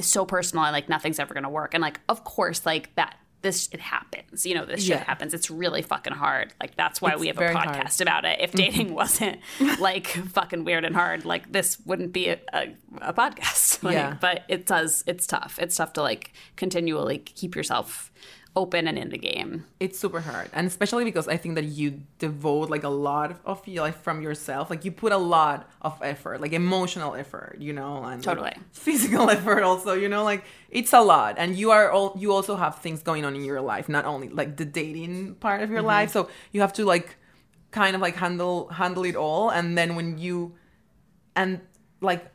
so 0.00 0.24
personal 0.24 0.64
and 0.64 0.72
like 0.72 0.88
nothing's 0.88 1.18
ever 1.20 1.32
going 1.32 1.44
to 1.44 1.48
work. 1.50 1.74
And 1.74 1.82
like 1.82 2.00
of 2.08 2.24
course 2.24 2.66
like 2.66 2.94
that 2.96 3.16
this 3.42 3.68
it 3.72 3.80
happens. 3.80 4.44
You 4.44 4.54
know, 4.54 4.64
this 4.64 4.80
shit 4.80 4.98
Yeah. 4.98 5.04
happens. 5.04 5.34
It's 5.34 5.50
really 5.50 5.82
fucking 5.82 6.12
hard. 6.12 6.52
Like 6.60 6.76
that's 6.76 7.00
why 7.00 7.12
It's 7.12 7.20
we 7.20 7.28
have 7.28 7.38
a 7.38 7.40
podcast 7.40 7.98
hard. 7.98 8.00
about 8.02 8.24
it. 8.24 8.40
If 8.40 8.52
mm-hmm. 8.52 8.56
dating 8.70 8.94
wasn't 9.02 9.40
like 9.78 10.06
fucking 10.08 10.64
weird 10.64 10.84
and 10.84 10.94
hard, 10.94 11.24
like 11.24 11.50
this 11.52 11.78
wouldn't 11.86 12.12
be 12.12 12.28
a, 12.28 12.38
a, 12.52 12.74
a 13.00 13.12
podcast. 13.12 13.82
Like, 13.82 13.94
Yeah. 13.94 14.16
But 14.20 14.44
it 14.48 14.66
does 14.66 15.02
it's 15.06 15.26
tough. 15.26 15.58
It's 15.60 15.76
tough 15.76 15.94
to 15.94 16.02
like 16.02 16.32
continually 16.56 17.18
keep 17.18 17.56
yourself 17.56 18.10
open 18.56 18.88
and 18.88 18.98
in 18.98 19.10
the 19.10 19.18
game. 19.18 19.64
it's 19.78 19.98
super 19.98 20.20
hard 20.20 20.50
and 20.52 20.66
especially 20.66 21.04
because 21.04 21.28
i 21.28 21.36
think 21.36 21.54
that 21.54 21.64
you 21.64 22.00
devote 22.18 22.68
like 22.68 22.82
a 22.82 22.88
lot 22.88 23.40
of 23.44 23.66
your 23.66 23.84
life 23.84 23.96
from 23.96 24.22
yourself. 24.22 24.70
Like 24.70 24.84
you 24.84 24.92
put 24.92 25.12
a 25.12 25.18
lot 25.18 25.68
of 25.82 25.98
effort 26.02 26.40
like 26.40 26.52
emotional 26.52 27.14
effort 27.14 27.56
you 27.58 27.72
know 27.72 28.04
and 28.04 28.16
like, 28.16 28.22
Totally. 28.22 28.52
physical 28.72 29.30
effort 29.30 29.62
also 29.62 29.94
you 29.94 30.08
know 30.08 30.24
like 30.24 30.44
it's 30.70 30.92
a 30.92 31.00
lot. 31.00 31.36
And 31.38 31.56
you 31.56 31.70
are 31.70 31.90
all 31.90 32.16
you 32.18 32.32
also 32.32 32.56
have 32.56 32.78
things 32.78 33.02
going 33.02 33.24
on 33.24 33.34
in 33.34 33.44
your 33.44 33.60
life 33.60 33.88
not 33.88 34.04
only 34.04 34.28
like 34.28 34.56
the 34.56 34.64
dating 34.64 35.34
part 35.36 35.62
of 35.62 35.70
your 35.70 35.80
mm-hmm. 35.80 35.86
life. 35.86 36.10
So 36.10 36.28
you 36.52 36.60
have 36.60 36.72
to 36.74 36.84
like 36.84 37.16
kind 37.70 37.94
of 37.94 38.00
like 38.00 38.16
handle 38.16 38.68
handle 38.68 39.04
it 39.04 39.16
all. 39.16 39.50
And 39.50 39.76
then 39.76 39.96
when 39.96 40.18
you 40.18 40.54
and 41.34 41.60
like 42.00 42.30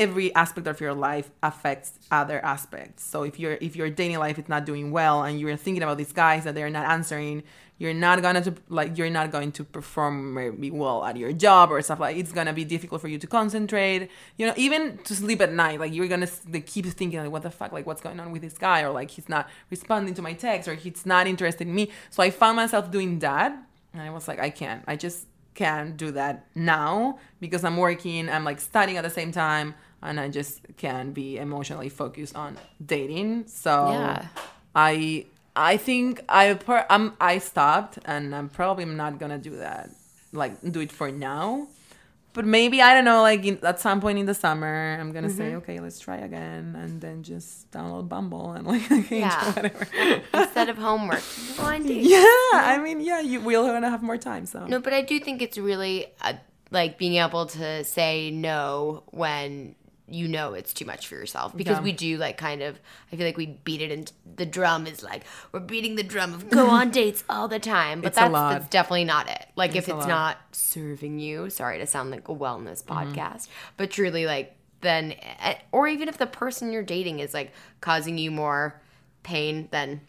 every 0.00 0.34
aspect 0.34 0.66
of 0.66 0.80
your 0.80 0.94
life 0.94 1.30
affects 1.42 1.92
other 2.10 2.44
aspects. 2.44 3.04
So 3.04 3.22
if 3.22 3.38
you're 3.38 3.58
if 3.60 3.76
your 3.76 3.90
dating 3.90 4.18
life 4.18 4.38
is 4.38 4.48
not 4.48 4.64
doing 4.64 4.90
well 4.90 5.22
and 5.22 5.38
you're 5.38 5.56
thinking 5.56 5.82
about 5.82 5.98
these 5.98 6.12
guys 6.12 6.44
that 6.44 6.54
they're 6.54 6.70
not 6.70 6.86
answering 6.86 7.42
you're 7.80 7.94
not 7.94 8.20
gonna 8.20 8.42
to 8.42 8.54
like 8.68 8.98
you're 8.98 9.08
not 9.08 9.30
going 9.30 9.50
to 9.50 9.64
perform 9.64 10.34
maybe 10.34 10.70
well 10.70 11.02
at 11.02 11.16
your 11.16 11.32
job 11.32 11.72
or 11.72 11.80
stuff 11.80 11.98
like 11.98 12.14
it's 12.16 12.30
gonna 12.30 12.52
be 12.52 12.64
difficult 12.64 13.00
for 13.00 13.08
you 13.08 13.18
to 13.18 13.26
concentrate. 13.26 14.10
You 14.36 14.46
know 14.46 14.54
even 14.56 14.98
to 15.04 15.14
sleep 15.14 15.40
at 15.40 15.52
night 15.52 15.80
like 15.80 15.92
you're 15.94 16.08
gonna 16.08 16.28
like, 16.52 16.66
keep 16.66 16.84
thinking 16.86 17.20
like 17.20 17.30
what 17.30 17.42
the 17.42 17.50
fuck 17.50 17.72
like 17.72 17.86
what's 17.86 18.02
going 18.02 18.20
on 18.20 18.32
with 18.32 18.42
this 18.42 18.58
guy? 18.58 18.82
Or 18.82 18.90
like 18.90 19.10
he's 19.10 19.28
not 19.28 19.48
responding 19.70 20.14
to 20.14 20.22
my 20.22 20.32
text 20.34 20.68
or 20.68 20.74
he's 20.74 21.06
not 21.06 21.26
interested 21.26 21.66
in 21.66 21.74
me. 21.74 21.90
So 22.10 22.22
i 22.22 22.30
found 22.30 22.56
myself 22.56 22.90
doing 22.90 23.18
that 23.20 23.52
and 23.92 24.02
i 24.02 24.10
was 24.10 24.28
like 24.28 24.40
i 24.40 24.50
can't. 24.50 24.82
I 24.86 24.96
just 24.96 25.26
can't 25.54 25.96
do 25.96 26.10
that 26.12 26.46
now 26.54 27.18
because 27.40 27.64
I'm 27.64 27.76
working, 27.76 28.28
I'm 28.28 28.44
like 28.44 28.60
studying 28.60 28.96
at 28.96 29.04
the 29.04 29.10
same 29.10 29.32
time, 29.32 29.74
and 30.02 30.18
I 30.20 30.28
just 30.28 30.60
can't 30.76 31.12
be 31.14 31.36
emotionally 31.38 31.88
focused 31.88 32.34
on 32.36 32.56
dating. 32.84 33.46
So 33.48 33.70
Yeah. 33.90 34.26
I 34.74 35.26
I 35.56 35.76
think 35.76 36.20
I 36.28 36.54
per- 36.54 36.86
I'm 36.88 37.14
I 37.20 37.38
stopped, 37.38 37.98
and 38.04 38.34
I'm 38.34 38.48
probably 38.48 38.84
not 38.84 39.18
gonna 39.18 39.38
do 39.38 39.56
that, 39.56 39.90
like 40.32 40.52
do 40.62 40.80
it 40.80 40.92
for 40.92 41.10
now. 41.10 41.66
But 42.32 42.44
maybe 42.46 42.80
I 42.80 42.94
don't 42.94 43.04
know, 43.04 43.22
like 43.22 43.44
in, 43.44 43.58
at 43.66 43.80
some 43.80 44.00
point 44.00 44.16
in 44.16 44.26
the 44.26 44.34
summer, 44.34 44.96
I'm 45.00 45.10
gonna 45.10 45.28
say, 45.28 45.56
okay, 45.56 45.80
let's 45.80 45.98
try 45.98 46.18
again, 46.18 46.76
and 46.78 47.00
then 47.00 47.24
just 47.24 47.68
download 47.72 48.08
Bumble 48.08 48.52
and 48.52 48.64
like 48.68 48.88
Yeah. 49.10 49.52
whatever. 49.52 49.88
Instead 50.32 50.68
of 50.68 50.78
homework, 50.78 51.24
go 51.56 51.64
on 51.64 51.82
dates. 51.82 52.08
yeah, 52.08 52.22
I 52.54 52.78
mean, 52.80 53.00
yeah, 53.00 53.18
you 53.20 53.40
we're 53.40 53.60
gonna 53.66 53.90
have 53.90 54.04
more 54.04 54.16
time, 54.16 54.46
so 54.46 54.64
No, 54.64 54.78
but 54.78 54.92
I 54.92 55.02
do 55.02 55.18
think 55.18 55.42
it's 55.42 55.58
really 55.58 56.06
uh, 56.22 56.34
like 56.70 56.96
being 56.98 57.16
able 57.16 57.46
to 57.46 57.82
say 57.82 58.30
no 58.30 59.02
when 59.10 59.74
you 60.10 60.26
know 60.28 60.54
it's 60.54 60.72
too 60.72 60.84
much 60.84 61.06
for 61.06 61.14
yourself 61.14 61.56
because 61.56 61.80
we 61.80 61.92
do 61.92 62.16
like 62.18 62.36
kind 62.36 62.62
of 62.62 62.78
I 63.12 63.16
feel 63.16 63.24
like 63.26 63.36
we 63.36 63.46
beat 63.46 63.80
it 63.80 63.90
and 63.92 64.10
the 64.36 64.44
drum 64.44 64.86
is 64.86 65.02
like 65.02 65.24
we're 65.52 65.60
beating 65.60 65.94
the 65.94 66.02
drum 66.02 66.34
of 66.34 66.50
go 66.58 66.68
on 66.68 66.90
dates 66.90 67.22
all 67.28 67.48
the 67.48 67.58
time 67.60 68.00
but 68.00 68.08
It's 68.08 68.16
that's 68.16 68.32
that's 68.32 68.68
definitely 68.68 69.04
not 69.04 69.28
it. 69.28 69.46
Like 69.56 69.70
if 69.76 69.84
It's 69.84 69.88
a 69.88 69.96
it's 69.98 70.06
not 70.06 70.38
serving 70.52 71.18
you 71.20 71.48
sorry 71.50 71.78
to 71.78 71.86
sound 71.86 72.10
like 72.10 72.28
a 72.28 72.34
wellness 72.34 72.82
Mm-hmm. 72.84 73.12
podcast 73.12 73.48
but 73.76 73.90
truly 73.90 74.26
like 74.26 74.56
then 74.80 75.12
eh, 75.40 75.54
or 75.72 75.86
even 75.86 76.08
if 76.08 76.18
the 76.18 76.26
person 76.26 76.72
you're 76.72 76.82
dating 76.82 77.20
is 77.20 77.32
like 77.34 77.52
causing 77.80 78.18
you 78.18 78.30
more 78.30 78.80
pain 79.22 79.68
than 79.70 80.00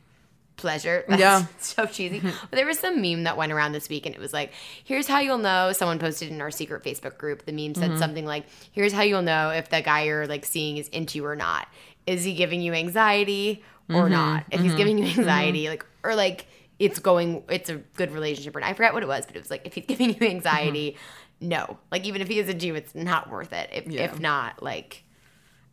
pleasure. 0.62 1.04
That's 1.10 1.20
Yeah. 1.20 1.46
so 1.60 1.86
cheesy. 1.86 2.20
but 2.22 2.52
there 2.52 2.66
was 2.66 2.80
some 2.80 3.02
meme 3.02 3.24
that 3.24 3.36
went 3.36 3.52
around 3.52 3.74
this 3.74 3.90
week 3.90 4.06
and 4.06 4.16
it 4.16 4.22
was 4.22 4.32
like, 4.32 4.54
here's 4.84 5.08
how 5.08 5.20
you'll 5.20 5.38
know. 5.40 5.74
Someone 5.74 6.00
posted 6.00 6.30
in 6.32 6.40
our 6.42 6.52
secret 6.52 6.84
Facebook 6.84 7.18
group. 7.18 7.46
The 7.46 7.52
meme 7.52 7.76
said 7.76 7.90
Mm-hmm. 7.92 8.00
something 8.00 8.26
like, 8.26 8.46
here's 8.72 8.94
how 8.94 9.02
you'll 9.02 9.22
know 9.22 9.50
if 9.50 9.70
the 9.70 9.82
guy 9.82 10.04
you're 10.04 10.28
like 10.28 10.46
seeing 10.46 10.78
is 10.78 10.88
into 10.90 11.18
you 11.18 11.26
or 11.26 11.36
not. 11.36 11.68
Is 12.08 12.24
he 12.24 12.34
giving 12.34 12.62
you 12.62 12.74
anxiety 12.74 13.64
or 13.90 14.04
Mm-hmm. 14.04 14.12
not? 14.14 14.46
If 14.52 14.62
he's 14.62 14.76
giving 14.76 14.98
you 14.98 15.06
anxiety, 15.06 15.68
like, 15.68 15.86
or 16.04 16.16
like, 16.16 16.48
it's 16.80 16.98
going, 17.00 17.44
it's 17.50 17.70
a 17.70 17.76
good 17.76 18.12
relationship 18.12 18.56
or 18.56 18.60
not. 18.62 18.70
I 18.70 18.74
forgot 18.74 18.94
what 18.94 19.04
it 19.04 19.08
was, 19.08 19.26
but 19.26 19.36
it 19.36 19.40
was 19.40 19.52
like, 19.52 19.68
if 19.68 19.74
he's 19.76 19.86
giving 19.88 20.16
you 20.20 20.28
anxiety, 20.28 20.98
no. 21.40 21.78
Like, 21.92 22.06
even 22.06 22.22
if 22.22 22.28
he 22.28 22.40
is 22.40 22.50
into 22.50 22.68
you, 22.68 22.76
it's 22.76 22.96
not 22.96 23.30
worth 23.30 23.54
it. 23.54 23.70
If, 23.74 23.88
Yeah. 23.88 24.04
if 24.06 24.20
not, 24.20 24.64
like, 24.64 25.04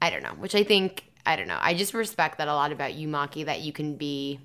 I 0.03 0.11
don't 0.11 0.23
know, 0.23 0.35
which 0.39 0.55
I 0.55 0.65
think, 0.65 1.05
I 1.25 1.37
don't 1.37 1.49
know. 1.49 1.59
I 1.61 1.75
just 1.75 1.95
respect 1.95 2.39
that 2.39 2.49
a 2.49 2.55
lot 2.55 2.73
about 2.73 2.95
you, 2.95 3.09
Maki, 3.09 3.45
that 3.47 3.61
you 3.63 3.73
can 3.73 3.97
be, 3.97 4.39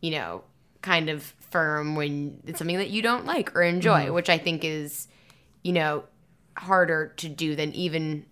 you 0.00 0.10
know, 0.12 0.42
kind 0.82 1.08
of 1.10 1.22
firm 1.50 1.94
when 1.96 2.40
it's 2.46 2.58
something 2.58 2.78
that 2.78 2.90
you 2.90 3.02
don't 3.02 3.26
like 3.26 3.54
or 3.56 3.62
enjoy, 3.62 4.04
Mm-hmm. 4.04 4.14
which 4.14 4.28
I 4.30 4.38
think 4.38 4.64
is, 4.64 5.08
you 5.62 5.72
know, 5.72 6.04
harder 6.56 7.12
to 7.18 7.28
do 7.28 7.54
than 7.56 7.72
even 7.74 8.24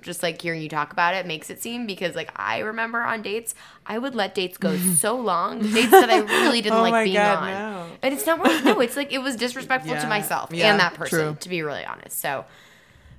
just 0.00 0.22
like 0.22 0.40
hearing 0.40 0.62
you 0.62 0.70
talk 0.70 0.90
about 0.92 1.14
it 1.14 1.26
makes 1.26 1.50
it 1.50 1.60
seem 1.60 1.86
because 1.86 2.14
like 2.16 2.32
I 2.34 2.60
remember 2.60 3.02
on 3.02 3.20
dates, 3.22 3.54
I 3.84 3.98
would 3.98 4.14
let 4.14 4.34
dates 4.34 4.56
go 4.56 4.74
so 4.96 5.14
long, 5.16 5.60
dates 5.60 5.90
that 5.90 6.08
I 6.10 6.20
really 6.20 6.62
didn't 6.62 6.78
Oh 6.78 6.82
like 6.82 6.92
my 6.92 7.04
being 7.04 7.16
God, 7.16 7.38
on. 7.42 7.50
no. 7.52 7.86
And 8.02 8.14
it's 8.14 8.24
not 8.24 8.40
worth 8.40 8.64
no, 8.64 8.80
it's 8.80 8.96
like 8.96 9.12
it 9.12 9.18
was 9.18 9.36
disrespectful 9.36 9.92
Yeah. 9.94 10.00
to 10.02 10.08
myself 10.08 10.50
Yeah, 10.52 10.70
and 10.70 10.80
that 10.80 10.94
person, 10.94 11.18
true. 11.18 11.36
to 11.40 11.48
be 11.48 11.62
really 11.62 11.84
honest. 11.84 12.18
So 12.20 12.46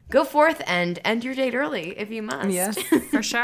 go 0.09 0.23
forth 0.23 0.61
and 0.65 0.99
end 1.05 1.23
your 1.23 1.35
date 1.35 1.53
early 1.53 1.97
if 1.97 2.09
you 2.09 2.23
must. 2.23 2.49
Yes. 2.49 2.77
for 3.11 3.21
sure. 3.21 3.39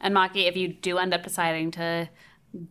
And 0.00 0.14
Maki, 0.14 0.48
if 0.48 0.56
you 0.56 0.68
do 0.68 0.96
end 0.98 1.12
up 1.12 1.22
deciding 1.24 1.72
to 1.72 2.08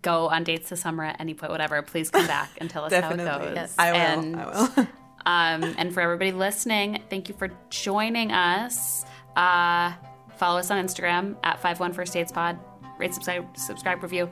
go 0.01 0.27
on 0.27 0.43
dates 0.43 0.69
this 0.69 0.81
summer 0.81 1.03
at 1.03 1.19
any 1.19 1.33
point, 1.33 1.51
whatever, 1.51 1.81
please 1.81 2.09
come 2.09 2.27
back 2.27 2.49
and 2.57 2.69
tell 2.69 2.83
us 2.85 2.93
how 2.93 3.09
it 3.11 3.17
goes. 3.17 3.55
Yes. 3.55 3.75
I 3.77 3.91
will. 3.91 3.97
And, 3.97 4.35
I 4.35 4.45
will. 4.45 4.87
um, 5.25 5.75
and 5.77 5.93
for 5.93 6.01
everybody 6.01 6.31
listening, 6.31 7.01
thank 7.09 7.29
you 7.29 7.35
for 7.35 7.49
joining 7.69 8.31
us. 8.31 9.05
Uh, 9.35 9.93
follow 10.37 10.59
us 10.59 10.71
on 10.71 10.83
Instagram 10.83 11.35
at 11.43 11.61
51 11.61 11.93
First 11.93 12.13
Dates 12.13 12.31
Pod. 12.31 12.59
Rate, 12.97 13.13
subscribe, 13.13 13.57
subscribe, 13.57 14.03
review. 14.03 14.29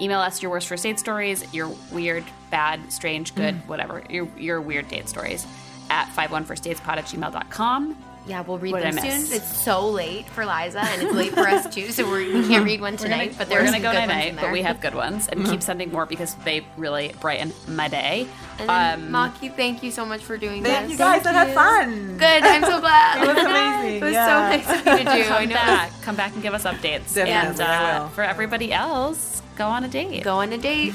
Email 0.00 0.20
us 0.20 0.42
your 0.42 0.50
worst 0.50 0.68
first 0.68 0.82
date 0.82 0.98
stories, 0.98 1.42
your 1.54 1.74
weird, 1.90 2.24
bad, 2.50 2.92
strange, 2.92 3.34
good, 3.34 3.54
whatever, 3.66 4.02
your, 4.10 4.28
your 4.36 4.60
weird 4.60 4.88
date 4.88 5.08
stories 5.08 5.46
at 5.88 6.06
51firstdatespod 6.14 6.96
at 6.98 7.04
gmail.com. 7.06 7.96
Yeah, 8.26 8.40
we'll 8.40 8.58
read 8.58 8.72
what 8.72 8.82
them 8.82 8.94
soon. 8.94 9.36
It's 9.36 9.62
so 9.62 9.88
late 9.88 10.26
for 10.28 10.44
Liza, 10.44 10.80
and 10.80 11.02
it's 11.02 11.14
late 11.14 11.32
for 11.32 11.46
us 11.48 11.72
too, 11.72 11.92
so 11.92 12.04
we're, 12.04 12.24
we 12.26 12.42
can 12.42 12.50
not 12.50 12.64
read 12.64 12.80
one 12.80 12.96
tonight. 12.96 13.32
Gonna, 13.32 13.38
but 13.38 13.48
we're 13.50 13.64
gonna 13.64 13.80
go 13.80 13.92
tonight, 13.92 14.36
but 14.40 14.50
we 14.50 14.62
have 14.62 14.80
good 14.80 14.96
ones, 14.96 15.28
and 15.28 15.40
keep 15.40 15.50
mm-hmm. 15.50 15.60
sending 15.60 15.92
more 15.92 16.06
because 16.06 16.34
they 16.36 16.66
really 16.76 17.14
brighten 17.20 17.52
my 17.68 17.86
day. 17.86 18.26
And 18.58 18.70
um, 18.70 19.10
Maki, 19.10 19.54
thank 19.54 19.84
you 19.84 19.92
so 19.92 20.04
much 20.04 20.22
for 20.22 20.36
doing 20.36 20.64
thank 20.64 20.88
this. 20.88 20.98
Thank 20.98 21.22
you 21.22 21.22
guys. 21.22 21.22
Thank 21.22 21.36
I 21.36 21.44
had 21.44 21.54
fun. 21.54 22.16
Good. 22.18 22.42
I'm 22.42 22.62
so 22.64 22.80
glad. 22.80 23.22
it 23.22 23.34
was 23.34 23.44
amazing. 23.44 23.96
it 24.02 24.02
was 24.02 24.12
yeah. 24.12 24.26
so 24.26 24.56
nice 24.56 24.80
of 24.80 24.86
you 24.86 25.04
to 25.04 25.16
do. 25.16 25.24
Come 25.28 25.48
back. 25.50 25.92
Come 26.02 26.16
back 26.16 26.34
and 26.34 26.42
give 26.42 26.54
us 26.54 26.64
updates. 26.64 27.14
Definitely, 27.14 27.32
and 27.32 27.60
uh, 27.60 28.08
for 28.08 28.24
everybody 28.24 28.72
else, 28.72 29.40
go 29.56 29.66
on 29.68 29.84
a 29.84 29.88
date. 29.88 30.24
Go 30.24 30.36
on 30.38 30.52
a 30.52 30.58
date. 30.58 30.94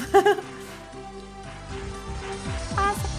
awesome. 2.78 3.11